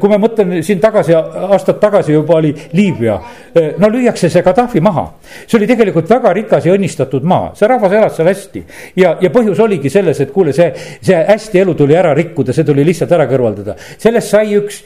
kui 0.00 0.10
ma 0.10 0.18
mõtlen 0.22 0.62
siin 0.62 0.80
tagasi, 0.80 1.14
aastad 1.14 1.80
tagasi 1.82 2.14
juba 2.14 2.38
oli 2.40 2.54
Liibüa, 2.72 3.18
no 3.78 3.90
lüüakse 3.90 4.30
see 4.30 4.42
Gaddafi 4.42 4.80
maha. 4.80 5.06
see 5.46 5.58
oli 5.58 5.66
tegelikult 5.66 6.10
väga 6.10 6.32
rikas 6.32 6.66
ja 6.66 6.74
õnnistatud 6.74 7.24
maa, 7.24 7.52
see 7.58 7.68
rahvas 7.68 7.92
elas 7.92 8.16
seal 8.16 8.28
hästi 8.30 8.64
ja, 8.96 9.16
ja 9.20 9.30
põhjus 9.34 9.60
oligi 9.60 9.90
selles, 9.90 10.20
et 10.20 10.32
kuule, 10.32 10.52
see, 10.56 10.70
see 11.02 11.18
hästi 11.28 11.62
elu 11.62 11.74
tuli 11.78 11.96
ära 11.98 12.14
rikkuda, 12.16 12.54
see 12.54 12.66
tuli 12.66 12.84
lihtsalt 12.86 13.12
ära 13.14 13.26
kõrvaldada, 13.30 13.76
sellest 13.98 14.32
sai 14.34 14.54
üks 14.58 14.82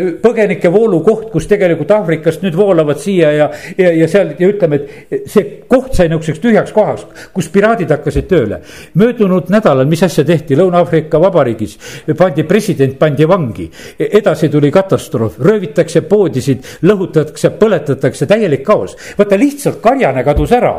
äh, 0.00 0.10
põgenike 0.22 0.72
voolukoht, 0.72 1.28
kus 1.32 1.46
tegelikult 1.50 1.90
Aafrikast 1.94 2.44
nüüd 2.44 2.56
voolavad 2.56 3.00
siia 3.02 3.32
ja, 3.36 3.50
ja, 3.78 3.92
ja 3.92 4.08
seal 4.10 4.34
ja 4.38 4.48
ütleme, 4.50 4.80
et 5.10 5.28
see 5.30 5.62
koht 5.70 5.94
sai 5.96 6.08
niisuguseks 6.08 6.42
tühjaks 6.42 6.74
kohaks, 6.76 7.06
kus 7.34 7.50
piraadid 7.52 7.90
hakkasid 7.92 8.28
tööle. 8.30 8.60
möödunud 8.94 9.50
nädalal, 9.52 9.88
mis 9.90 10.02
asja 10.02 10.24
tehti? 10.24 10.56
Lõuna-Aafrika 10.58 11.20
Vabariigis, 11.20 11.76
pandi 12.18 12.44
president 12.48 12.98
pandi 12.98 13.28
vangi, 13.28 13.70
edasi 13.98 14.48
tuli 14.48 14.70
katastroof, 14.74 15.38
röövitakse 15.40 16.02
poodisid, 16.08 16.64
lõhutatakse, 16.82 17.52
põletatakse, 17.60 18.26
täielik 18.26 18.64
kaos. 18.66 18.96
vaata 19.18 19.38
lihtsalt 19.38 19.80
karjane 19.82 20.24
kadus 20.24 20.52
ära. 20.52 20.74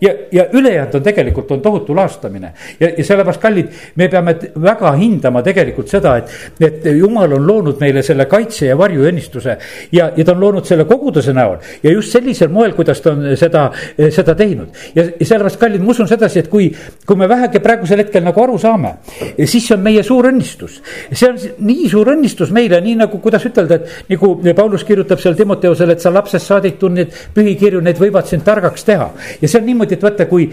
Ja, 0.00 0.10
ja 0.32 0.46
ülejäänud 0.52 0.94
on 0.94 1.02
tegelikult 1.02 1.50
on 1.50 1.60
tohutu 1.62 1.94
laastamine. 1.96 2.52
Ja, 2.80 2.88
ja 2.98 3.04
sellepärast, 3.04 3.40
kallid, 3.40 3.68
me 3.94 4.08
peame 4.08 4.34
väga 4.62 4.92
hindama 4.98 5.42
tegelikult 5.46 5.88
seda, 5.88 6.16
et, 6.16 6.32
et 6.60 6.88
jumal 6.96 7.36
on 7.36 7.46
loonud 7.46 7.80
meile 7.80 8.02
selle 8.02 8.26
kaitse 8.26 8.65
ja 8.70 8.76
varju 8.78 9.06
õnnistuse. 9.08 9.56
ja, 9.92 10.10
ja 10.16 10.24
ta 10.24 10.34
on 10.34 10.40
loonud 10.40 10.66
selle 10.66 10.86
koguduse 10.88 11.32
näol 11.36 11.58
ja 11.82 11.92
just 11.92 12.12
sellisel 12.14 12.50
moel, 12.52 12.74
kuidas 12.76 13.00
ta 13.04 13.12
on 13.12 13.36
seda, 13.38 13.66
seda 13.96 14.34
teinud. 14.38 14.68
ja, 14.94 15.04
ja 15.04 15.26
sellepärast, 15.26 15.60
kallid, 15.60 15.84
ma 15.84 15.92
usun 15.94 16.08
sedasi, 16.10 16.44
et 16.44 16.50
kui, 16.52 16.68
kui 17.06 17.16
me 17.18 17.28
vähegi 17.28 17.60
praegusel 17.64 18.02
hetkel 18.04 18.24
nagu 18.26 18.42
aru 18.42 18.58
saame, 18.60 18.96
siis 19.44 19.66
see 19.66 19.76
on 19.76 19.84
meie 19.84 20.02
suur 20.06 20.30
õnnistus. 20.30 20.80
see 21.12 21.28
on 21.28 21.38
nii 21.68 21.90
suur 21.92 22.12
õnnistus 22.14 22.52
meile, 22.54 22.80
nii 22.84 22.96
nagu, 23.02 23.20
kuidas 23.22 23.46
ütelda, 23.48 23.80
et 23.80 24.12
nagu 24.14 24.34
Paulus 24.56 24.84
kirjutab 24.84 25.20
seal 25.22 25.36
Timoteusele, 25.38 25.96
et 25.96 26.04
sa 26.04 26.12
lapsest 26.14 26.46
saadik 26.46 26.80
tunned 26.80 27.12
pühikirju, 27.34 27.82
need 27.84 28.00
võivad 28.00 28.28
sind 28.30 28.44
targaks 28.46 28.86
teha 28.86 29.10
ja 29.40 29.48
see 29.48 29.60
on 29.60 29.66
niimoodi, 29.70 29.96
et 29.96 30.06
vaata, 30.06 30.26
kui, 30.30 30.48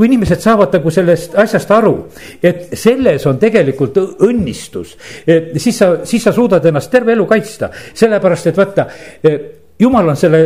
kui 0.00 0.08
inimesed 0.08 0.40
saavad 0.40 0.72
nagu 0.78 0.90
sellest 0.94 1.34
asjast 1.36 1.70
aru, 1.76 1.92
et 2.40 2.70
selles 2.72 3.26
on 3.28 3.36
tegelikult 3.36 3.98
õnnistus, 4.24 4.94
siis 5.60 5.76
sa, 5.76 5.90
siis 6.08 6.24
sa 6.24 6.32
suudad 6.32 6.64
ennast 6.64 6.88
terve 6.88 7.12
elu 7.12 7.26
kaitsta, 7.28 7.68
sellepärast 8.00 8.48
et 8.48 8.60
vaata, 8.62 8.86
jumal 9.84 10.08
on 10.08 10.16
selle 10.16 10.40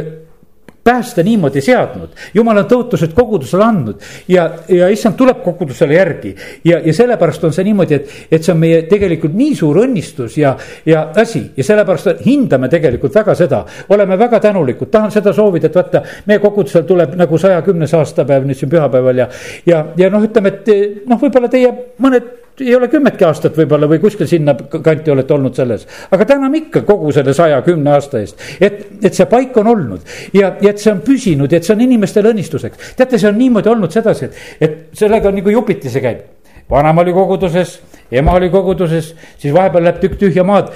pääste 0.85 1.23
niimoodi 1.23 1.61
seadnud. 1.61 2.09
jumal 2.35 2.59
on 2.59 2.67
tõotused 2.69 3.15
kogudusele 3.15 3.65
andnud 3.65 4.03
ja, 4.29 4.51
ja 4.69 4.89
issand 4.93 5.17
tuleb 5.17 5.43
kogudusele 5.45 5.95
järgi. 5.95 6.35
ja, 6.65 6.81
ja 6.85 6.95
sellepärast 6.95 7.45
on 7.45 7.53
see 7.53 7.65
niimoodi, 7.65 7.95
et, 7.95 8.11
et 8.31 8.45
see 8.45 8.53
on 8.53 8.61
meie 8.61 8.83
tegelikult 8.91 9.35
nii 9.35 9.57
suur 9.57 9.81
õnnistus 9.85 10.39
ja, 10.39 10.57
ja 10.87 11.09
asi 11.17 11.47
ja 11.57 11.65
sellepärast 11.65 12.25
hindame 12.27 12.69
tegelikult 12.69 13.15
väga 13.15 13.35
seda. 13.35 13.65
oleme 13.89 14.19
väga 14.19 14.41
tänulikud, 14.41 14.91
tahan 14.91 15.11
seda 15.11 15.33
soovida, 15.33 15.67
et 15.67 15.81
vaata, 15.81 16.03
meie 16.27 16.39
kogudusel 16.39 16.85
tuleb 16.89 17.17
nagu 17.17 17.39
saja 17.39 17.63
kümnes 17.63 17.95
aastapäev 17.95 18.45
nüüd 18.45 18.61
siin 18.61 18.71
pühapäeval 18.71 19.25
ja, 19.25 19.29
ja, 19.67 19.85
ja 19.97 20.11
noh, 20.11 20.25
ütleme, 20.25 20.53
et 20.53 21.07
noh, 21.09 21.21
võib-olla 21.21 21.49
teie 21.49 21.73
mõned 21.99 22.44
ei 22.61 22.75
ole 22.77 22.89
kümmetki 22.89 23.25
aastat 23.27 23.57
võib-olla 23.59 23.89
või 23.91 23.99
kuskil 24.03 24.29
sinna 24.31 24.55
kanti 24.55 25.11
olete 25.11 25.35
olnud 25.35 25.57
selles. 25.57 25.87
aga 26.11 26.27
täname 26.29 26.59
ikka 26.63 26.85
kogu 26.87 27.13
selle 27.13 27.35
saja, 27.35 27.61
kümne 27.67 27.91
aasta 27.97 28.21
eest, 28.21 28.41
et, 28.61 28.87
et 29.03 29.15
see 29.15 29.27
paik 29.31 29.57
on 29.59 29.73
olnud 29.73 30.15
ja, 30.35 30.53
ja 30.63 30.71
et 30.71 30.83
see 30.83 30.93
on 30.93 31.03
püsinud 31.05 31.51
ja 31.51 31.59
et 31.59 31.67
see 31.67 31.75
on 31.75 31.83
inimestele 31.87 32.31
õnnistuseks. 32.31 32.95
teate, 32.97 33.19
see 33.19 33.29
on 33.29 33.39
niimoodi 33.39 33.73
olnud 33.73 33.95
sedasi, 33.95 34.29
et, 34.31 34.39
et 34.61 34.79
sellega 34.99 35.31
on 35.31 35.39
nagu 35.41 35.57
jupiti 35.57 35.91
see 35.91 36.05
käib. 36.05 36.23
vanaema 36.71 37.03
oli 37.03 37.13
koguduses, 37.17 37.79
ema 38.13 38.37
oli 38.39 38.51
koguduses, 38.51 39.15
siis 39.39 39.55
vahepeal 39.55 39.89
läheb 39.89 40.01
tükk 40.05 40.21
tühja 40.23 40.47
maad 40.47 40.71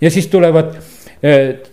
ja 0.00 0.10
siis 0.10 0.26
tulevad 0.26 0.74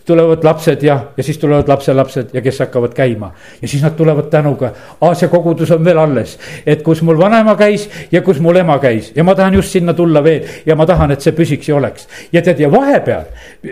tulevad 0.06 0.44
lapsed 0.44 0.82
ja, 0.82 1.00
ja 1.16 1.22
siis 1.22 1.38
tulevad 1.38 1.68
lapselapsed 1.68 2.28
ja 2.32 2.40
kes 2.40 2.58
hakkavad 2.58 2.94
käima. 2.94 3.32
ja 3.62 3.68
siis 3.68 3.82
nad 3.82 3.96
tulevad 3.98 4.30
tänuga, 4.30 4.70
Aasia 5.00 5.28
kogudus 5.28 5.70
on 5.70 5.84
veel 5.84 5.98
alles, 5.98 6.38
et 6.66 6.82
kus 6.82 7.02
mul 7.02 7.18
vanaema 7.18 7.56
käis 7.56 7.88
ja 8.12 8.22
kus 8.22 8.40
mul 8.40 8.56
ema 8.56 8.78
käis. 8.78 9.12
Ja 9.16 9.24
ma 9.24 9.34
tahan 9.34 9.54
just 9.54 9.72
sinna 9.72 9.94
tulla 9.94 10.24
veel. 10.24 10.46
Ja 10.66 10.76
ma 10.76 10.86
tahan, 10.86 11.10
et 11.10 11.20
see 11.20 11.32
püsiks 11.34 11.68
ja 11.68 11.76
oleks. 11.76 12.08
ja 12.32 12.42
tead, 12.42 12.60
ja 12.60 12.70
vahepeal 12.72 13.24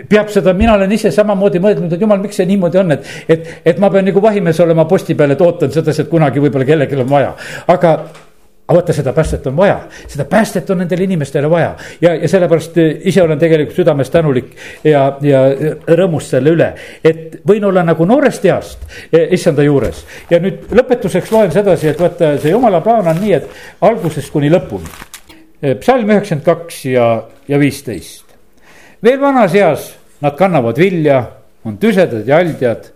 peab 0.09 0.29
seda, 0.29 0.53
mina 0.53 0.73
olen 0.73 0.91
ise 0.91 1.11
samamoodi 1.11 1.59
mõelnud, 1.63 1.93
et 1.93 2.01
jumal, 2.01 2.19
miks 2.19 2.35
see 2.41 2.45
niimoodi 2.49 2.77
on, 2.77 2.91
et, 2.91 3.07
et, 3.29 3.53
et 3.65 3.79
ma 3.79 3.89
pean 3.89 4.05
nagu 4.05 4.21
vahimees 4.21 4.59
olema 4.59 4.85
posti 4.85 5.15
peal, 5.15 5.31
et 5.31 5.41
ootan 5.41 5.71
sedasi, 5.71 6.03
et 6.03 6.09
kunagi 6.11 6.43
võib-olla 6.43 6.67
kellelgi 6.67 6.99
on 6.99 7.09
vaja, 7.09 7.35
aga 7.67 7.95
aga 8.69 8.77
vaata, 8.77 8.93
seda 8.93 9.13
päästet 9.13 9.47
on 9.49 9.55
vaja, 9.57 9.79
seda 10.07 10.25
päästet 10.29 10.69
on 10.69 10.77
nendele 10.83 11.03
inimestele 11.03 11.49
vaja 11.49 11.71
ja, 12.01 12.13
ja 12.15 12.27
sellepärast 12.29 12.77
eh, 12.77 12.91
ise 13.09 13.23
olen 13.23 13.39
tegelikult 13.41 13.79
südames 13.79 14.11
tänulik 14.13 14.51
ja, 14.85 15.07
ja 15.25 15.41
rõõmus 15.97 16.27
selle 16.29 16.53
üle, 16.53 16.67
et 17.03 17.39
võin 17.49 17.65
olla 17.65 17.81
nagu 17.87 18.05
noorest 18.05 18.45
east 18.45 18.85
eh, 19.09 19.25
issanda 19.33 19.65
juures. 19.65 20.03
ja 20.29 20.37
nüüd 20.43 20.69
lõpetuseks 20.77 21.33
loen 21.33 21.51
sedasi, 21.55 21.89
et 21.89 22.01
vaata, 22.01 22.35
see 22.37 22.53
jumala 22.53 22.83
plaan 22.85 23.09
on 23.09 23.17
nii, 23.23 23.33
et 23.39 23.81
algusest 23.89 24.29
kuni 24.29 24.53
lõpuni. 24.53 24.93
Eh, 25.61 25.73
psalm 25.81 26.13
üheksakümmend 26.13 26.45
kaks 26.45 26.85
ja, 26.93 27.09
ja 27.49 27.59
viisteist. 27.59 28.37
veel 29.03 29.17
vanas 29.21 29.57
eas 29.57 29.89
nad 30.21 30.37
kannavad 30.37 30.77
vilja, 30.77 31.23
on 31.65 31.81
tüsedad 31.81 32.27
ja 32.27 32.37
aldjad 32.37 32.91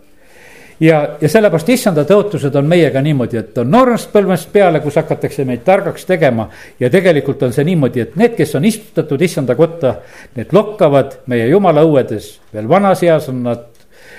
ja, 0.80 1.18
ja 1.22 1.30
sellepärast 1.30 1.70
issanda 1.70 2.04
tõotused 2.08 2.56
on 2.58 2.68
meiega 2.70 3.02
niimoodi, 3.02 3.38
et 3.40 3.58
on 3.62 3.70
noorest 3.72 4.12
põlvest 4.14 4.50
peale, 4.54 4.82
kus 4.84 4.98
hakatakse 5.02 5.46
meid 5.46 5.64
targaks 5.66 6.06
tegema. 6.06 6.50
ja 6.80 6.90
tegelikult 6.90 7.44
on 7.44 7.54
see 7.54 7.66
niimoodi, 7.68 8.02
et 8.02 8.16
need, 8.16 8.36
kes 8.38 8.56
on 8.56 8.66
istutatud 8.66 9.22
issanda 9.22 9.56
kotta, 9.56 9.96
need 10.36 10.54
lokkavad 10.54 11.20
meie 11.28 11.48
jumala 11.48 11.84
õuedes, 11.86 12.40
veel 12.54 12.70
vanas 12.70 13.04
eas 13.04 13.30
on 13.30 13.44
nad, 13.44 13.70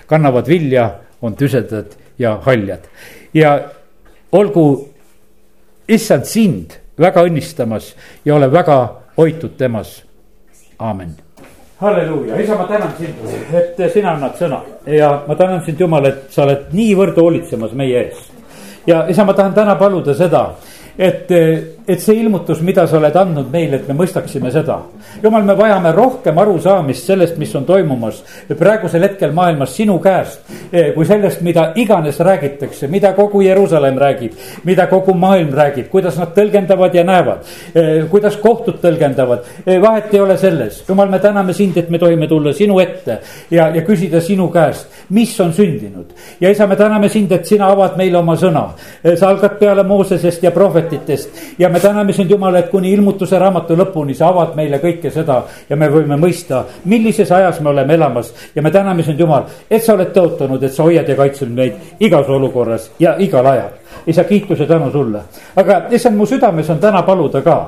kannavad 0.06 0.48
vilja, 0.48 0.88
on 1.22 1.36
tüsedad 1.36 1.96
ja 2.18 2.38
haljad. 2.44 2.88
ja 3.34 3.58
olgu 4.32 4.88
issand 5.88 6.24
sind 6.24 6.78
väga 6.98 7.24
õnnistamas 7.26 7.94
ja 8.24 8.34
ole 8.34 8.52
väga 8.52 8.78
hoitud 9.16 9.56
temas, 9.58 10.02
aamen 10.78 11.23
halleluuja, 11.80 12.40
isa, 12.40 12.58
ma 12.58 12.64
tänan 12.64 12.92
sind, 12.98 13.14
et 13.52 13.80
sina 13.92 14.14
annad 14.14 14.36
sõna. 14.38 14.60
Ja 14.86 15.10
ma 15.26 15.34
tänan 15.34 15.62
sind, 15.66 15.80
Jumal, 15.80 16.06
et 16.10 16.26
sa 16.30 16.44
oled 16.46 16.70
niivõrd 16.72 17.18
hoolitsemas 17.18 17.72
meie 17.72 18.06
eest. 18.06 18.30
ja 18.86 19.06
isa, 19.08 19.24
ma 19.24 19.32
tahan 19.32 19.54
täna 19.54 19.74
paluda 19.80 20.14
seda, 20.14 20.44
et 20.98 21.30
et 21.86 22.00
see 22.00 22.16
ilmutus, 22.16 22.62
mida 22.64 22.86
sa 22.88 22.96
oled 22.96 23.16
andnud 23.20 23.50
meile, 23.52 23.76
et 23.76 23.88
me 23.88 23.94
mõistaksime 23.98 24.48
seda. 24.52 24.78
jumal, 25.22 25.42
me 25.44 25.54
vajame 25.56 25.92
rohkem 25.92 26.38
arusaamist 26.38 27.04
sellest, 27.04 27.36
mis 27.36 27.54
on 27.54 27.64
toimumas 27.68 28.22
praegusel 28.58 29.04
hetkel 29.04 29.32
maailmas 29.36 29.74
sinu 29.76 29.98
käest. 30.00 30.40
Eh, 30.72 30.92
kui 30.94 31.04
sellest, 31.04 31.42
mida 31.44 31.72
iganes 31.76 32.20
räägitakse, 32.20 32.88
mida 32.88 33.12
kogu 33.12 33.42
Jeruusalemm 33.44 33.98
räägib, 34.00 34.38
mida 34.64 34.86
kogu 34.88 35.14
maailm 35.14 35.52
räägib, 35.52 35.90
kuidas 35.92 36.16
nad 36.18 36.32
tõlgendavad 36.36 36.94
ja 36.94 37.04
näevad. 37.04 37.44
Eh, 37.74 38.06
kuidas 38.10 38.36
kohtud 38.40 38.80
tõlgendavad, 38.80 39.44
eh, 39.66 39.80
vahet 39.82 40.14
ei 40.14 40.20
ole 40.20 40.38
selles. 40.38 40.84
jumal, 40.88 41.08
me 41.08 41.18
täname 41.18 41.52
sind, 41.52 41.76
et 41.76 41.90
me 41.90 41.98
tohime 41.98 42.26
tulla 42.26 42.52
sinu 42.52 42.78
ette 42.80 43.18
ja, 43.50 43.68
ja 43.68 43.82
küsida 43.82 44.20
sinu 44.20 44.48
käest, 44.48 44.86
mis 45.10 45.40
on 45.40 45.52
sündinud. 45.52 46.06
ja 46.40 46.50
isa, 46.50 46.66
me 46.66 46.76
täname 46.76 47.08
sind, 47.08 47.32
et 47.32 47.46
sina 47.46 47.66
avad 47.66 47.96
meile 47.96 48.18
oma 48.18 48.36
sõna. 48.36 48.68
sa 49.16 49.28
algad 49.28 49.58
peale 49.58 49.82
Moosesest 49.82 50.42
ja 50.42 50.50
prohvetitest 50.50 51.58
ja 51.58 51.68
me 51.74 51.80
täname 51.80 52.12
sind, 52.12 52.30
Jumal, 52.30 52.54
et 52.54 52.68
kuni 52.70 52.92
ilmutuse 52.94 53.38
raamatu 53.38 53.74
lõpuni 53.74 54.14
sa 54.14 54.28
avad 54.30 54.54
meile 54.54 54.78
kõike 54.82 55.10
seda 55.10 55.40
ja 55.68 55.76
me 55.76 55.88
võime 55.90 56.14
mõista, 56.22 56.62
millises 56.90 57.32
ajas 57.34 57.58
me 57.60 57.72
oleme 57.72 57.96
elamas. 57.98 58.32
ja 58.54 58.62
me 58.62 58.70
täname 58.70 59.02
sind, 59.02 59.18
Jumal, 59.20 59.48
et 59.70 59.82
sa 59.82 59.96
oled 59.96 60.12
tõotanud, 60.14 60.62
et 60.62 60.72
sa 60.72 60.86
hoiad 60.86 61.08
ja 61.08 61.16
kaitsed 61.18 61.50
meid 61.50 61.98
igas 62.00 62.30
olukorras 62.30 62.90
ja 63.02 63.16
igal 63.18 63.46
ajal 63.46 63.83
isa, 64.06 64.24
kiituse 64.24 64.66
tänu 64.66 64.90
sulle. 64.92 65.20
aga 65.56 65.82
issand, 65.90 66.16
mu 66.16 66.26
südames 66.26 66.70
on 66.70 66.78
täna 66.78 67.02
paluda 67.02 67.42
ka, 67.42 67.58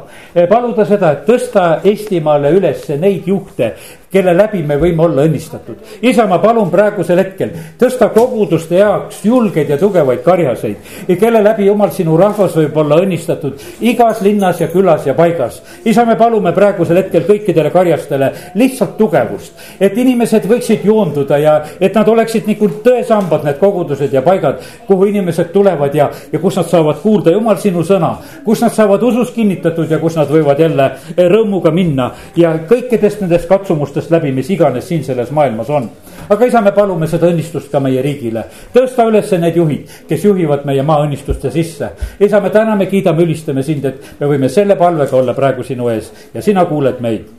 paluda 0.48 0.84
seda, 0.84 1.12
et 1.12 1.26
tõsta 1.26 1.66
Eestimaale 1.84 2.50
üles 2.56 2.88
neid 3.00 3.26
juhte, 3.26 3.74
kelle 4.16 4.32
läbi 4.36 4.62
me 4.62 4.76
võime 4.80 5.02
olla 5.04 5.24
õnnistatud. 5.26 5.76
isa, 6.02 6.26
ma 6.26 6.38
palun 6.38 6.70
praegusel 6.70 7.18
hetkel 7.20 7.52
tõsta 7.78 8.08
koguduste 8.14 8.78
jaoks 8.80 9.22
julgeid 9.24 9.70
ja 9.70 9.78
tugevaid 9.78 10.22
karjaseid, 10.24 10.76
kelle 11.20 11.42
läbi 11.44 11.66
jumal 11.66 11.90
sinu 11.94 12.16
rahvas 12.16 12.56
võib 12.56 12.76
olla 12.76 13.00
õnnistatud 13.02 13.60
igas 13.80 14.22
linnas 14.24 14.60
ja 14.60 14.68
külas 14.72 15.06
ja 15.06 15.14
paigas. 15.14 15.62
isa, 15.84 16.04
me 16.04 16.16
palume 16.16 16.52
praegusel 16.52 17.02
hetkel 17.02 17.26
kõikidele 17.28 17.70
karjastele 17.70 18.32
lihtsalt 18.54 18.96
tugevust, 18.98 19.52
et 19.80 19.96
inimesed 19.98 20.46
võiksid 20.48 20.84
joonduda 20.84 21.38
ja 21.38 21.56
et 21.80 21.94
nad 21.94 22.08
oleksid 22.08 22.46
nagu 22.46 22.70
tõesambad, 22.84 23.44
need 23.44 23.58
kogudused 23.58 24.12
ja 24.12 24.22
paigad, 24.22 24.62
kuhu 24.86 25.10
inimesed 25.10 25.52
tulevad 25.52 25.94
ja, 25.94 26.10
ja 26.32 26.38
kus 26.38 26.56
nad 26.56 26.68
saavad 26.70 27.00
kuulda 27.02 27.32
jumal 27.34 27.58
sinu 27.60 27.84
sõna, 27.86 28.16
kus 28.44 28.62
nad 28.64 28.74
saavad 28.74 29.02
usus 29.02 29.30
kinnitatud 29.34 29.90
ja 29.90 29.98
kus 30.02 30.16
nad 30.16 30.30
võivad 30.30 30.60
jälle 30.60 30.90
rõõmuga 31.16 31.72
minna 31.74 32.10
ja 32.36 32.54
kõikidest 32.68 33.22
nendest 33.24 33.48
katsumustest 33.48 34.10
läbi, 34.10 34.32
mis 34.32 34.50
iganes 34.50 34.88
siin 34.88 35.04
selles 35.04 35.30
maailmas 35.30 35.70
on. 35.70 35.90
aga 36.28 36.46
isa, 36.46 36.60
me 36.60 36.72
palume 36.72 37.06
seda 37.06 37.30
õnnistust 37.30 37.70
ka 37.70 37.80
meie 37.80 38.02
riigile, 38.02 38.44
tõsta 38.74 39.06
üles 39.08 39.30
need 39.40 39.56
juhid, 39.56 39.92
kes 40.08 40.24
juhivad 40.24 40.64
meie 40.64 40.82
maa 40.82 41.02
õnnistuste 41.04 41.50
sisse. 41.50 41.90
isa, 42.20 42.40
me 42.40 42.50
täname, 42.50 42.86
kiidame, 42.86 43.22
ülistame 43.22 43.62
sind, 43.62 43.84
et 43.84 44.20
me 44.20 44.26
võime 44.26 44.48
selle 44.48 44.76
palvega 44.76 45.16
olla 45.16 45.34
praegu 45.34 45.62
sinu 45.62 45.88
ees 45.88 46.12
ja 46.34 46.42
sina 46.42 46.64
kuuled 46.64 47.00
meid. 47.00 47.30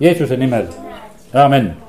Jeesuse 0.00 0.36
nimel, 0.36 0.66
amen 1.32 1.83